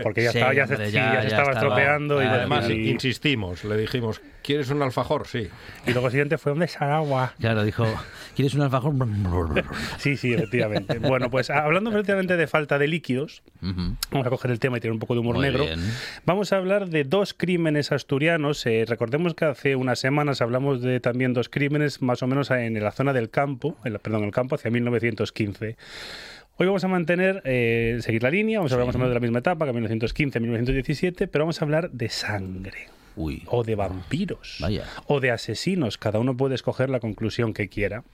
Porque 0.02 0.24
ya 0.24 0.32
Sí, 0.32 0.38
estaba, 0.38 0.54
ya, 0.54 0.66
se, 0.66 0.74
hombre, 0.74 0.86
sí, 0.88 0.92
ya- 0.94 1.14
ya 1.14 1.22
se 1.22 1.28
ya 1.28 1.36
estaba 1.36 1.48
estaba. 1.52 1.52
estropeando. 1.68 2.22
y, 2.22 2.26
Además, 2.26 2.68
y- 2.68 2.90
insistimos, 2.90 3.64
le 3.64 3.76
dijimos, 3.78 4.20
¿quieres 4.42 4.68
un 4.70 4.82
alfajor? 4.82 5.26
Sí. 5.26 5.48
y 5.86 5.92
luego 5.92 6.10
siguiente 6.10 6.36
fue 6.38 6.52
un 6.52 6.58
desagua. 6.58 7.32
Claro, 7.40 7.64
dijo, 7.64 7.86
¿quieres 8.34 8.54
un 8.54 8.62
alfajor? 8.62 8.92
Sí, 9.98 10.16
sí, 10.16 10.34
efectivamente. 10.34 10.98
Bueno, 10.98 11.30
pues 11.30 11.50
hablando 11.50 11.90
efectivamente 11.90 12.36
de 12.36 12.46
falta 12.46 12.78
de 12.78 12.88
líquidos, 12.88 13.42
vamos 13.60 14.26
a 14.26 14.30
coger 14.30 14.50
el 14.50 14.58
tema 14.58 14.76
y 14.78 14.80
tener 14.80 14.92
un 14.92 14.98
poco 14.98 15.14
de 15.14 15.20
humor 15.20 15.36
Muy 15.36 15.46
negro. 15.46 15.64
bien. 15.64 15.80
Vamos 16.24 16.52
a 16.52 16.56
hablar 16.58 16.88
de 16.88 17.04
dos 17.04 17.34
crímenes 17.34 17.92
asturianos. 17.92 18.65
Eh, 18.66 18.84
recordemos 18.86 19.34
que 19.34 19.44
hace 19.44 19.76
unas 19.76 19.98
semanas 20.00 20.42
hablamos 20.42 20.82
de 20.82 20.98
también 21.00 21.32
dos 21.32 21.48
crímenes 21.48 22.02
más 22.02 22.22
o 22.22 22.26
menos 22.26 22.50
en 22.50 22.82
la 22.82 22.90
zona 22.90 23.12
del 23.12 23.30
campo, 23.30 23.76
en 23.84 23.92
la- 23.92 23.98
perdón, 24.00 24.22
en 24.22 24.26
el 24.26 24.32
campo 24.34 24.56
hacia 24.56 24.70
1915. 24.70 25.76
Hoy 26.58 26.66
vamos 26.66 26.82
a 26.84 26.88
mantener, 26.88 27.42
eh, 27.44 27.98
seguir 28.00 28.22
la 28.22 28.30
línea, 28.30 28.58
vamos 28.58 28.72
a 28.72 28.74
hablar 28.74 28.86
más 28.86 28.96
o 28.96 28.98
menos 28.98 29.10
de 29.10 29.14
la 29.14 29.20
misma 29.20 29.38
etapa, 29.38 29.66
que 29.66 29.72
1915-1917, 29.72 31.28
pero 31.28 31.44
vamos 31.44 31.60
a 31.60 31.64
hablar 31.64 31.90
de 31.90 32.08
sangre. 32.08 32.88
O 33.48 33.62
de 33.62 33.74
vampiros. 33.76 34.58
O 35.06 35.20
de 35.20 35.30
asesinos. 35.30 35.96
Cada 35.98 36.18
uno 36.18 36.36
puede 36.36 36.54
escoger 36.54 36.90
la 36.90 37.00
conclusión 37.00 37.54
que 37.54 37.68
quiera. 37.68 38.04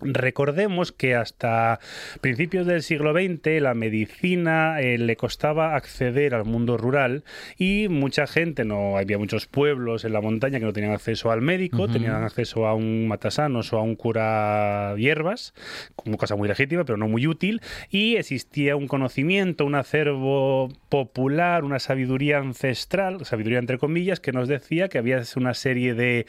Recordemos 0.00 0.90
que 0.90 1.14
hasta 1.14 1.78
principios 2.20 2.66
del 2.66 2.82
siglo 2.82 3.12
XX 3.12 3.60
la 3.60 3.74
medicina 3.74 4.80
eh, 4.80 4.98
le 4.98 5.16
costaba 5.16 5.76
acceder 5.76 6.34
al 6.34 6.44
mundo 6.44 6.76
rural 6.76 7.22
y 7.56 7.86
mucha 7.88 8.26
gente, 8.26 8.64
no 8.64 8.96
había 8.96 9.18
muchos 9.18 9.46
pueblos 9.46 10.04
en 10.04 10.12
la 10.12 10.20
montaña 10.20 10.58
que 10.58 10.64
no 10.64 10.72
tenían 10.72 10.92
acceso 10.92 11.30
al 11.30 11.42
médico, 11.42 11.86
tenían 11.86 12.24
acceso 12.24 12.66
a 12.66 12.74
un 12.74 13.06
matasanos 13.06 13.72
o 13.72 13.78
a 13.78 13.82
un 13.82 13.94
cura 13.94 14.96
hierbas, 14.96 15.54
como 15.94 16.18
cosa 16.18 16.34
muy 16.34 16.48
legítima 16.48 16.84
pero 16.84 16.96
no 16.96 17.06
muy 17.06 17.28
útil, 17.28 17.60
y 17.88 18.16
existía 18.16 18.74
un 18.74 18.88
conocimiento, 18.88 19.64
un 19.64 19.76
acervo 19.76 20.70
popular, 20.88 21.62
una 21.62 21.78
sabiduría 21.78 22.38
ancestral, 22.38 23.24
sabiduría 23.24 23.60
entre 23.60 23.78
comillas, 23.78 24.18
que 24.18 24.32
nos 24.32 24.48
decía 24.48 24.88
que 24.88 24.98
había 24.98 25.22
una 25.36 25.54
serie 25.54 25.94
de 25.94 26.26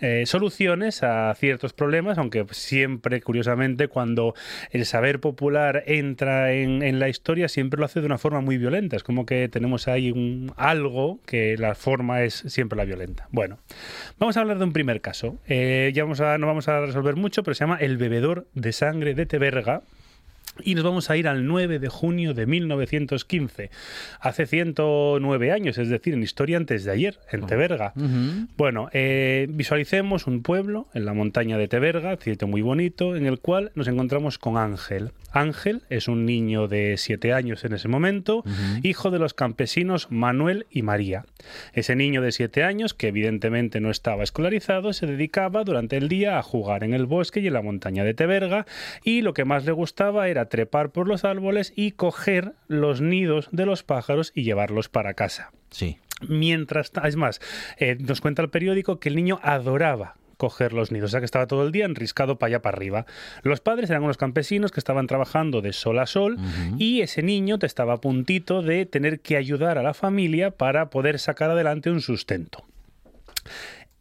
eh, 0.00 0.24
soluciones 0.26 1.02
a 1.02 1.34
ciertos 1.34 1.72
problemas, 1.72 2.18
aunque 2.18 2.44
siempre, 2.98 3.20
curiosamente, 3.20 3.86
cuando 3.86 4.34
el 4.70 4.84
saber 4.84 5.20
popular 5.20 5.84
entra 5.86 6.52
en, 6.52 6.98
la 6.98 7.08
historia, 7.08 7.48
siempre 7.48 7.78
lo 7.78 7.86
hace 7.86 8.00
de 8.00 8.06
una 8.06 8.18
forma 8.18 8.40
muy 8.40 8.58
violenta. 8.58 8.96
Es 8.96 9.04
como 9.04 9.24
que 9.24 9.48
tenemos 9.48 9.86
ahí 9.86 10.10
un, 10.10 10.52
algo 10.56 11.20
que 11.26 11.56
la 11.56 11.76
forma 11.76 12.22
es 12.22 12.42
siempre 12.48 12.76
la 12.76 12.84
violenta. 12.84 13.28
Bueno, 13.30 13.58
vamos 14.18 14.36
a 14.36 14.40
hablar 14.40 14.58
de 14.58 14.64
un 14.64 14.72
primer 14.72 15.00
caso. 15.00 15.38
Eh, 15.46 15.92
ya 15.94 16.02
vamos 16.02 16.20
a, 16.20 16.38
no 16.38 16.48
vamos 16.48 16.66
a 16.66 16.80
resolver 16.80 17.14
mucho, 17.14 17.44
pero 17.44 17.54
se 17.54 17.60
llama 17.60 17.76
El 17.76 17.98
bebedor 17.98 18.48
de 18.54 18.72
sangre 18.72 19.14
de 19.14 19.26
Teberga. 19.26 19.82
Y 20.62 20.74
nos 20.74 20.84
vamos 20.84 21.10
a 21.10 21.16
ir 21.16 21.28
al 21.28 21.46
9 21.46 21.78
de 21.78 21.88
junio 21.88 22.34
de 22.34 22.46
1915, 22.46 23.70
hace 24.20 24.46
109 24.46 25.52
años, 25.52 25.78
es 25.78 25.88
decir, 25.88 26.14
en 26.14 26.22
historia 26.22 26.56
antes 26.56 26.84
de 26.84 26.90
ayer, 26.90 27.18
en 27.30 27.46
Teberga. 27.46 27.92
Bueno, 28.56 28.88
eh, 28.92 29.46
visualicemos 29.50 30.26
un 30.26 30.42
pueblo 30.42 30.88
en 30.94 31.04
la 31.04 31.14
montaña 31.14 31.58
de 31.58 31.68
Teberga, 31.68 32.16
sitio 32.20 32.48
muy 32.48 32.62
bonito, 32.62 33.16
en 33.16 33.26
el 33.26 33.38
cual 33.40 33.72
nos 33.74 33.88
encontramos 33.88 34.38
con 34.38 34.56
Ángel. 34.56 35.12
Ángel 35.32 35.82
es 35.90 36.08
un 36.08 36.24
niño 36.24 36.68
de 36.68 36.94
7 36.96 37.32
años 37.32 37.64
en 37.64 37.74
ese 37.74 37.88
momento, 37.88 38.44
hijo 38.82 39.10
de 39.10 39.18
los 39.18 39.34
campesinos 39.34 40.10
Manuel 40.10 40.66
y 40.70 40.82
María. 40.82 41.26
Ese 41.74 41.96
niño 41.96 42.22
de 42.22 42.32
7 42.32 42.64
años, 42.64 42.94
que 42.94 43.08
evidentemente 43.08 43.80
no 43.80 43.90
estaba 43.90 44.22
escolarizado, 44.22 44.92
se 44.92 45.06
dedicaba 45.06 45.64
durante 45.64 45.96
el 45.96 46.08
día 46.08 46.38
a 46.38 46.42
jugar 46.42 46.82
en 46.82 46.94
el 46.94 47.06
bosque 47.06 47.40
y 47.40 47.46
en 47.46 47.52
la 47.52 47.62
montaña 47.62 48.04
de 48.04 48.14
Teberga, 48.14 48.66
y 49.04 49.20
lo 49.20 49.34
que 49.34 49.44
más 49.44 49.64
le 49.64 49.72
gustaba 49.72 50.28
era 50.28 50.47
trepar 50.48 50.90
por 50.90 51.08
los 51.08 51.24
árboles 51.24 51.72
y 51.76 51.92
coger 51.92 52.54
los 52.66 53.00
nidos 53.00 53.48
de 53.52 53.66
los 53.66 53.82
pájaros 53.82 54.32
y 54.34 54.42
llevarlos 54.42 54.88
para 54.88 55.14
casa. 55.14 55.52
Sí. 55.70 55.98
Mientras, 56.26 56.90
es 57.04 57.16
más, 57.16 57.40
eh, 57.78 57.96
nos 58.00 58.20
cuenta 58.20 58.42
el 58.42 58.50
periódico 58.50 58.98
que 58.98 59.08
el 59.08 59.16
niño 59.16 59.38
adoraba 59.42 60.16
coger 60.38 60.72
los 60.72 60.92
nidos, 60.92 61.10
o 61.10 61.12
sea 61.12 61.20
que 61.20 61.26
estaba 61.26 61.48
todo 61.48 61.66
el 61.66 61.72
día 61.72 61.84
enriscado 61.84 62.38
para 62.38 62.48
allá 62.48 62.62
para 62.62 62.76
arriba. 62.76 63.06
Los 63.42 63.60
padres 63.60 63.90
eran 63.90 64.04
unos 64.04 64.16
campesinos 64.16 64.70
que 64.70 64.80
estaban 64.80 65.06
trabajando 65.06 65.60
de 65.60 65.72
sol 65.72 65.98
a 65.98 66.06
sol 66.06 66.38
y 66.78 67.02
ese 67.02 67.22
niño 67.22 67.58
te 67.58 67.66
estaba 67.66 67.94
a 67.94 68.00
puntito 68.00 68.62
de 68.62 68.86
tener 68.86 69.20
que 69.20 69.36
ayudar 69.36 69.78
a 69.78 69.82
la 69.82 69.94
familia 69.94 70.52
para 70.52 70.90
poder 70.90 71.18
sacar 71.18 71.50
adelante 71.50 71.90
un 71.90 72.00
sustento. 72.00 72.64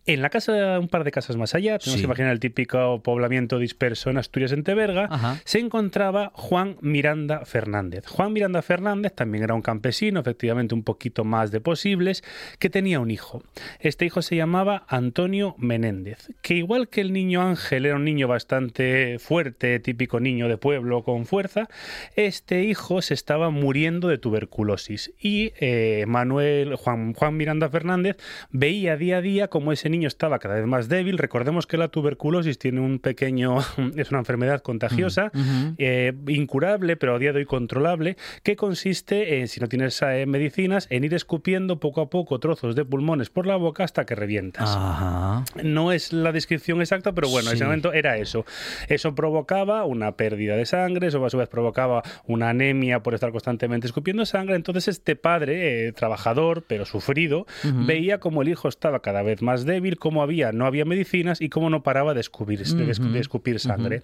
En 0.08 0.22
la 0.22 0.30
casa, 0.30 0.80
un 0.80 0.88
par 0.88 1.04
de 1.04 1.12
casas 1.12 1.36
más 1.36 1.54
allá, 1.54 1.78
tenemos 1.80 1.96
Sí. 1.98 2.02
que 2.02 2.06
imaginar 2.06 2.32
el 2.32 2.40
típico 2.40 3.02
poblamiento 3.04 3.60
disperso 3.60 4.10
en 4.10 4.18
Asturias, 4.18 4.54
en 4.54 4.64
Teberga, 4.64 5.38
se 5.44 5.60
encontraba 5.60 6.32
Juan 6.34 6.78
Miranda 6.80 7.44
Fernández. 7.46 8.06
Juan 8.08 8.32
Miranda 8.32 8.62
Fernández 8.62 9.14
también 9.14 9.44
era 9.44 9.54
un 9.54 9.62
campesino, 9.62 10.22
efectivamente 10.22 10.74
un 10.74 10.84
poquito 10.84 11.26
más 11.26 11.52
de 11.52 11.60
posibles, 11.60 12.24
que 12.58 12.70
tenía 12.70 13.02
un 13.02 13.12
hijo. 13.12 13.44
Este 13.82 14.06
hijo 14.06 14.22
se 14.22 14.38
llamaba 14.38 14.86
Antonio 14.88 15.56
Menéndez, 15.58 16.30
que 16.42 16.54
igual 16.54 16.88
que 16.88 17.02
el 17.02 17.12
niño 17.12 17.42
Ángel 17.42 17.86
era 17.86 17.98
un 17.98 18.06
niño 18.06 18.30
bastante 18.30 19.20
fuerte, 19.20 19.78
típico 19.82 20.22
niño 20.22 20.48
de 20.48 20.58
pueblo 20.58 21.04
con 21.04 21.26
fuerza, 21.26 21.68
este 22.16 22.64
hijo 22.64 23.02
se 23.02 23.14
estaba 23.14 23.50
muriendo 23.50 24.08
de 24.08 24.18
tuberculosis 24.18 25.12
y 25.20 25.52
eh, 25.60 26.06
Manuel 26.08 26.76
Juan, 26.78 27.14
Juan 27.14 27.36
Miranda 27.36 27.70
Fernández 27.70 28.16
veía 28.52 28.96
día 28.96 29.18
a 29.18 29.22
día 29.22 29.48
como 29.50 29.74
ese 29.74 29.90
niño 29.90 29.97
estaba 30.06 30.40
cada 30.40 30.56
vez 30.56 30.66
más 30.66 30.90
débil. 30.90 31.18
Recordemos 31.18 31.66
que 31.66 31.78
la 31.78 31.88
tuberculosis 31.88 32.60
tiene 32.60 32.82
un 32.82 33.00
pequeño, 33.00 33.58
es 33.96 34.12
una 34.12 34.20
enfermedad 34.20 34.62
contagiosa, 34.62 35.32
eh, 35.78 36.14
incurable, 36.28 36.98
pero 36.98 37.16
a 37.16 37.20
día 37.20 37.34
de 37.34 37.40
hoy 37.40 37.46
controlable, 37.46 38.18
que 38.44 38.56
consiste, 38.56 39.40
en, 39.40 39.48
si 39.48 39.60
no 39.60 39.68
tienes 39.68 40.02
eh, 40.02 40.26
medicinas, 40.26 40.88
en 40.90 41.04
ir 41.04 41.14
escupiendo 41.14 41.80
poco 41.80 42.02
a 42.02 42.10
poco 42.10 42.40
trozos 42.40 42.76
de 42.76 42.86
pulmones 42.86 43.30
por 43.30 43.48
la 43.48 43.56
boca 43.56 43.84
hasta 43.84 44.06
que 44.06 44.16
revientas. 44.16 44.70
Ajá. 44.70 45.44
No 45.64 45.92
es 45.92 46.14
la 46.14 46.32
descripción 46.32 46.82
exacta, 46.82 47.14
pero 47.14 47.30
bueno, 47.30 47.50
en 47.50 47.56
ese 47.56 47.64
momento 47.64 47.94
era 47.94 48.18
eso. 48.18 48.46
Eso 48.88 49.16
provocaba 49.16 49.86
una 49.86 50.14
pérdida 50.14 50.56
de 50.56 50.66
sangre, 50.66 51.08
eso 51.08 51.24
a 51.26 51.30
su 51.30 51.38
vez 51.38 51.48
provocaba 51.50 52.04
una 52.26 52.50
anemia 52.50 53.02
por 53.02 53.14
estar 53.14 53.32
constantemente 53.32 53.88
escupiendo 53.88 54.26
sangre. 54.26 54.56
Entonces 54.56 54.88
este 54.88 55.16
padre, 55.16 55.88
eh, 55.88 55.92
trabajador, 55.94 56.64
pero 56.68 56.86
sufrido, 56.86 57.46
veía 57.64 58.20
como 58.20 58.42
el 58.42 58.50
hijo 58.50 58.68
estaba 58.68 59.02
cada 59.02 59.22
vez 59.22 59.42
más 59.42 59.66
débil, 59.66 59.87
cómo 59.96 60.22
había, 60.22 60.52
no 60.52 60.66
había 60.66 60.84
medicinas 60.84 61.40
y 61.40 61.48
cómo 61.48 61.70
no 61.70 61.84
paraba 61.84 62.14
de 62.14 62.20
escupir, 62.20 62.60
de 62.60 62.66
escu- 62.66 63.12
de 63.14 63.20
escupir 63.22 63.60
sangre. 63.62 64.02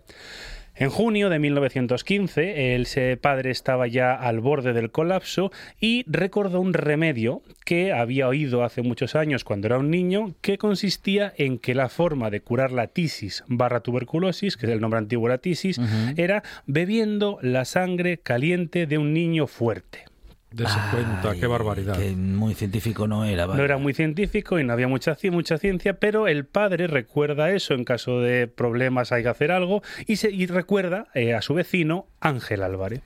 En 0.75 0.89
junio 0.89 1.29
de 1.29 1.37
1915, 1.37 2.73
el 2.75 2.87
padre 3.19 3.51
estaba 3.51 3.85
ya 3.85 4.15
al 4.15 4.39
borde 4.39 4.73
del 4.73 4.89
colapso 4.89 5.51
y 5.79 6.03
recordó 6.07 6.59
un 6.61 6.73
remedio 6.73 7.43
que 7.63 7.91
había 7.93 8.27
oído 8.27 8.63
hace 8.63 8.81
muchos 8.81 9.15
años 9.15 9.43
cuando 9.43 9.67
era 9.67 9.77
un 9.77 9.91
niño, 9.91 10.33
que 10.41 10.57
consistía 10.57 11.31
en 11.37 11.59
que 11.59 11.75
la 11.75 11.89
forma 11.89 12.31
de 12.31 12.41
curar 12.41 12.71
la 12.71 12.87
tisis 12.87 13.43
barra 13.47 13.81
tuberculosis, 13.81 14.57
que 14.57 14.65
es 14.65 14.71
el 14.71 14.81
nombre 14.81 14.97
antiguo 14.97 15.27
de 15.27 15.33
la 15.35 15.37
tisis, 15.37 15.79
era 16.17 16.41
bebiendo 16.65 17.37
la 17.43 17.65
sangre 17.65 18.17
caliente 18.17 18.87
de 18.87 18.97
un 18.97 19.13
niño 19.13 19.45
fuerte. 19.45 20.05
Dese 20.53 20.77
cuenta, 20.91 21.33
qué 21.33 21.47
barbaridad. 21.47 21.97
Que 21.97 22.11
muy 22.11 22.53
científico 22.53 23.07
no 23.07 23.25
era. 23.25 23.47
No 23.47 23.63
era 23.63 23.77
muy 23.77 23.93
científico 23.93 24.59
y 24.59 24.63
no 24.63 24.71
había 24.73 24.87
mucha, 24.87 25.17
mucha 25.31 25.57
ciencia, 25.57 25.93
pero 25.93 26.27
el 26.27 26.45
padre 26.45 26.85
recuerda 26.85 27.49
eso 27.49 27.73
en 27.73 27.83
caso 27.83 28.21
de 28.21 28.47
problemas 28.47 29.11
hay 29.11 29.23
que 29.23 29.29
hacer 29.29 29.51
algo 29.51 29.81
y, 30.05 30.17
se, 30.17 30.29
y 30.29 30.45
recuerda 30.45 31.07
eh, 31.15 31.33
a 31.33 31.41
su 31.41 31.55
vecino 31.55 32.05
Ángel 32.19 32.61
Álvarez. 32.61 33.01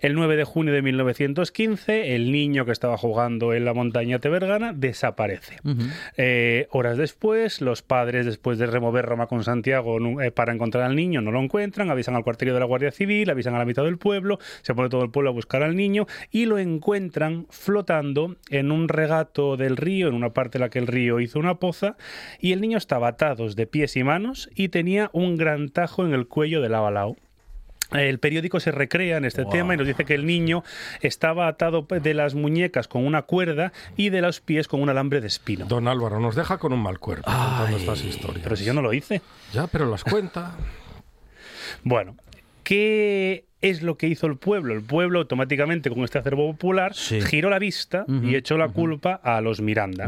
El 0.00 0.14
9 0.14 0.36
de 0.36 0.44
junio 0.44 0.72
de 0.72 0.82
1915, 0.82 2.14
el 2.14 2.32
niño 2.32 2.64
que 2.64 2.72
estaba 2.72 2.96
jugando 2.96 3.52
en 3.52 3.64
la 3.64 3.74
montaña 3.74 4.18
tebergana 4.18 4.72
desaparece. 4.72 5.56
Eh, 6.16 6.66
horas 6.70 6.96
después, 6.96 7.60
los 7.60 7.82
padres, 7.82 8.26
después 8.26 8.58
de 8.58 8.66
remover 8.66 9.04
Roma 9.04 9.26
con 9.26 9.44
Santiago 9.44 10.20
eh, 10.20 10.30
para 10.30 10.52
encontrar 10.52 10.84
al 10.84 10.96
niño, 10.96 11.20
no 11.20 11.30
lo 11.32 11.40
encuentran, 11.40 11.90
avisan 11.90 12.14
al 12.14 12.24
cuartelillo 12.24 12.54
de 12.54 12.60
la 12.60 12.66
Guardia 12.66 12.90
Civil, 12.90 13.28
avisan 13.30 13.54
a 13.54 13.58
la 13.58 13.64
mitad 13.64 13.84
del 13.84 13.98
pueblo, 13.98 14.38
se 14.62 14.74
pone 14.74 14.88
todo 14.88 15.02
el 15.02 15.10
pueblo 15.10 15.30
a 15.30 15.32
buscar 15.32 15.62
al 15.62 15.76
niño 15.76 16.06
y 16.30 16.46
lo 16.46 16.58
encuentran 16.58 17.46
flotando 17.50 18.36
en 18.50 18.72
un 18.72 18.88
regato 18.88 19.56
del 19.56 19.76
río, 19.76 20.08
en 20.08 20.14
una 20.14 20.32
parte 20.32 20.58
en 20.58 20.62
la 20.62 20.70
que 20.70 20.78
el 20.78 20.86
río 20.86 21.20
hizo 21.20 21.38
una 21.38 21.56
poza, 21.56 21.96
y 22.40 22.52
el 22.52 22.60
niño 22.60 22.78
estaba 22.78 23.08
atado 23.08 23.42
de 23.50 23.66
pies 23.66 23.96
y 23.96 24.04
manos 24.04 24.48
y 24.54 24.68
tenía 24.68 25.10
un 25.12 25.36
gran 25.36 25.68
tajo 25.68 26.04
en 26.04 26.12
el 26.12 26.28
cuello 26.28 26.60
de 26.60 26.68
lado 26.68 26.86
a 26.86 26.90
lado. 26.90 27.16
El 27.94 28.18
periódico 28.18 28.60
se 28.60 28.70
recrea 28.70 29.16
en 29.16 29.24
este 29.24 29.44
tema 29.44 29.74
y 29.74 29.76
nos 29.76 29.86
dice 29.86 30.04
que 30.04 30.14
el 30.14 30.26
niño 30.26 30.64
estaba 31.00 31.48
atado 31.48 31.86
de 31.88 32.14
las 32.14 32.34
muñecas 32.34 32.88
con 32.88 33.06
una 33.06 33.22
cuerda 33.22 33.72
y 33.96 34.10
de 34.10 34.22
los 34.22 34.40
pies 34.40 34.68
con 34.68 34.82
un 34.82 34.88
alambre 34.88 35.20
de 35.20 35.26
espino. 35.26 35.66
Don 35.66 35.88
Álvaro 35.88 36.20
nos 36.20 36.34
deja 36.34 36.58
con 36.58 36.72
un 36.72 36.82
mal 36.82 36.98
cuerpo 36.98 37.30
contando 37.30 37.76
estas 37.76 38.04
historias. 38.04 38.42
Pero 38.42 38.56
si 38.56 38.64
yo 38.64 38.74
no 38.74 38.82
lo 38.82 38.92
hice. 38.92 39.20
Ya, 39.52 39.66
pero 39.66 39.86
las 39.90 40.04
cuenta. 40.04 40.56
Bueno, 41.84 42.16
¿qué 42.62 43.46
es 43.62 43.82
lo 43.82 43.96
que 43.96 44.08
hizo 44.08 44.26
el 44.26 44.36
pueblo. 44.36 44.74
El 44.74 44.82
pueblo 44.82 45.20
automáticamente 45.20 45.88
con 45.88 46.02
este 46.02 46.18
acervo 46.18 46.50
popular 46.50 46.92
giró 46.94 47.48
la 47.48 47.58
vista 47.58 48.04
y 48.22 48.34
echó 48.34 48.58
la 48.58 48.68
culpa 48.68 49.20
a 49.22 49.40
los 49.40 49.60
Miranda. 49.60 50.06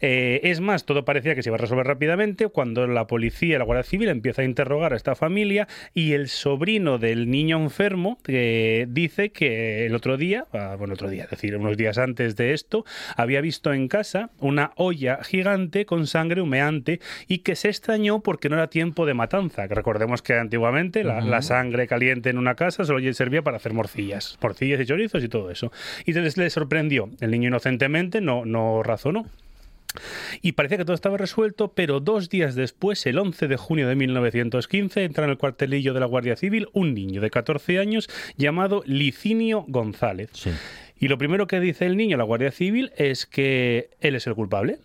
Eh, 0.00 0.40
es 0.42 0.60
más, 0.60 0.84
todo 0.84 1.04
parecía 1.04 1.34
que 1.34 1.42
se 1.42 1.48
iba 1.48 1.56
a 1.56 1.60
resolver 1.60 1.86
rápidamente 1.86 2.48
cuando 2.48 2.86
la 2.86 3.06
policía 3.06 3.54
y 3.54 3.58
la 3.58 3.64
Guardia 3.64 3.84
Civil 3.84 4.08
empieza 4.08 4.42
a 4.42 4.44
interrogar 4.44 4.92
a 4.92 4.96
esta 4.96 5.14
familia 5.14 5.68
y 5.94 6.12
el 6.12 6.28
sobrino 6.28 6.98
del 6.98 7.30
niño 7.30 7.58
enfermo 7.58 8.18
eh, 8.26 8.86
dice 8.88 9.30
que 9.30 9.86
el 9.86 9.94
otro 9.94 10.16
día, 10.16 10.46
ah, 10.52 10.74
bueno, 10.76 10.94
otro 10.94 11.08
día, 11.08 11.24
es 11.24 11.30
decir, 11.30 11.56
unos 11.56 11.76
días 11.76 11.96
antes 11.96 12.34
de 12.34 12.52
esto, 12.52 12.84
había 13.16 13.40
visto 13.40 13.72
en 13.72 13.86
casa 13.86 14.30
una 14.38 14.72
olla 14.74 15.22
gigante 15.22 15.86
con 15.86 16.08
sangre 16.08 16.40
humeante 16.40 17.00
y 17.28 17.38
que 17.38 17.54
se 17.54 17.68
extrañó 17.68 18.20
porque 18.20 18.48
no 18.48 18.56
era 18.56 18.68
tiempo 18.68 19.06
de 19.06 19.14
matanza. 19.14 19.68
Recordemos 19.68 20.22
que 20.22 20.34
antiguamente 20.34 21.04
la, 21.04 21.20
la 21.20 21.42
sangre 21.42 21.86
caliente 21.86 22.30
en 22.30 22.38
una 22.38 22.56
casa 22.56 22.79
solo 22.84 23.12
servía 23.12 23.42
para 23.42 23.56
hacer 23.56 23.72
morcillas, 23.72 24.38
morcillas 24.42 24.80
y 24.80 24.86
chorizos 24.86 25.22
y 25.24 25.28
todo 25.28 25.50
eso. 25.50 25.72
Y 26.04 26.10
entonces 26.10 26.36
le 26.36 26.50
sorprendió. 26.50 27.10
El 27.20 27.30
niño 27.30 27.48
inocentemente 27.48 28.20
no, 28.20 28.44
no 28.44 28.82
razonó. 28.82 29.26
Y 30.42 30.52
parecía 30.52 30.78
que 30.78 30.84
todo 30.84 30.94
estaba 30.94 31.16
resuelto, 31.16 31.72
pero 31.72 32.00
dos 32.00 32.28
días 32.28 32.54
después, 32.54 33.04
el 33.06 33.18
11 33.18 33.48
de 33.48 33.56
junio 33.56 33.88
de 33.88 33.96
1915, 33.96 35.04
entra 35.04 35.24
en 35.24 35.30
el 35.30 35.38
cuartelillo 35.38 35.94
de 35.94 36.00
la 36.00 36.06
Guardia 36.06 36.36
Civil 36.36 36.68
un 36.72 36.94
niño 36.94 37.20
de 37.20 37.30
14 37.30 37.78
años 37.78 38.08
llamado 38.36 38.82
Licinio 38.86 39.64
González. 39.66 40.30
Y 41.00 41.08
lo 41.08 41.16
primero 41.16 41.46
que 41.46 41.60
dice 41.60 41.86
el 41.86 41.96
niño, 41.96 42.18
la 42.18 42.24
Guardia 42.24 42.52
Civil, 42.52 42.92
es 42.94 43.24
que 43.24 43.88
él 44.00 44.14
es 44.14 44.26
el 44.26 44.34
culpable, 44.34 44.80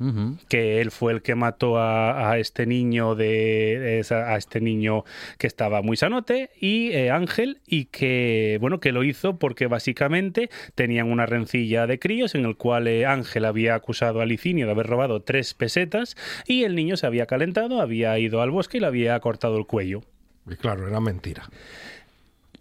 que 0.47 0.80
él 0.80 0.89
fue 0.89 1.11
el 1.11 1.22
que 1.22 1.36
mató 1.36 1.78
a, 1.78 2.39
este 2.39 2.66
niño 2.66 3.16
de 3.16 4.01
a 4.09 4.38
este 4.38 4.61
niño 4.61 5.03
que 5.38 5.45
estaba 5.45 5.82
muy 5.82 5.97
sanote 5.97 6.51
y 6.59 6.91
eh, 6.91 7.11
Ángel 7.11 7.59
y 7.68 7.86
que 7.86 8.57
bueno 8.61 8.80
que 8.80 8.93
lo 8.93 9.03
hizo 9.03 9.38
porque 9.38 9.68
básicamente 9.68 10.49
tenían 10.74 11.11
una 11.11 11.26
rencilla 11.26 11.86
de 11.86 11.99
críos 11.99 12.34
en 12.34 12.45
el 12.45 12.55
cual 12.55 12.88
eh, 12.88 13.05
Ángel 13.05 13.43
había 13.43 13.76
acusado 13.76 14.22
a 14.22 14.26
Licinio 14.26 14.68
de 14.68 14.72
haber 14.72 14.88
robado 14.88 15.22
tres 15.22 15.53
pesetas 15.53 16.16
y 16.47 16.63
el 16.63 16.76
niño 16.76 16.95
se 16.95 17.07
había 17.07 17.26
calentado, 17.26 17.82
había 17.82 18.18
ido 18.20 18.41
al 18.41 18.51
bosque 18.51 18.78
y 18.78 18.82
le 18.82 18.88
había 18.88 19.20
cortado 19.20 19.57
el 19.57 19.66
cuello. 19.66 20.01
Y 20.49 20.55
claro, 20.55 20.88
era 20.88 21.01
mentira 21.01 21.49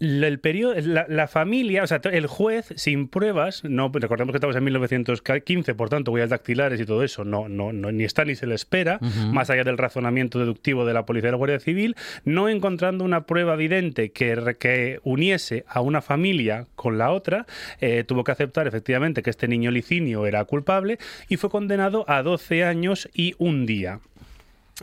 el 0.05 0.39
periodo, 0.39 0.75
la, 0.81 1.27
familia, 1.27 1.83
o 1.83 1.87
sea, 1.87 1.99
el 2.11 2.27
juez 2.27 2.73
sin 2.75 3.07
pruebas, 3.07 3.63
no 3.63 3.91
recordemos 3.93 4.31
que 4.33 4.37
estamos 4.37 4.55
en 4.55 4.63
1915, 4.63 5.75
por 5.75 5.89
tanto, 5.89 6.11
huellas 6.11 6.29
dactilares 6.29 6.79
y 6.79 6.85
todo 6.85 7.03
eso, 7.03 7.23
no, 7.23 7.49
no, 7.49 7.73
no 7.73 7.91
ni 7.91 8.03
está 8.03 8.25
ni 8.25 8.35
se 8.35 8.47
le 8.47 8.55
espera, 8.55 8.99
más 9.31 9.49
allá 9.49 9.63
del 9.63 9.77
razonamiento 9.77 10.39
deductivo 10.39 10.85
de 10.85 10.93
la 10.93 11.05
policía 11.05 11.27
de 11.27 11.31
la 11.31 11.37
Guardia 11.37 11.59
Civil, 11.59 11.95
no 12.23 12.49
encontrando 12.49 13.03
una 13.03 13.25
prueba 13.25 13.53
evidente 13.55 14.11
que, 14.11 14.55
que 14.59 14.99
uniese 15.03 15.65
a 15.67 15.81
una 15.81 16.01
familia 16.01 16.67
con 16.75 16.97
la 16.97 17.11
otra, 17.11 17.45
eh, 17.81 18.03
tuvo 18.05 18.23
que 18.23 18.31
aceptar 18.31 18.67
efectivamente 18.67 19.23
que 19.23 19.29
este 19.29 19.47
niño 19.47 19.71
licinio 19.71 20.25
era 20.25 20.43
culpable 20.45 20.99
y 21.27 21.37
fue 21.37 21.49
condenado 21.49 22.05
a 22.07 22.21
12 22.23 22.63
años 22.63 23.09
y 23.13 23.35
un 23.37 23.65
día. 23.65 23.99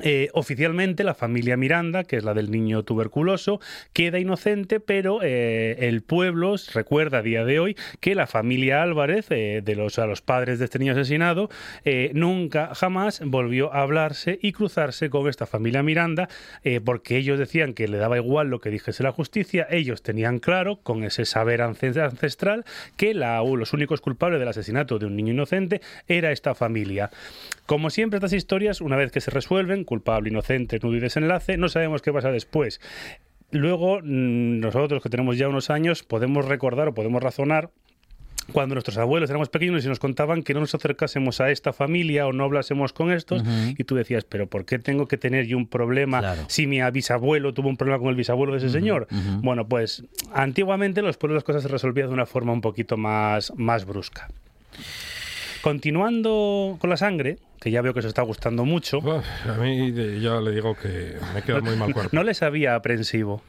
Eh, 0.01 0.31
oficialmente 0.33 1.05
la 1.05 1.13
familia 1.13 1.59
Miranda, 1.59 2.05
que 2.05 2.17
es 2.17 2.25
la 2.25 2.33
del 2.33 2.51
niño 2.51 2.83
tuberculoso, 2.83 3.61
queda 3.93 4.19
inocente, 4.19 4.81
pero 4.81 5.21
eh, 5.23 5.77
el 5.81 6.01
pueblo 6.01 6.55
recuerda 6.73 7.19
a 7.19 7.23
día 7.23 7.45
de 7.45 7.61
hoy 7.61 7.77
que 8.01 8.15
la 8.15 8.27
familia 8.27 8.83
Álvarez, 8.83 9.27
eh, 9.29 9.61
de 9.63 9.75
los, 9.77 9.99
a 9.99 10.07
los 10.07 10.23
padres 10.23 10.59
de 10.59 10.65
este 10.65 10.79
niño 10.79 10.93
asesinado, 10.93 11.51
nunca 12.15 12.75
jamás 12.75 13.21
volvió 13.23 13.73
a 13.75 13.83
hablarse 13.83 14.39
y 14.41 14.53
cruzarse 14.53 15.11
con 15.11 15.29
esta 15.29 15.47
familia 15.47 15.83
Miranda, 15.83 16.29
porque 16.85 17.17
ellos 17.17 17.39
decían 17.39 17.75
que 17.75 17.89
le 17.89 17.99
daba 17.99 18.17
igual 18.17 18.49
lo 18.49 18.61
que 18.61 18.71
dijese 18.71 19.03
la 19.03 19.13
justicia, 19.13 19.67
ellos 19.71 20.03
tenían 20.03 20.39
claro, 20.39 20.77
con 20.83 21.05
ese 21.05 21.25
saber 21.25 21.61
ancestral, 21.61 22.65
que 22.97 23.15
los 23.15 23.73
únicos 23.73 24.01
culpables 24.01 24.39
del 24.39 24.49
asesinato 24.49 24.99
de 24.99 25.07
un 25.07 25.17
niño 25.17 25.33
inocente 25.33 25.81
era 26.09 26.33
esta 26.33 26.55
familia. 26.55 27.11
Como 27.67 27.91
siempre, 27.91 28.19
estas 28.19 28.33
historias, 28.33 28.81
una 28.81 28.97
vez 28.97 29.13
que 29.13 29.21
se 29.21 29.31
resuelven, 29.31 29.82
culpable, 29.85 30.31
inocente, 30.31 30.79
nudo 30.83 30.97
y 30.97 31.01
desenlace, 31.01 31.57
no 31.57 31.69
sabemos 31.69 32.03
qué 32.03 32.13
pasa 32.13 32.31
después. 32.31 32.81
Luego, 33.51 34.01
mm, 34.01 34.61
nosotros 34.61 35.03
que 35.03 35.11
tenemos 35.11 35.37
ya 35.37 35.49
unos 35.49 35.71
años, 35.71 36.03
podemos 36.03 36.47
recordar 36.47 36.89
o 36.89 36.95
podemos 36.95 37.23
razonar 37.23 37.71
cuando 38.51 38.75
nuestros 38.75 38.99
abuelos 38.99 39.31
éramos 39.31 39.49
pequeños 39.49 39.85
y 39.85 39.89
nos 39.89 39.99
contaban 39.99 40.43
que 40.43 40.55
no 40.55 40.61
nos 40.61 40.75
acercásemos 40.75 41.41
a 41.41 41.51
esta 41.51 41.73
familia 41.73 42.27
o 42.27 42.33
no 42.33 42.45
hablásemos 42.45 42.93
con 42.93 43.13
estos, 43.13 43.43
y 43.79 43.85
tú 43.85 43.95
decías, 43.95 44.25
pero 44.25 44.47
¿por 44.49 44.65
qué 44.65 44.79
tengo 44.79 45.07
que 45.07 45.17
tener 45.17 45.47
yo 45.47 45.57
un 45.57 45.67
problema 45.67 46.37
si 46.49 46.67
mi 46.67 46.81
bisabuelo 46.91 47.55
tuvo 47.55 47.69
un 47.69 47.77
problema 47.77 47.99
con 47.99 48.09
el 48.09 48.17
bisabuelo 48.17 48.53
de 48.53 48.59
ese 48.59 48.71
señor? 48.71 49.07
Bueno, 49.43 49.69
pues 49.69 50.05
antiguamente 50.33 51.01
en 51.01 51.07
los 51.07 51.17
pueblos 51.17 51.37
las 51.37 51.45
cosas 51.45 51.63
se 51.63 51.69
resolvían 51.69 52.09
de 52.09 52.15
una 52.15 52.27
forma 52.27 52.53
un 52.53 52.61
poquito 52.61 52.97
más, 52.97 53.53
más 53.57 53.85
brusca. 53.85 54.29
Continuando 55.63 56.77
con 56.81 56.91
la 56.91 56.97
sangre, 56.97 57.39
que 57.63 57.71
ya 57.71 57.81
veo 57.81 57.95
que 57.95 58.01
os 58.01 58.07
está 58.07 58.23
gustando 58.23 58.65
mucho. 58.65 58.99
a 58.99 59.53
mí 59.53 59.93
ya 60.21 60.41
le 60.41 60.51
digo 60.51 60.75
que 60.75 61.17
me 61.33 61.43
queda 61.43 61.61
muy 61.61 61.77
mal 61.77 61.93
cuerpo. 61.95 62.11
No 62.13 62.25
les 62.25 62.43
había 62.43 62.75
aprensivo. 62.75 63.41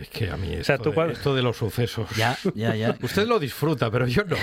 Es 0.00 0.08
que 0.08 0.28
a 0.28 0.36
mí 0.36 0.52
esto, 0.52 0.90
de, 0.90 1.12
esto 1.12 1.32
de 1.32 1.42
los 1.42 1.56
sucesos. 1.56 2.10
Ya, 2.16 2.36
ya, 2.56 2.74
ya. 2.74 2.96
Usted 3.02 3.28
lo 3.28 3.38
disfruta, 3.38 3.88
pero 3.92 4.08
yo 4.08 4.24
no. 4.24 4.36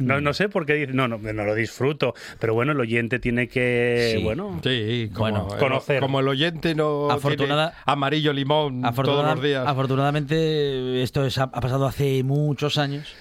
no. 0.00 0.20
No 0.20 0.34
sé 0.34 0.48
por 0.48 0.66
qué 0.66 0.74
dice, 0.74 0.92
no, 0.92 1.06
no, 1.06 1.18
no 1.18 1.44
lo 1.44 1.54
disfruto. 1.54 2.14
Pero 2.40 2.54
bueno, 2.54 2.72
el 2.72 2.80
oyente 2.80 3.20
tiene 3.20 3.46
que, 3.46 4.18
bueno, 4.24 4.58
sí, 4.64 5.08
como, 5.14 5.46
conocer. 5.58 6.00
como 6.00 6.18
el 6.18 6.26
oyente 6.26 6.74
no 6.74 7.08
Afortunada, 7.08 7.70
tiene 7.70 7.82
amarillo 7.86 8.32
limón 8.32 8.82
todos 8.82 9.24
los 9.24 9.42
días. 9.42 9.64
Afortunadamente, 9.64 11.00
esto 11.04 11.22
ha 11.22 11.60
pasado 11.60 11.86
hace 11.86 12.24
muchos 12.24 12.76
años. 12.76 13.14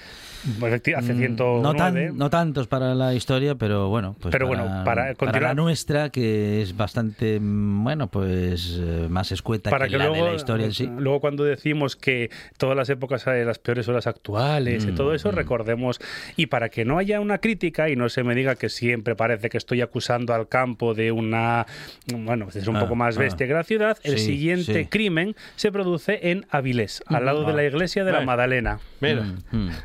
Pues 0.59 0.73
hace 0.73 1.15
109. 1.15 2.11
Mm, 2.11 2.17
no, 2.17 2.25
no 2.25 2.29
tantos 2.29 2.67
para 2.67 2.93
la 2.93 3.13
historia, 3.13 3.55
pero 3.55 3.89
bueno, 3.89 4.15
pues 4.19 4.31
pero 4.31 4.47
para, 4.47 4.63
bueno, 4.63 4.83
para, 5.17 5.39
la 5.39 5.53
nuestra, 5.53 6.09
que 6.09 6.61
es 6.61 6.77
bastante, 6.77 7.39
mm, 7.39 7.83
bueno, 7.83 8.07
pues 8.07 8.79
eh, 8.79 9.07
más 9.09 9.31
escueta 9.31 9.69
para 9.69 9.87
que, 9.87 9.97
la 9.97 10.09
de 10.09 10.21
la 10.21 10.33
historia 10.33 10.65
en 10.65 10.73
sí. 10.73 10.89
Luego 10.97 11.19
cuando 11.19 11.43
decimos 11.43 11.95
que 11.95 12.29
todas 12.57 12.77
las 12.77 12.89
épocas 12.89 13.27
hay 13.27 13.43
las 13.43 13.59
peores 13.59 13.85
son 13.85 13.95
las 13.95 14.07
actuales 14.07 14.85
y 14.85 14.91
todo 14.91 15.13
eso, 15.13 15.31
mm, 15.31 15.35
recordemos, 15.35 15.99
y 16.35 16.47
para 16.47 16.69
que 16.69 16.85
no 16.85 16.97
haya 16.97 17.19
una 17.19 17.39
crítica 17.39 17.89
y 17.89 17.95
no 17.95 18.09
se 18.09 18.23
me 18.23 18.35
diga 18.35 18.55
que 18.55 18.69
siempre 18.69 19.15
parece 19.15 19.49
que 19.49 19.57
estoy 19.57 19.81
acusando 19.81 20.33
al 20.33 20.47
campo 20.47 20.93
de 20.93 21.11
una, 21.11 21.65
bueno, 22.13 22.47
es 22.53 22.67
un 22.67 22.77
ah, 22.77 22.81
poco 22.81 22.95
más 22.95 23.17
ah. 23.17 23.21
bestia 23.21 23.47
que 23.47 23.53
la 23.53 23.63
ciudad, 23.63 23.97
el 24.03 24.19
siguiente 24.19 24.87
crimen 24.89 25.35
se 25.55 25.71
produce 25.71 26.31
en 26.31 26.45
Avilés, 26.49 27.03
al 27.07 27.25
lado 27.25 27.45
de 27.45 27.53
la 27.53 27.63
iglesia 27.63 28.03
de 28.03 28.11
la 28.11 28.21
Madalena. 28.21 28.79
Mira, 29.01 29.25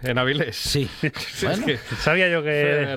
en 0.02 0.18
Avilés. 0.18 0.49
Sí. 0.56 0.88
sabía 1.98 2.28
yo 2.28 2.42
que. 2.42 2.96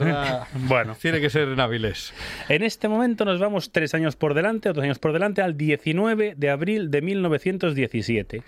bueno. 0.68 0.95
Tiene 1.01 1.22
que 1.22 1.30
ser 1.30 1.49
en 1.49 1.60
Avilés. 1.60 2.14
En 2.49 2.64
este 2.64 2.88
momento 2.88 3.26
nos 3.26 3.39
vamos 3.39 3.72
tres 3.72 3.93
años 3.93 4.16
por 4.16 4.34
delante, 4.34 4.70
otros 4.70 4.84
años 4.84 4.99
por 4.99 5.14
delante, 5.14 5.41
al 5.41 5.58
19 5.58 6.36
de 6.38 6.49
abril 6.49 6.91
de 6.91 7.01
1917. 7.01 8.43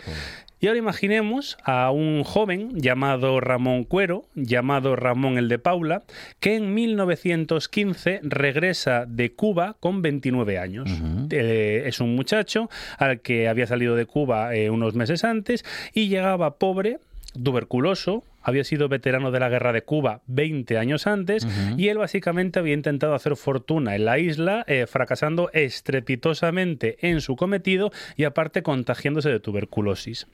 Y 0.59 0.67
ahora 0.67 0.79
imaginemos 0.79 1.57
a 1.63 1.91
un 1.91 2.23
joven 2.23 2.79
llamado 2.79 3.39
Ramón 3.39 3.83
Cuero, 3.83 4.23
llamado 4.35 4.95
Ramón 4.95 5.37
el 5.37 5.49
de 5.49 5.59
Paula, 5.59 6.03
que 6.39 6.55
en 6.55 6.73
1915 6.73 8.21
regresa 8.23 9.05
de 9.05 9.33
Cuba 9.33 9.75
con 9.79 10.01
29 10.01 10.57
años. 10.57 10.89
Eh, 11.29 11.83
es 11.85 11.99
un 11.99 12.15
muchacho 12.15 12.69
al 12.97 13.19
que 13.19 13.47
había 13.47 13.67
salido 13.67 13.95
de 13.95 14.05
Cuba 14.05 14.55
eh, 14.55 14.69
unos 14.69 14.95
meses 14.95 15.23
antes 15.23 15.65
y 15.93 16.07
llegaba 16.07 16.55
pobre, 16.55 16.99
tuberculoso, 17.43 18.23
había 18.45 18.63
sido 18.63 18.87
veterano 18.87 19.31
de 19.31 19.39
la 19.39 19.49
guerra 19.49 19.73
de 19.73 19.83
Cuba 19.83 20.21
20 20.27 20.77
años 20.77 21.07
antes 21.07 21.45
y 21.77 21.89
él 21.89 21.97
básicamente 21.97 22.59
había 22.59 22.75
intentado 22.75 23.15
hacer 23.15 23.35
fortuna 23.35 23.95
en 23.95 24.05
la 24.05 24.19
isla, 24.19 24.63
eh, 24.67 24.85
fracasando 24.87 25.49
estrepitosamente 25.51 26.97
en 27.01 27.21
su 27.21 27.35
cometido 27.35 27.91
y 28.15 28.23
aparte 28.23 28.63
contagiándose 28.63 29.29
de 29.29 29.39
tuberculosis. 29.39 30.27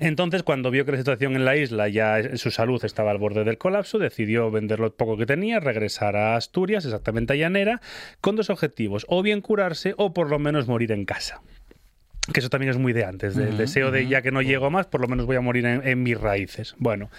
Entonces, 0.00 0.42
cuando 0.42 0.70
vio 0.70 0.84
que 0.84 0.92
la 0.92 0.98
situación 0.98 1.34
en 1.34 1.44
la 1.44 1.56
isla 1.56 1.88
ya 1.88 2.36
su 2.36 2.50
salud 2.50 2.84
estaba 2.84 3.10
al 3.10 3.18
borde 3.18 3.44
del 3.44 3.58
colapso, 3.58 3.98
decidió 3.98 4.50
vender 4.50 4.80
lo 4.80 4.94
poco 4.94 5.16
que 5.16 5.26
tenía, 5.26 5.60
regresar 5.60 6.16
a 6.16 6.36
Asturias, 6.36 6.84
exactamente 6.84 7.34
a 7.34 7.36
Llanera, 7.36 7.80
con 8.20 8.36
dos 8.36 8.50
objetivos, 8.50 9.04
o 9.08 9.22
bien 9.22 9.40
curarse 9.40 9.94
o 9.98 10.14
por 10.14 10.30
lo 10.30 10.38
menos 10.38 10.68
morir 10.68 10.92
en 10.92 11.04
casa 11.04 11.42
que 12.32 12.38
eso 12.38 12.48
también 12.48 12.70
es 12.70 12.78
muy 12.78 12.92
de 12.92 13.04
antes, 13.04 13.34
del 13.34 13.56
deseo 13.56 13.90
de 13.90 14.06
ya 14.06 14.22
que 14.22 14.30
no 14.30 14.42
llego 14.42 14.70
más, 14.70 14.86
por 14.86 15.00
lo 15.00 15.08
menos 15.08 15.26
voy 15.26 15.34
a 15.34 15.40
morir 15.40 15.66
en, 15.66 16.02
mis 16.04 16.20
raíces. 16.20 16.76
Bueno, 16.78 17.10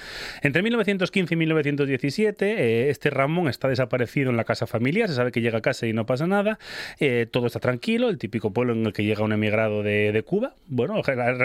entre 0.41 0.61
1915 0.63 1.33
y 1.33 1.37
1917, 1.37 2.45
eh, 2.45 2.89
este 2.89 3.09
Ramón 3.09 3.49
está 3.49 3.67
desaparecido 3.67 4.29
en 4.29 4.37
la 4.37 4.45
casa 4.45 4.65
familiar, 4.65 5.09
se 5.09 5.15
sabe 5.15 5.33
que 5.33 5.41
llega 5.41 5.57
a 5.57 5.61
casa 5.61 5.87
y 5.87 5.93
no 5.93 6.05
pasa 6.05 6.25
nada, 6.25 6.57
eh, 7.01 7.27
todo 7.29 7.47
está 7.47 7.59
tranquilo, 7.59 8.07
el 8.07 8.17
típico 8.17 8.53
pueblo 8.53 8.71
en 8.71 8.85
el 8.85 8.93
que 8.93 9.03
llega 9.03 9.25
un 9.25 9.33
emigrado 9.33 9.83
de, 9.83 10.23
Cuba. 10.25 10.55
Bueno, 10.67 11.01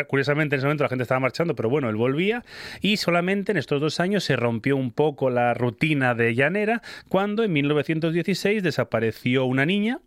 curiosamente 0.06 0.54
en 0.54 0.58
ese 0.58 0.66
momento 0.66 0.84
la 0.84 0.88
gente 0.88 1.02
estaba 1.02 1.18
marchando, 1.18 1.56
pero 1.56 1.68
bueno, 1.68 1.88
él 1.88 1.96
volvía 1.96 2.44
y 2.80 2.96
solamente 2.98 3.50
en 3.50 3.58
estos 3.58 3.80
dos 3.80 3.98
años 3.98 4.22
se 4.22 4.36
rompió 4.36 4.76
un 4.76 4.92
poco 4.92 5.30
la 5.30 5.52
rutina 5.54 6.14
de 6.14 6.36
llanera 6.36 6.80
cuando 7.08 7.42
en 7.42 7.52
1916 7.52 8.62
desapareció 8.62 9.46
una 9.46 9.66
niña 9.66 9.98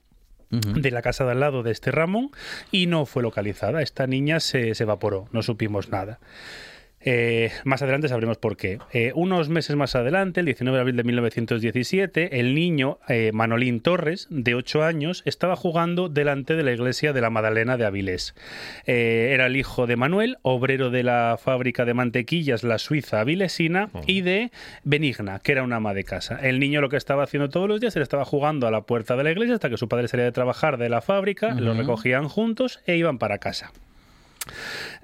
de 0.51 0.91
la 0.91 1.01
casa 1.01 1.23
de 1.25 1.31
al 1.31 1.39
lado 1.39 1.63
de 1.63 1.71
este 1.71 1.91
Ramón 1.91 2.31
y 2.71 2.87
no 2.87 3.05
fue 3.05 3.23
localizada. 3.23 3.81
Esta 3.81 4.05
niña 4.05 4.39
se, 4.39 4.75
se 4.75 4.83
evaporó, 4.83 5.27
no 5.31 5.41
supimos 5.41 5.89
nada. 5.89 6.19
Eh, 7.03 7.51
más 7.63 7.81
adelante 7.81 8.07
sabremos 8.07 8.37
por 8.37 8.57
qué. 8.57 8.79
Eh, 8.93 9.11
unos 9.15 9.49
meses 9.49 9.75
más 9.75 9.95
adelante, 9.95 10.39
el 10.39 10.45
19 10.45 10.77
de 10.77 10.81
abril 10.81 10.95
de 10.97 11.03
1917, 11.03 12.39
el 12.39 12.55
niño 12.55 12.99
eh, 13.07 13.31
Manolín 13.33 13.81
Torres, 13.81 14.27
de 14.29 14.55
8 14.55 14.83
años, 14.83 15.23
estaba 15.25 15.55
jugando 15.55 16.09
delante 16.09 16.55
de 16.55 16.63
la 16.63 16.71
iglesia 16.71 17.13
de 17.13 17.21
la 17.21 17.29
Madalena 17.29 17.77
de 17.77 17.85
Avilés. 17.85 18.35
era 18.85 19.47
el 19.47 19.55
hijo 19.55 19.87
de 19.87 19.95
Manuel, 19.95 20.37
obrero 20.41 20.89
de 20.89 21.03
la 21.03 21.37
fábrica 21.41 21.85
de 21.85 21.93
mantequillas 21.93 22.63
La 22.63 22.77
Suiza 22.77 23.21
Avilesina, 23.21 23.89
y 24.05 24.21
de 24.21 24.51
Benigna, 24.83 25.39
que 25.39 25.53
era 25.53 25.63
una 25.63 25.77
ama 25.77 25.93
de 25.93 26.03
casa. 26.03 26.39
El 26.41 26.59
niño 26.59 26.81
lo 26.81 26.89
que 26.89 26.97
estaba 26.97 27.23
haciendo 27.23 27.49
todos 27.49 27.67
los 27.67 27.79
días 27.79 27.95
era 27.95 28.03
estaba 28.03 28.25
jugando 28.25 28.67
a 28.67 28.71
la 28.71 28.81
puerta 28.81 29.15
de 29.15 29.23
la 29.23 29.31
iglesia 29.31 29.55
hasta 29.55 29.69
que 29.69 29.77
su 29.77 29.87
padre 29.87 30.07
salía 30.07 30.25
de 30.25 30.31
trabajar 30.31 30.77
de 30.77 30.89
la 30.89 31.01
fábrica, 31.01 31.53
lo 31.53 31.73
recogían 31.73 32.27
juntos 32.27 32.79
e 32.85 32.97
iban 32.97 33.17
para 33.17 33.37
casa. 33.37 33.71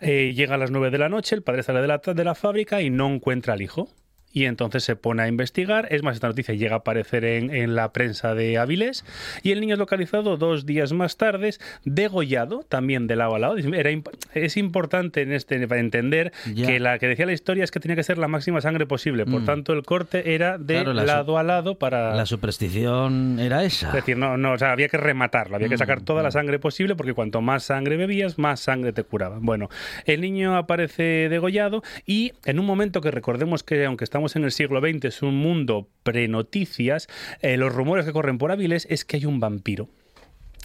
Eh, 0.02 0.34
llega 0.36 0.56
a 0.56 0.58
las 0.58 0.72
9 0.72 0.92
de 0.92 0.98
la 0.98 1.10
noche, 1.10 1.36
el 1.36 1.44
padre 1.44 1.64
sale 1.64 1.82
de 1.82 1.88
la, 1.88 1.98
de 1.98 2.24
la 2.24 2.36
fábrica 2.36 2.82
y 2.82 2.90
no 2.90 3.08
encuentra 3.08 3.54
al 3.54 3.62
hijo 3.62 3.90
y 4.38 4.46
entonces 4.46 4.84
se 4.84 4.96
pone 4.96 5.24
a 5.24 5.28
investigar. 5.28 5.88
Es 5.90 6.04
más, 6.04 6.14
esta 6.14 6.28
noticia 6.28 6.54
llega 6.54 6.76
a 6.76 6.80
aparecer 6.80 7.26
en, 7.26 7.76
la 7.76 7.92
prensa 7.92 8.36
de 8.36 8.60
Avilés 8.60 9.04
y 9.42 9.52
el 9.52 9.62
niño 9.62 9.74
es 9.74 9.80
localizado 9.80 10.38
dos 10.38 10.68
días 10.68 10.94
más 10.94 11.18
tarde, 11.18 11.56
degollado, 11.86 12.64
también 12.70 13.08
de 13.08 13.16
lado 13.16 13.34
a 13.34 13.40
lado. 13.40 13.58
Era, 13.58 13.90
es 14.36 14.58
importante 14.58 15.24
en 15.24 15.32
este 15.32 15.56
entender 15.56 16.34
que 16.56 16.80
la 16.80 17.00
que 17.00 17.08
decía 17.08 17.26
la 17.26 17.34
historia 17.34 17.64
es 17.64 17.72
que 17.72 17.80
tenía 17.80 17.96
que 17.96 18.04
ser 18.04 18.20
la 18.20 18.28
máxima 18.28 18.62
sangre 18.62 18.86
posible. 18.86 19.26
Por 19.26 19.42
mm. 19.42 19.46
tanto, 19.46 19.74
el 19.74 19.82
corte 19.82 20.36
era 20.36 20.60
de 20.60 20.84
lado 20.84 21.40
a 21.40 21.44
lado 21.44 21.80
para... 21.80 22.14
La 22.16 22.28
superstición 22.28 23.40
era 23.40 23.64
esa. 23.64 23.88
Es 23.88 23.94
decir, 23.94 24.18
no, 24.18 24.38
no, 24.38 24.52
o 24.52 24.58
sea, 24.60 24.72
había 24.72 24.88
que 24.88 24.98
rematarlo, 24.98 25.56
había 25.56 25.68
que 25.68 25.76
mm, 25.76 25.80
sacar 25.80 26.02
toda 26.02 26.22
la 26.22 26.30
mm. 26.30 26.34
sangre 26.34 26.60
posible 26.60 26.96
porque 26.96 27.16
cuanto 27.16 27.42
más 27.42 27.64
sangre 27.64 27.98
bebías, 27.98 28.38
más 28.38 28.60
sangre 28.60 28.94
te 28.94 29.04
curaba. 29.04 29.40
Bueno, 29.42 29.68
el 30.06 30.22
niño 30.22 30.56
aparece 30.58 31.28
degollado 31.28 31.82
y 32.06 32.34
en 32.46 32.60
un 32.60 32.68
momento 32.68 33.02
que 33.02 33.10
recordemos 33.10 33.64
que 33.64 33.84
aunque 33.86 34.04
estamos 34.04 34.27
en 34.36 34.44
el 34.44 34.52
siglo 34.52 34.82
XX, 34.82 35.06
es 35.06 35.22
un 35.22 35.36
mundo 35.36 35.90
pre-noticias, 36.04 37.08
eh, 37.42 37.58
los 37.58 37.74
rumores 37.74 38.06
que 38.06 38.14
corren 38.14 38.38
por 38.38 38.52
Avilés 38.52 38.88
es 38.90 39.06
que 39.06 39.18
hay 39.18 39.26
un 39.26 39.40
vampiro 39.40 39.90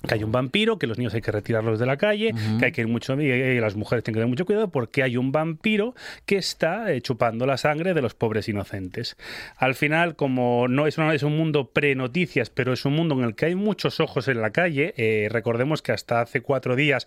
que 0.06 0.14
hay 0.14 0.24
un 0.24 0.32
vampiro, 0.32 0.78
que 0.78 0.86
los 0.86 0.98
niños 0.98 1.14
hay 1.14 1.20
que 1.20 1.30
retirarlos 1.30 1.78
de 1.78 1.86
la 1.86 1.96
calle, 1.96 2.34
que 2.58 2.64
hay 2.64 2.72
que 2.72 2.80
ir 2.80 2.88
mucho 2.88 3.20
y 3.20 3.60
las 3.60 3.76
mujeres 3.76 4.04
tienen 4.04 4.14
que 4.14 4.20
tener 4.20 4.28
mucho 4.28 4.46
cuidado 4.46 4.70
porque 4.70 5.02
hay 5.02 5.16
un 5.16 5.32
vampiro 5.32 5.94
que 6.26 6.36
está 6.36 6.92
eh, 6.92 7.00
chupando 7.00 7.46
la 7.46 7.56
sangre 7.56 7.94
de 7.94 8.02
los 8.02 8.14
pobres 8.14 8.48
inocentes. 8.48 9.16
Al 9.56 9.74
final, 9.74 10.16
como 10.16 10.68
no 10.68 10.86
es, 10.86 10.98
es 10.98 11.22
un 11.22 11.36
mundo 11.36 11.70
pre-noticias, 11.70 12.50
pero 12.50 12.72
es 12.72 12.84
un 12.84 12.94
mundo 12.94 13.14
en 13.14 13.24
el 13.24 13.34
que 13.34 13.46
hay 13.46 13.54
muchos 13.54 14.00
ojos 14.00 14.28
en 14.28 14.40
la 14.40 14.50
calle, 14.50 14.94
eh, 14.96 15.28
recordemos 15.30 15.82
que 15.82 15.92
hasta 15.92 16.20
hace 16.20 16.40
cuatro 16.40 16.76
días 16.76 17.06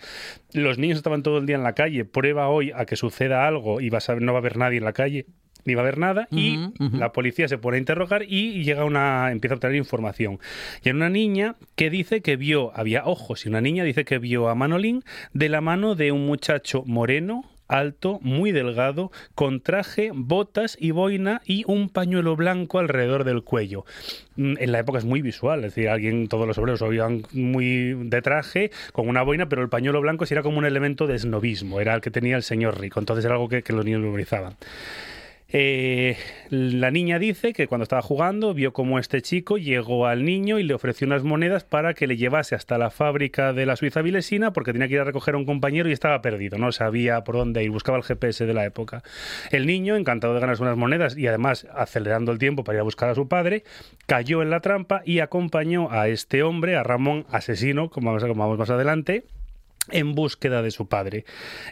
los 0.53 0.77
niños 0.77 0.97
estaban 0.97 1.23
todo 1.23 1.39
el 1.39 1.45
día 1.45 1.55
en 1.55 1.63
la 1.63 1.73
calle, 1.73 2.05
prueba 2.05 2.47
hoy 2.47 2.71
a 2.73 2.85
que 2.85 2.95
suceda 2.95 3.47
algo 3.47 3.81
y 3.81 3.89
vas 3.89 4.09
a, 4.09 4.15
no 4.15 4.33
va 4.33 4.39
a 4.39 4.41
haber 4.41 4.57
nadie 4.57 4.77
en 4.77 4.85
la 4.85 4.93
calle 4.93 5.25
ni 5.65 5.75
va 5.75 5.81
a 5.81 5.83
haber 5.83 5.97
nada 5.97 6.27
y 6.31 6.59
la 6.93 7.11
policía 7.11 7.47
se 7.47 7.57
pone 7.57 7.77
a 7.77 7.79
interrogar 7.79 8.23
y 8.23 8.63
llega 8.63 8.85
una 8.85 9.31
empieza 9.31 9.55
a 9.55 9.57
obtener 9.57 9.75
información. 9.75 10.39
Y 10.83 10.89
hay 10.89 10.95
una 10.95 11.09
niña 11.09 11.55
que 11.75 11.89
dice 11.89 12.21
que 12.21 12.37
vio, 12.37 12.71
había 12.75 13.05
ojos 13.05 13.45
y 13.45 13.49
una 13.49 13.61
niña 13.61 13.83
dice 13.83 14.05
que 14.05 14.19
vio 14.19 14.49
a 14.49 14.55
Manolín 14.55 15.03
de 15.33 15.49
la 15.49 15.61
mano 15.61 15.95
de 15.95 16.11
un 16.11 16.25
muchacho 16.25 16.83
moreno, 16.85 17.43
alto, 17.67 18.19
muy 18.21 18.51
delgado, 18.51 19.11
con 19.33 19.61
traje, 19.61 20.11
botas 20.13 20.77
y 20.79 20.91
boina 20.91 21.41
y 21.45 21.63
un 21.67 21.89
pañuelo 21.89 22.35
blanco 22.35 22.79
alrededor 22.79 23.23
del 23.23 23.43
cuello. 23.43 23.85
Mm, 24.35 24.55
en 24.59 24.71
la 24.71 24.79
época 24.79 24.99
es 24.99 25.05
muy 25.05 25.21
visual, 25.21 25.59
es 25.63 25.73
decir, 25.73 25.89
alguien, 25.89 26.27
todos 26.27 26.47
los 26.47 26.57
obreros 26.57 26.81
iban 26.93 27.23
muy 27.31 27.93
de 27.93 28.21
traje, 28.21 28.71
con 28.91 29.07
una 29.07 29.23
boina, 29.23 29.49
pero 29.49 29.61
el 29.61 29.69
pañuelo 29.69 30.01
blanco 30.01 30.25
sí 30.25 30.33
era 30.33 30.43
como 30.43 30.59
un 30.59 30.65
elemento 30.65 31.07
de 31.07 31.17
snobismo, 31.17 31.79
era 31.79 31.95
el 31.95 32.01
que 32.01 32.11
tenía 32.11 32.35
el 32.35 32.43
señor 32.43 32.79
rico, 32.79 32.99
entonces 32.99 33.25
era 33.25 33.33
algo 33.33 33.49
que, 33.49 33.63
que 33.63 33.73
los 33.73 33.83
niños 33.83 34.01
memorizaban. 34.01 34.55
Eh, 35.57 36.17
la 36.49 36.91
niña 36.91 37.17
dice 37.17 37.53
que 37.53 37.67
cuando 37.67 37.83
estaba 37.83 38.01
jugando 38.01 38.53
vio 38.53 38.73
como 38.73 38.99
este 38.99 39.21
chico 39.21 39.57
llegó 39.57 40.05
al 40.05 40.25
niño 40.25 40.59
y 40.59 40.63
le 40.63 40.73
ofreció 40.73 41.07
unas 41.07 41.23
monedas 41.23 41.63
para 41.63 41.93
que 41.93 42.07
le 42.07 42.17
llevase 42.17 42.55
hasta 42.55 42.77
la 42.77 42.89
fábrica 42.89 43.53
de 43.53 43.65
la 43.65 43.77
Suiza 43.77 44.01
Vilesina 44.01 44.51
porque 44.51 44.73
tenía 44.73 44.89
que 44.89 44.95
ir 44.95 44.99
a 44.99 45.05
recoger 45.05 45.35
a 45.35 45.37
un 45.37 45.45
compañero 45.45 45.87
y 45.87 45.93
estaba 45.93 46.21
perdido, 46.21 46.57
no 46.57 46.73
sabía 46.73 47.23
por 47.23 47.37
dónde 47.37 47.63
ir, 47.63 47.71
buscaba 47.71 47.97
el 47.97 48.03
GPS 48.03 48.45
de 48.45 48.53
la 48.53 48.65
época. 48.65 49.01
El 49.49 49.65
niño, 49.65 49.95
encantado 49.95 50.33
de 50.33 50.41
ganarse 50.41 50.61
unas 50.61 50.75
monedas 50.75 51.17
y 51.17 51.25
además 51.25 51.65
acelerando 51.73 52.33
el 52.33 52.37
tiempo 52.37 52.65
para 52.65 52.75
ir 52.75 52.81
a 52.81 52.83
buscar 52.83 53.07
a 53.07 53.15
su 53.15 53.29
padre, 53.29 53.63
cayó 54.07 54.41
en 54.41 54.49
la 54.49 54.59
trampa 54.59 55.03
y 55.05 55.19
acompañó 55.19 55.89
a 55.89 56.09
este 56.09 56.43
hombre, 56.43 56.75
a 56.75 56.83
Ramón, 56.83 57.25
asesino, 57.31 57.89
como 57.89 58.11
vamos 58.11 58.57
más 58.57 58.69
adelante, 58.69 59.23
en 59.91 60.13
búsqueda 60.13 60.61
de 60.61 60.71
su 60.71 60.87
padre. 60.87 61.25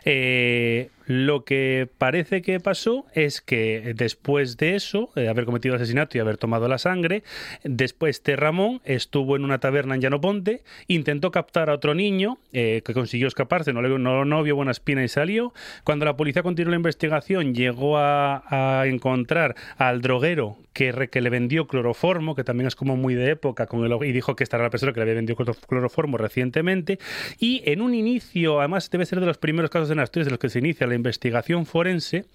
Eh, 0.05 0.89
lo 1.05 1.43
que 1.43 1.89
parece 1.97 2.41
que 2.41 2.59
pasó 2.61 3.05
es 3.13 3.41
que 3.41 3.93
después 3.95 4.55
de 4.55 4.75
eso, 4.75 5.09
de 5.15 5.27
haber 5.27 5.45
cometido 5.45 5.75
el 5.75 5.81
asesinato 5.81 6.17
y 6.17 6.21
haber 6.21 6.37
tomado 6.37 6.67
la 6.69 6.77
sangre, 6.77 7.23
después 7.63 8.17
este 8.17 8.35
Ramón 8.35 8.81
estuvo 8.85 9.35
en 9.35 9.43
una 9.43 9.59
taberna 9.59 9.95
en 9.95 10.01
Llanoponte, 10.01 10.63
intentó 10.87 11.31
captar 11.31 11.69
a 11.69 11.73
otro 11.73 11.93
niño 11.93 12.37
eh, 12.53 12.81
que 12.85 12.93
consiguió 12.93 13.27
escaparse, 13.27 13.73
no, 13.73 13.81
le, 13.81 13.89
no, 13.99 14.43
vio 14.43 14.55
buena 14.55 14.71
espina 14.71 15.03
y 15.03 15.09
salió. 15.09 15.53
Cuando 15.83 16.05
la 16.05 16.15
policía 16.15 16.41
continuó 16.41 16.71
la 16.71 16.77
investigación, 16.77 17.53
llegó 17.53 17.97
a, 17.97 18.83
encontrar 18.85 19.55
al 19.77 20.01
droguero 20.01 20.57
que, 20.73 21.09
que, 21.11 21.21
le 21.21 21.29
vendió 21.29 21.67
cloroformo, 21.67 22.35
que 22.35 22.43
también 22.43 22.67
es 22.67 22.75
como 22.75 22.95
muy 22.95 23.13
de 23.15 23.31
época, 23.31 23.67
con 23.67 23.83
el, 23.83 24.07
y 24.07 24.11
dijo 24.11 24.35
que 24.35 24.43
esta 24.43 24.57
era 24.57 24.65
la 24.65 24.69
persona 24.69 24.93
que 24.93 24.99
le 24.99 25.03
había 25.03 25.15
vendido 25.15 25.35
cloroformo 25.67 26.17
recientemente. 26.17 26.99
Y 27.39 27.61
en 27.65 27.81
un 27.81 27.93
inicio, 28.07 28.59
además 28.59 28.89
debe 28.89 29.05
ser 29.05 29.19
de 29.19 29.25
los 29.25 29.37
primeros 29.37 29.69
casos 29.69 29.89
en 29.89 29.99
Asturias 29.99 30.25
de 30.25 30.31
los 30.31 30.39
que 30.39 30.49
se 30.49 30.59
inicia 30.59 30.87
la 30.87 30.95
investigación 30.95 31.65
forense, 31.65 32.25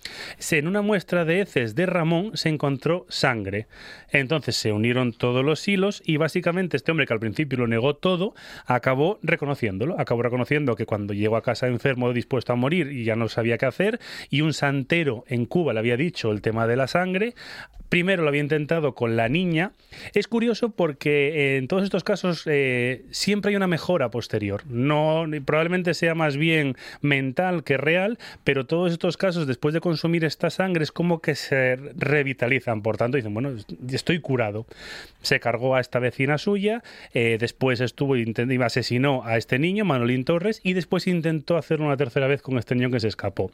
en 0.50 0.66
una 0.66 0.82
muestra 0.82 1.24
de 1.24 1.40
heces 1.40 1.74
de 1.74 1.86
Ramón 1.86 2.32
se 2.34 2.48
encontró 2.48 3.06
sangre. 3.08 3.66
Entonces 4.10 4.56
se 4.56 4.72
unieron 4.72 5.12
todos 5.12 5.44
los 5.44 5.66
hilos 5.68 6.02
y 6.04 6.16
básicamente 6.16 6.76
este 6.76 6.90
hombre 6.90 7.06
que 7.06 7.12
al 7.12 7.20
principio 7.20 7.58
lo 7.58 7.66
negó 7.66 7.94
todo, 7.94 8.34
acabó 8.66 9.18
reconociéndolo, 9.22 10.00
acabó 10.00 10.22
reconociendo 10.22 10.74
que 10.74 10.86
cuando 10.86 11.14
llegó 11.14 11.36
a 11.36 11.42
casa 11.42 11.68
enfermo, 11.68 12.12
dispuesto 12.12 12.52
a 12.52 12.56
morir 12.56 12.90
y 12.90 13.04
ya 13.04 13.14
no 13.14 13.28
sabía 13.28 13.58
qué 13.58 13.66
hacer, 13.66 14.00
y 14.30 14.40
un 14.40 14.54
santero 14.54 15.24
en 15.28 15.46
Cuba 15.46 15.74
le 15.74 15.80
había 15.80 15.96
dicho 15.96 16.32
el 16.32 16.40
tema 16.40 16.66
de 16.66 16.76
la 16.76 16.88
sangre, 16.88 17.34
primero 17.88 18.22
lo 18.22 18.28
había 18.28 18.40
intentado 18.40 18.94
con 18.94 19.16
la 19.16 19.28
niña. 19.28 19.72
Es 20.14 20.28
curioso 20.28 20.70
porque 20.70 21.56
en 21.56 21.68
todos 21.68 21.84
estos 21.84 22.04
casos 22.04 22.42
eh, 22.46 23.04
siempre 23.10 23.50
hay 23.50 23.56
una 23.56 23.66
mejora 23.66 24.10
posterior. 24.10 24.62
No, 24.66 25.24
probablemente 25.44 25.57
sea 25.94 26.14
más 26.14 26.36
bien 26.36 26.76
mental 27.00 27.64
que 27.64 27.76
real, 27.76 28.18
pero 28.44 28.66
todos 28.66 28.92
estos 28.92 29.16
casos, 29.16 29.46
después 29.46 29.74
de 29.74 29.80
consumir 29.80 30.24
esta 30.24 30.50
sangre, 30.50 30.84
es 30.84 30.92
como 30.92 31.20
que 31.20 31.34
se 31.34 31.76
revitalizan. 31.96 32.82
Por 32.82 32.96
tanto, 32.96 33.16
dicen, 33.16 33.34
bueno, 33.34 33.52
estoy 33.90 34.20
curado. 34.20 34.66
Se 35.22 35.40
cargó 35.40 35.74
a 35.74 35.80
esta 35.80 35.98
vecina 35.98 36.38
suya, 36.38 36.82
eh, 37.12 37.36
después 37.40 37.80
estuvo 37.80 38.16
y 38.16 38.34
asesinó 38.62 39.24
a 39.24 39.36
este 39.36 39.58
niño, 39.58 39.84
Manolín 39.84 40.24
Torres, 40.24 40.60
y 40.62 40.72
después 40.74 41.06
intentó 41.06 41.56
hacerlo 41.56 41.86
una 41.86 41.96
tercera 41.96 42.26
vez 42.26 42.42
con 42.42 42.58
este 42.58 42.74
niño 42.74 42.90
que 42.90 43.00
se 43.00 43.08
escapó. 43.08 43.50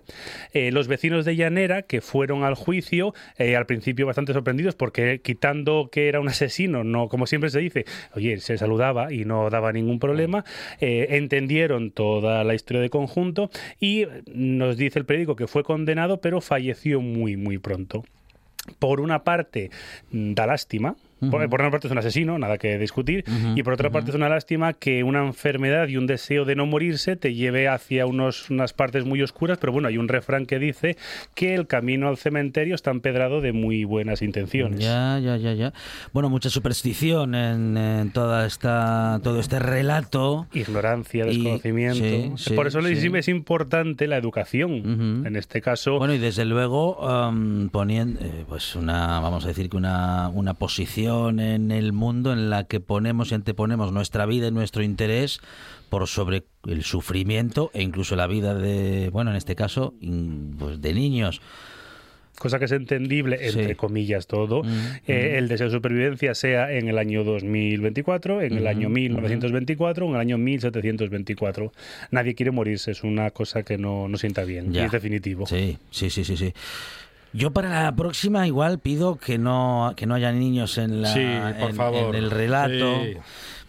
Eh, 0.52 0.70
los 0.72 0.88
vecinos 0.88 1.24
de 1.24 1.36
Llanera, 1.36 1.82
que 1.82 2.00
fueron 2.00 2.44
al 2.44 2.54
juicio, 2.54 3.14
al 3.38 3.66
principio 3.66 4.06
bastante 4.06 4.32
sorprendidos 4.32 4.74
porque 4.74 5.20
quitando 5.20 5.88
que 5.90 6.08
era 6.08 6.20
un 6.20 6.28
asesino, 6.28 6.84
no 6.84 7.08
como 7.08 7.26
siempre 7.26 7.50
se 7.50 7.60
dice, 7.60 7.84
oye, 8.14 8.38
se 8.38 8.58
saludaba 8.58 9.12
y 9.12 9.24
no 9.24 9.50
daba 9.50 9.72
ningún 9.72 9.98
problema, 9.98 10.44
eh, 10.80 11.06
entendieron 11.10 11.90
toda 11.94 12.44
la 12.44 12.54
historia 12.54 12.82
de 12.82 12.90
conjunto 12.90 13.50
y 13.80 14.06
nos 14.26 14.76
dice 14.76 14.98
el 14.98 15.06
periódico 15.06 15.36
que 15.36 15.46
fue 15.46 15.64
condenado 15.64 16.20
pero 16.20 16.40
falleció 16.40 17.00
muy 17.00 17.36
muy 17.36 17.58
pronto. 17.58 18.04
Por 18.78 19.00
una 19.00 19.24
parte, 19.24 19.70
da 20.10 20.46
lástima, 20.46 20.96
por, 21.30 21.60
una 21.60 21.70
parte 21.70 21.86
es 21.86 21.92
un 21.92 21.98
asesino, 21.98 22.38
nada 22.38 22.58
que 22.58 22.78
discutir, 22.78 23.24
y 23.54 23.62
por 23.62 23.74
otra 23.74 23.90
parte 23.90 24.10
es 24.10 24.16
una 24.16 24.28
lástima 24.28 24.72
que 24.72 25.02
una 25.02 25.24
enfermedad 25.24 25.88
y 25.88 25.96
un 25.96 26.06
deseo 26.06 26.44
de 26.44 26.56
no 26.56 26.66
morirse 26.66 27.16
te 27.16 27.34
lleve 27.34 27.68
hacia 27.68 28.06
unos, 28.06 28.50
unas 28.50 28.72
partes 28.72 29.04
muy 29.04 29.22
oscuras, 29.22 29.58
pero 29.58 29.72
bueno, 29.72 29.88
hay 29.88 29.98
un 29.98 30.08
refrán 30.08 30.46
que 30.46 30.58
dice 30.58 30.96
que 31.34 31.54
el 31.54 31.66
camino 31.66 32.08
al 32.08 32.16
cementerio 32.16 32.74
está 32.74 32.90
empedrado 32.90 33.40
de 33.40 33.52
muy 33.52 33.84
buenas 33.84 34.22
intenciones. 34.22 34.80
Ya, 34.80 35.18
ya, 35.18 35.36
ya, 35.36 35.52
ya. 35.54 35.72
Bueno, 36.12 36.30
mucha 36.30 36.50
superstición 36.50 37.34
en, 37.34 38.10
toda 38.12 38.46
esta, 38.46 39.20
todo 39.22 39.40
este 39.40 39.58
relato. 39.58 40.46
Ignorancia, 40.52 41.24
desconocimiento. 41.24 42.34
por 42.54 42.66
eso 42.66 42.80
es 42.80 43.28
importante 43.28 44.06
la 44.06 44.16
educación, 44.16 45.24
en 45.26 45.36
este 45.36 45.60
caso. 45.60 45.98
Bueno, 45.98 46.14
y 46.14 46.18
desde 46.18 46.44
luego 46.44 46.96
um, 46.98 47.68
poniendo, 47.68 48.20
eh, 48.20 48.44
pues 48.48 48.74
una, 48.76 49.20
vamos 49.20 49.44
a 49.44 49.48
decir 49.48 49.68
que 49.68 49.76
una, 49.76 50.28
una 50.28 50.54
posición 50.54 51.13
en 51.30 51.70
el 51.70 51.92
mundo 51.92 52.32
en 52.32 52.50
la 52.50 52.64
que 52.64 52.80
ponemos 52.80 53.30
y 53.30 53.34
anteponemos 53.34 53.92
nuestra 53.92 54.26
vida 54.26 54.48
y 54.48 54.50
nuestro 54.52 54.82
interés 54.82 55.40
por 55.90 56.06
sobre 56.08 56.44
el 56.66 56.82
sufrimiento 56.84 57.70
e 57.74 57.82
incluso 57.82 58.16
la 58.16 58.26
vida 58.26 58.54
de, 58.54 59.10
bueno, 59.10 59.30
en 59.30 59.36
este 59.36 59.54
caso, 59.54 59.94
pues 60.58 60.80
de 60.80 60.92
niños. 60.94 61.40
cosa 62.36 62.58
que 62.58 62.64
es 62.64 62.72
entendible, 62.72 63.38
entre 63.46 63.68
Sí. 63.68 63.74
comillas 63.76 64.26
todo, 64.26 64.62
eh, 65.06 65.36
el 65.38 65.46
deseo 65.46 65.68
de 65.68 65.72
supervivencia 65.72 66.34
sea 66.34 66.72
en 66.72 66.88
el 66.88 66.98
año 66.98 67.22
2024, 67.22 68.42
en 68.42 68.54
el 68.54 68.62
Ujú, 68.64 68.68
año 68.70 68.88
1924 68.88 70.06
o 70.06 70.08
en 70.08 70.14
el 70.16 70.20
año 70.20 70.36
1724. 70.38 71.72
Nadie 72.10 72.34
quiere 72.34 72.50
morirse, 72.50 72.90
es 72.90 73.04
una 73.04 73.30
cosa 73.30 73.62
que 73.62 73.78
no, 73.78 74.08
no 74.08 74.18
sienta 74.18 74.44
bien, 74.44 74.70
y 74.72 74.78
Ya. 74.78 74.86
es 74.86 74.90
definitivo. 74.92 75.46
Sí, 75.46 75.78
sí, 75.92 76.10
sí, 76.10 76.24
sí, 76.24 76.36
sí. 76.36 76.52
Yo 77.34 77.50
para 77.50 77.82
la 77.82 77.94
próxima 77.96 78.46
igual 78.46 78.78
pido 78.78 79.16
que 79.16 79.36
no 79.38 79.92
que 79.96 80.06
no 80.06 80.14
haya 80.14 80.30
niños 80.32 80.78
en 80.78 81.02
la 81.02 81.12
Sí, 81.12 81.26
por 81.60 81.70
en- 81.70 81.76
favor. 81.76 82.14
en 82.14 82.22
el 82.24 82.30
relato 82.30 83.00
Sí. 83.02 83.16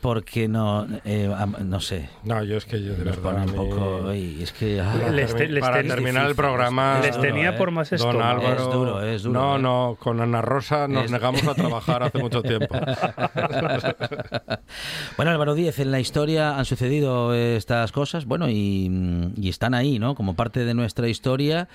porque 0.01 0.47
no 0.47 0.85
eh, 1.03 1.33
no 1.63 1.79
sé. 1.79 2.07
No, 2.23 2.43
yo 2.43 2.57
es 2.57 2.65
que 2.65 2.79
yo 2.79 2.93
de 2.93 3.03
Nos 3.05 3.19
verdad, 3.23 3.43
un 3.49 3.53
poco 3.55 4.11
es 4.11 4.51
que 4.53 4.79
ah, 4.79 4.93
Para, 4.93 5.09
Les 5.11 5.33
te- 5.35 5.47
termi- 5.47 5.51
les 5.53 5.61
para 5.63 5.77
ten- 5.77 5.87
terminar 5.87 6.27
el 6.27 6.35
programa, 6.35 6.99
es 6.99 7.05
Les 7.07 7.19
tenía 7.19 7.47
duro, 7.53 7.57
por 7.57 7.69
¿eh? 7.69 7.71
más 7.71 7.89
Don 7.89 7.95
estómago. 7.97 8.29
Álvaro, 8.29 8.55
Es 8.55 8.71
duro, 8.71 9.01
es 9.01 9.23
duro, 9.23 9.39
No, 9.39 9.55
¿eh? 9.55 9.59
no, 9.59 9.97
con 9.99 10.21
Ana 10.21 10.41
Rosa 10.43 10.87
nos 10.87 11.05
Es- 11.05 11.11
negamos 11.11 11.43
a 11.47 11.55
trabajar 11.55 12.03
hace 12.03 12.19
mucho 12.19 12.43
tiempo. 12.43 12.75
Bueno, 15.17 15.31
Álvaro 15.31 15.55
Díez, 15.55 15.79
en 15.79 15.91
la 15.91 15.99
historia 15.99 16.57
han 16.57 16.65
sucedido 16.65 17.33
estas 17.33 17.91
cosas, 17.91 18.25
bueno, 18.25 18.49
y, 18.49 19.31
y 19.37 19.49
están 19.49 19.73
ahí, 19.73 19.97
¿no? 19.99 20.13
Como 20.15 20.35
parte 20.35 20.65
de 20.65 20.73
nuestra 20.73 21.07
historia 21.07 21.67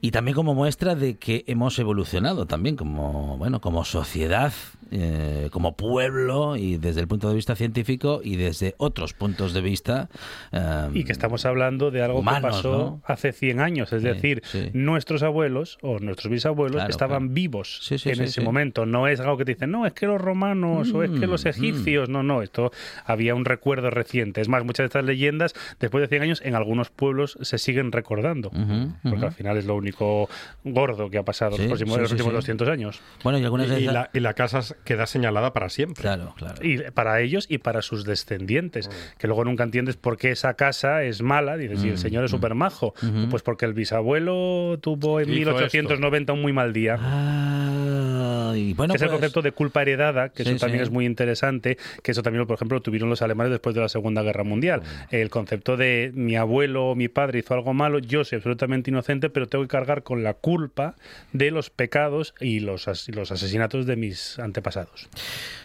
y 0.00 0.10
también 0.10 0.34
como 0.34 0.54
muestra 0.54 0.94
de 0.94 1.18
que 1.18 1.44
hemos 1.46 1.78
evolucionado 1.78 2.46
también 2.46 2.76
como, 2.76 3.36
bueno, 3.38 3.60
como 3.60 3.84
sociedad, 3.84 4.52
eh, 4.90 5.48
como 5.52 5.76
pueblo 5.76 6.56
y 6.56 6.76
desde 6.78 7.00
el 7.00 7.08
punto 7.08 7.28
de 7.28 7.34
vista 7.34 7.54
científico 7.56 8.20
y 8.22 8.36
desde 8.36 8.74
otros 8.78 9.14
puntos 9.14 9.52
de 9.52 9.60
vista. 9.60 10.08
eh, 10.52 10.88
Y 10.94 11.04
que 11.04 11.12
estamos 11.12 11.44
hablando 11.46 11.90
de 11.90 12.02
algo 12.02 12.20
Humanos, 12.20 12.40
que 12.40 12.46
pasó 12.48 12.72
¿no? 12.72 13.02
hace 13.04 13.32
100 13.32 13.60
años, 13.60 13.92
es 13.92 14.02
Sí, 14.02 14.08
decir, 14.08 14.42
sí. 14.44 14.70
nuestros 14.72 15.22
abuelos 15.22 15.78
o 15.82 15.98
nuestros 15.98 16.30
bisabuelos 16.30 16.76
Claro, 16.76 16.90
estaban 16.90 17.18
claro. 17.24 17.34
vivos 17.34 17.80
Sí, 17.82 17.98
sí, 17.98 18.10
en 18.10 18.16
sí, 18.16 18.22
ese 18.24 18.32
sí. 18.32 18.40
momento. 18.40 18.86
No 18.86 19.08
es 19.08 19.20
algo 19.20 19.36
que 19.36 19.44
te 19.44 19.52
dicen, 19.54 19.70
no, 19.70 19.86
es 19.86 19.92
que 19.92 20.06
los 20.06 20.20
romanos 20.20 20.92
o 20.94 21.02
es 21.02 21.10
que 21.10 21.26
los 21.26 21.44
Mm, 21.44 21.48
egipcios. 21.48 22.08
No, 22.08 22.22
no, 22.22 22.42
esto 22.42 22.70
había 23.04 23.34
un 23.34 23.44
recuerdo 23.44 23.90
reciente. 23.90 24.40
Es 24.40 24.48
más, 24.48 24.64
muchas 24.64 24.84
de 24.84 24.86
estas 24.86 25.04
leyendas, 25.04 25.54
después 25.80 26.02
de 26.02 26.08
100 26.08 26.22
años, 26.22 26.40
en 26.44 26.54
algunos 26.54 26.90
pueblos 26.90 27.38
se 27.42 27.58
siguen 27.58 27.92
recordando. 27.92 28.48
Ujú, 28.48 28.92
Porque 29.02 29.16
ujú. 29.16 29.26
al 29.26 29.32
final 29.32 29.56
es 29.56 29.66
lo 29.66 29.76
único 29.76 30.28
gordo 30.64 31.10
que 31.10 31.18
ha 31.18 31.24
pasado 31.24 31.52
Sí, 31.56 31.62
los, 31.62 31.68
próximos, 31.68 31.94
sí, 31.96 32.00
los 32.02 32.12
últimos 32.12 32.30
sí. 32.32 32.36
200 32.36 32.68
años. 32.68 33.00
Bueno, 33.22 33.38
y 33.38 33.44
algunas 33.44 33.68
de 33.68 33.80
y, 33.80 33.82
esas- 33.84 33.94
la, 33.94 34.10
y 34.12 34.20
la 34.20 34.34
casa 34.34 34.62
queda 34.84 35.06
señalada 35.06 35.52
para 35.52 35.68
siempre. 35.68 36.02
Claro, 36.02 36.34
claro. 36.36 36.54
Y 36.64 36.78
para 36.92 37.20
ellos 37.20 37.46
y 37.48 37.58
para 37.58 37.82
sus 37.82 38.04
descendientes, 38.04 38.90
que 39.18 39.26
luego 39.26 39.44
nunca 39.44 39.64
entiendes 39.64 39.96
por 39.96 40.16
qué 40.16 40.30
esa 40.30 40.54
casa 40.54 41.02
es 41.02 41.22
mala. 41.22 41.56
Dices, 41.56 41.80
si 41.80 41.88
el 41.88 41.94
Mm, 41.94 41.98
señor 41.98 42.24
es 42.24 42.30
mm. 42.32 42.34
súper 42.36 42.54
majo, 42.54 42.94
Ujú. 43.02 43.28
pues 43.30 43.42
porque 43.42 43.66
el 43.66 43.74
bisabuelo 43.74 44.78
tuvo 44.80 45.20
en 45.20 45.28
Hizo 45.30 45.52
1890 45.52 46.32
un 46.32 46.42
muy 46.42 46.52
mal 46.52 46.72
día. 46.72 46.96
Ah, 47.00 48.52
y 48.56 48.72
bueno, 48.74 48.92
que 48.92 48.96
es 48.96 49.02
el 49.02 49.08
pues- 49.08 49.18
concepto 49.20 49.42
de 49.42 49.52
culpa 49.52 49.82
heredada, 49.82 50.30
que 50.30 50.44
Sí, 50.44 50.50
eso 50.50 50.58
también 50.60 50.80
sí. 50.80 50.84
es 50.84 50.90
muy 50.90 51.04
interesante, 51.06 51.76
que 52.02 52.12
eso 52.12 52.22
también, 52.22 52.46
por 52.46 52.54
ejemplo, 52.54 52.76
lo 52.78 52.82
tuvieron 52.82 53.08
los 53.10 53.22
alemanes 53.22 53.50
después 53.50 53.74
de 53.74 53.80
la 53.82 53.88
Segunda 53.88 54.22
Guerra 54.22 54.44
Mundial. 54.44 54.82
El 55.10 55.30
concepto 55.30 55.76
de 55.76 56.10
mi 56.14 56.36
abuelo 56.36 56.86
o 56.90 56.94
mi 56.94 57.08
padre 57.08 57.40
hizo 57.40 57.54
algo 57.54 57.74
malo, 57.74 57.98
yo 57.98 58.24
soy 58.24 58.36
absolutamente 58.36 58.90
inocente, 58.90 59.30
pero 59.30 59.48
tengo 59.48 59.64
que 59.64 59.68
cargar 59.68 60.02
con 60.02 60.22
la 60.22 60.34
culpa 60.34 60.94
de 61.32 61.50
los 61.50 61.70
pecados 61.70 62.34
y 62.40 62.60
los, 62.60 62.88
as- 62.88 63.08
y 63.08 63.12
los 63.12 63.30
asesinatos 63.32 63.86
de 63.86 63.96
mis 63.96 64.38
antepasados. 64.38 64.67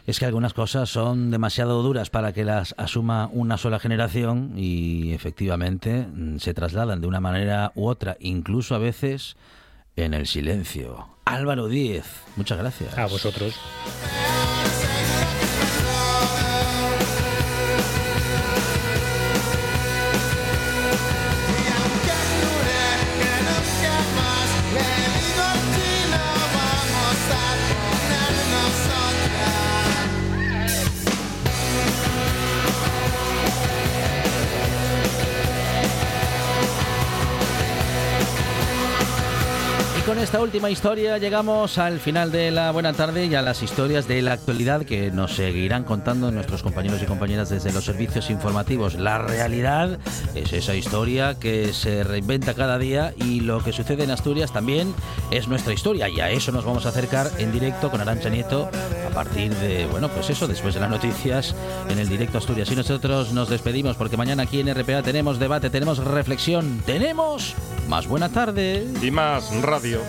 Es 0.06 0.20
que 0.20 0.26
algunas 0.26 0.54
cosas 0.54 0.89
son 0.89 1.32
demasiado 1.32 1.82
duras 1.82 2.10
para 2.10 2.34
que 2.34 2.43
las 2.43 2.76
asuma 2.78 3.30
una 3.32 3.58
sola 3.58 3.80
generación 3.80 4.54
y 4.58 5.14
efectivamente 5.14 6.08
mm, 6.08 6.39
se 6.39 6.54
trasladan 6.54 7.01
de 7.01 7.08
una 7.08 7.20
manera 7.20 7.72
u 7.76 7.88
otra, 7.88 8.18
incluso 8.20 8.76
a 8.76 8.80
veces 8.80 9.36
en 9.95 10.14
el 10.14 10.28
silencio. 10.28 11.08
Álvaro 11.26 11.68
Díez, 11.68 12.06
muchas 12.36 12.58
gracias. 12.58 12.97
A 12.97 13.06
vosotros. 13.06 13.60
Esta 40.34 40.41
última 40.41 40.71
historia 40.71 41.19
llegamos 41.19 41.77
al 41.77 41.99
final 41.99 42.31
de 42.31 42.49
la 42.49 42.71
buena 42.71 42.93
tarde 42.93 43.27
y 43.27 43.36
a 43.36 43.43
las 43.43 43.61
historias 43.61 44.07
de 44.07 44.23
la 44.23 44.34
actualidad 44.34 44.84
que 44.84 45.11
nos 45.11 45.36
seguirán 45.36 45.84
contando 45.84 46.31
nuestros 46.31 46.63
compañeros 46.63 47.03
y 47.03 47.05
compañeras 47.05 47.49
desde 47.49 47.71
los 47.71 47.86
servicios 47.86 48.31
informativos. 48.31 48.95
La 48.95 49.19
realidad 49.19 49.99
es 50.34 50.51
esa 50.51 50.73
historia 50.73 51.36
que 51.36 51.71
se 51.71 52.03
reinventa 52.03 52.55
cada 52.55 52.79
día 52.79 53.13
y 53.15 53.41
lo 53.41 53.63
que 53.63 53.73
sucede 53.73 54.05
en 54.05 54.09
Asturias 54.09 54.51
también 54.51 54.95
es 55.29 55.47
nuestra 55.47 55.71
historia 55.71 56.09
y 56.09 56.19
a 56.19 56.31
eso 56.31 56.51
nos 56.51 56.65
vamos 56.65 56.88
a 56.88 56.89
acercar 56.89 57.29
en 57.38 57.51
directo 57.51 57.91
con 57.91 58.01
Arancha 58.01 58.29
Nieto 58.29 58.71
partir 59.14 59.53
de, 59.55 59.86
bueno, 59.86 60.09
pues 60.09 60.30
eso, 60.30 60.47
después 60.47 60.74
de 60.74 60.80
las 60.80 60.89
noticias 60.89 61.55
en 61.89 61.99
el 61.99 62.07
directo 62.07 62.38
Asturias. 62.38 62.72
Y 62.72 62.76
nosotros 62.76 63.32
nos 63.32 63.49
despedimos 63.49 63.95
porque 63.95 64.18
mañana 64.18 64.43
aquí 64.43 64.59
en 64.59 64.74
RPA 64.74 65.01
tenemos 65.01 65.39
debate, 65.39 65.70
tenemos 65.70 65.99
reflexión, 65.99 66.82
tenemos 66.86 67.53
más 67.88 68.07
buena 68.07 68.30
tarde. 68.30 68.88
Y 69.01 69.11
más 69.11 69.49
radio. 69.61 70.01